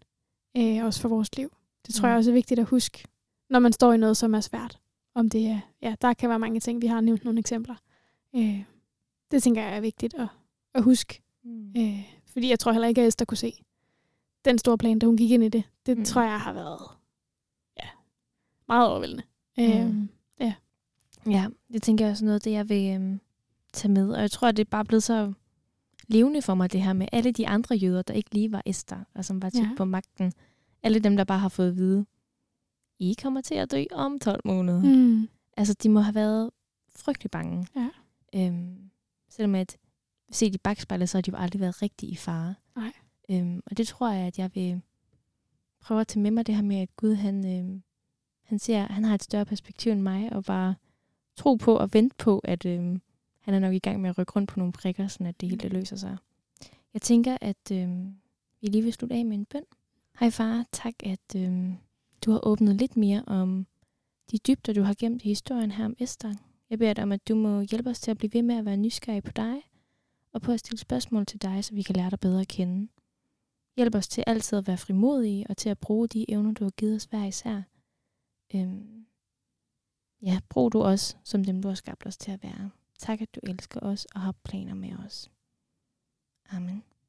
Øh, 0.58 0.86
også 0.86 1.02
for 1.02 1.10
vores 1.10 1.38
liv. 1.38 1.52
Det 1.88 1.96
tror 1.96 2.08
mm. 2.08 2.10
jeg 2.10 2.18
også 2.18 2.32
er 2.32 2.34
vigtigt 2.34 2.60
at 2.60 2.66
huske, 2.66 3.04
når 3.50 3.60
man 3.60 3.74
står 3.74 3.94
i 3.94 3.98
noget, 3.98 4.18
som 4.18 4.34
er 4.34 4.42
svært. 4.42 4.80
Om 5.16 5.30
det 5.30 5.48
er, 5.48 5.60
ja, 5.82 5.96
der 6.02 6.14
kan 6.14 6.30
være 6.30 6.40
mange 6.40 6.60
ting. 6.60 6.82
Vi 6.82 6.88
har 6.88 7.02
nævnt 7.02 7.24
nogle 7.24 7.40
eksempler. 7.40 7.76
Øh, 8.36 8.64
det 9.32 9.44
tænker 9.44 9.64
jeg 9.64 9.78
er 9.78 9.82
vigtigt 9.82 10.14
at, 10.14 10.28
at 10.74 10.84
huske. 10.84 11.22
Mm. 11.44 11.74
Øh, 11.78 12.14
fordi 12.34 12.50
jeg 12.50 12.60
tror 12.60 12.72
heller 12.72 12.88
ikke, 12.88 13.02
at 13.02 13.08
Esther 13.08 13.26
kunne 13.26 13.38
se 13.38 13.64
den 14.46 14.58
store 14.58 14.78
plan, 14.78 15.00
da 15.00 15.06
hun 15.06 15.18
gik 15.18 15.32
ind 15.32 15.44
i 15.44 15.50
det. 15.50 15.64
Det 15.86 15.98
mm. 15.98 16.06
tror 16.06 16.22
jeg 16.22 16.40
har 16.42 16.54
været 16.54 16.97
meget 18.68 18.90
overvældende. 18.90 19.24
Mm. 19.58 19.64
Øh, 19.64 20.08
ja. 20.40 20.54
ja, 21.26 21.48
det 21.74 21.84
tænker 21.84 22.06
jeg 22.06 22.12
også 22.12 22.26
noget, 22.26 22.46
det 22.46 22.52
jeg 22.52 22.70
vil 22.70 22.96
øhm, 22.96 23.20
tage 23.74 23.92
med. 23.92 24.10
Og 24.10 24.22
jeg 24.22 24.32
tror, 24.32 24.48
at 24.48 24.58
det 24.58 24.66
er 24.66 24.70
bare 24.70 24.86
blevet 24.86 25.04
så 25.04 25.34
levende 26.08 26.42
for 26.42 26.56
mig, 26.56 26.72
det 26.72 26.82
her 26.82 26.94
med 26.94 27.08
alle 27.12 27.32
de 27.32 27.48
andre 27.48 27.76
jøder, 27.76 28.02
der 28.02 28.14
ikke 28.14 28.34
lige 28.34 28.52
var 28.52 28.64
Esther, 28.66 29.04
og 29.16 29.26
som 29.26 29.42
var 29.42 29.50
tæt 29.50 29.62
ja. 29.62 29.70
på 29.78 29.86
magten. 29.86 30.34
Alle 30.84 31.00
dem, 31.00 31.18
der 31.18 31.24
bare 31.24 31.40
har 31.40 31.50
fået 31.50 31.70
at 31.70 31.76
vide, 31.76 32.06
I 33.00 33.16
kommer 33.22 33.42
til 33.42 33.56
at 33.56 33.72
dø 33.72 33.84
om 33.92 34.20
12 34.20 34.42
måneder. 34.46 34.82
Mm. 34.82 35.30
Altså, 35.58 35.74
de 35.74 35.90
må 35.90 36.00
have 36.00 36.16
været 36.16 36.50
frygtelig 36.96 37.32
bange. 37.32 37.68
Ja. 37.76 37.90
Øhm, 38.36 38.90
selvom 39.30 39.56
at 39.56 39.78
set 40.32 40.56
i 40.56 40.58
bagspejlet, 40.58 41.10
så 41.10 41.18
har 41.18 41.22
de 41.22 41.32
jo 41.32 41.38
aldrig 41.38 41.60
været 41.60 41.82
rigtig 41.82 42.10
i 42.10 42.16
fare. 42.16 42.56
Nej. 42.76 42.94
Øhm, 43.32 43.62
og 43.66 43.78
det 43.78 43.88
tror 43.88 44.12
jeg, 44.12 44.28
at 44.28 44.40
jeg 44.40 44.52
vil 44.56 44.82
prøve 45.82 46.02
at 46.02 46.08
tage 46.08 46.22
med 46.22 46.32
mig 46.32 46.48
det 46.48 46.56
her 46.56 46.62
med, 46.62 46.78
at 46.78 46.96
Gud, 46.96 47.14
han, 47.14 47.60
øhm, 47.60 47.84
han 48.48 48.60
ser, 48.60 48.80
han 48.80 49.04
har 49.04 49.16
et 49.16 49.24
større 49.24 49.46
perspektiv 49.46 49.92
end 49.92 50.02
mig, 50.02 50.34
og 50.34 50.44
bare 50.44 50.76
tro 51.36 51.56
på 51.56 51.78
og 51.78 51.94
vente 51.94 52.16
på, 52.16 52.40
at 52.40 52.66
øhm, 52.66 53.02
han 53.40 53.54
er 53.54 53.60
nok 53.60 53.74
i 53.74 53.80
gang 53.80 54.02
med 54.02 54.10
at 54.10 54.18
rykke 54.18 54.32
rundt 54.36 54.50
på 54.50 54.60
nogle 54.60 54.74
prikker, 54.74 55.08
så 55.08 55.24
at 55.24 55.42
det 55.42 55.50
hele 55.50 55.62
det 55.62 55.74
løser 55.74 55.96
sig. 55.96 56.18
Jeg 56.94 57.02
tænker, 57.02 57.38
at 57.42 57.72
øhm, 57.72 58.16
vi 58.62 58.68
lige 58.68 58.84
vil 58.84 58.94
slutte 58.94 59.16
af 59.16 59.26
med 59.26 59.38
en 59.38 59.46
bøn. 59.46 59.64
Hej 60.20 60.30
far, 60.30 60.66
tak, 60.72 60.94
at 61.04 61.36
øhm, 61.36 61.78
du 62.26 62.32
har 62.32 62.48
åbnet 62.48 62.76
lidt 62.76 62.98
mere 62.98 63.24
om 63.28 63.68
de 64.32 64.38
dybder, 64.38 64.74
du 64.74 64.82
har 64.82 64.96
gemt 65.00 65.24
i 65.24 65.28
historien 65.28 65.72
her 65.72 65.86
om 65.86 65.96
Esther. 66.00 66.34
Jeg 66.70 66.80
beder 66.80 66.94
dig 66.94 67.04
om, 67.04 67.12
at 67.12 67.28
du 67.28 67.36
må 67.36 67.62
hjælpe 67.62 67.90
os 67.90 68.00
til 68.00 68.12
at 68.12 68.18
blive 68.18 68.34
ved 68.34 68.42
med 68.42 68.56
at 68.56 68.66
være 68.66 68.78
nysgerrige 68.78 69.22
på 69.22 69.32
dig, 69.32 69.62
og 70.34 70.42
på 70.42 70.52
at 70.52 70.60
stille 70.60 70.80
spørgsmål 70.80 71.26
til 71.26 71.42
dig, 71.42 71.66
så 71.66 71.74
vi 71.74 71.82
kan 71.82 71.96
lære 71.96 72.10
dig 72.10 72.20
bedre 72.20 72.42
at 72.42 72.48
kende. 72.48 72.88
Hjælp 73.76 73.96
os 73.96 74.08
til 74.08 74.24
altid 74.28 74.58
at 74.58 74.68
være 74.68 74.78
frimodige, 74.78 75.46
og 75.50 75.58
til 75.58 75.70
at 75.70 75.78
bruge 75.78 76.08
de 76.08 76.32
evner, 76.32 76.52
du 76.52 76.64
har 76.64 76.72
givet 76.72 76.96
os 76.96 77.04
hver 77.04 77.26
især. 77.26 77.62
Øhm, 78.56 79.06
ja, 80.22 80.40
brug 80.50 80.74
du 80.74 80.84
os 80.84 81.18
som 81.24 81.44
dem, 81.44 81.62
du 81.62 81.68
har 81.68 81.76
skabt 81.76 82.06
os 82.06 82.18
til 82.18 82.32
at 82.32 82.44
være. 82.44 82.72
Tak, 83.00 83.22
at 83.22 83.36
du 83.36 83.40
elsker 83.44 83.80
os 83.80 84.06
og 84.06 84.22
har 84.22 84.36
planer 84.44 84.74
med 84.74 84.98
os. 85.06 85.32
Amen. 86.50 86.84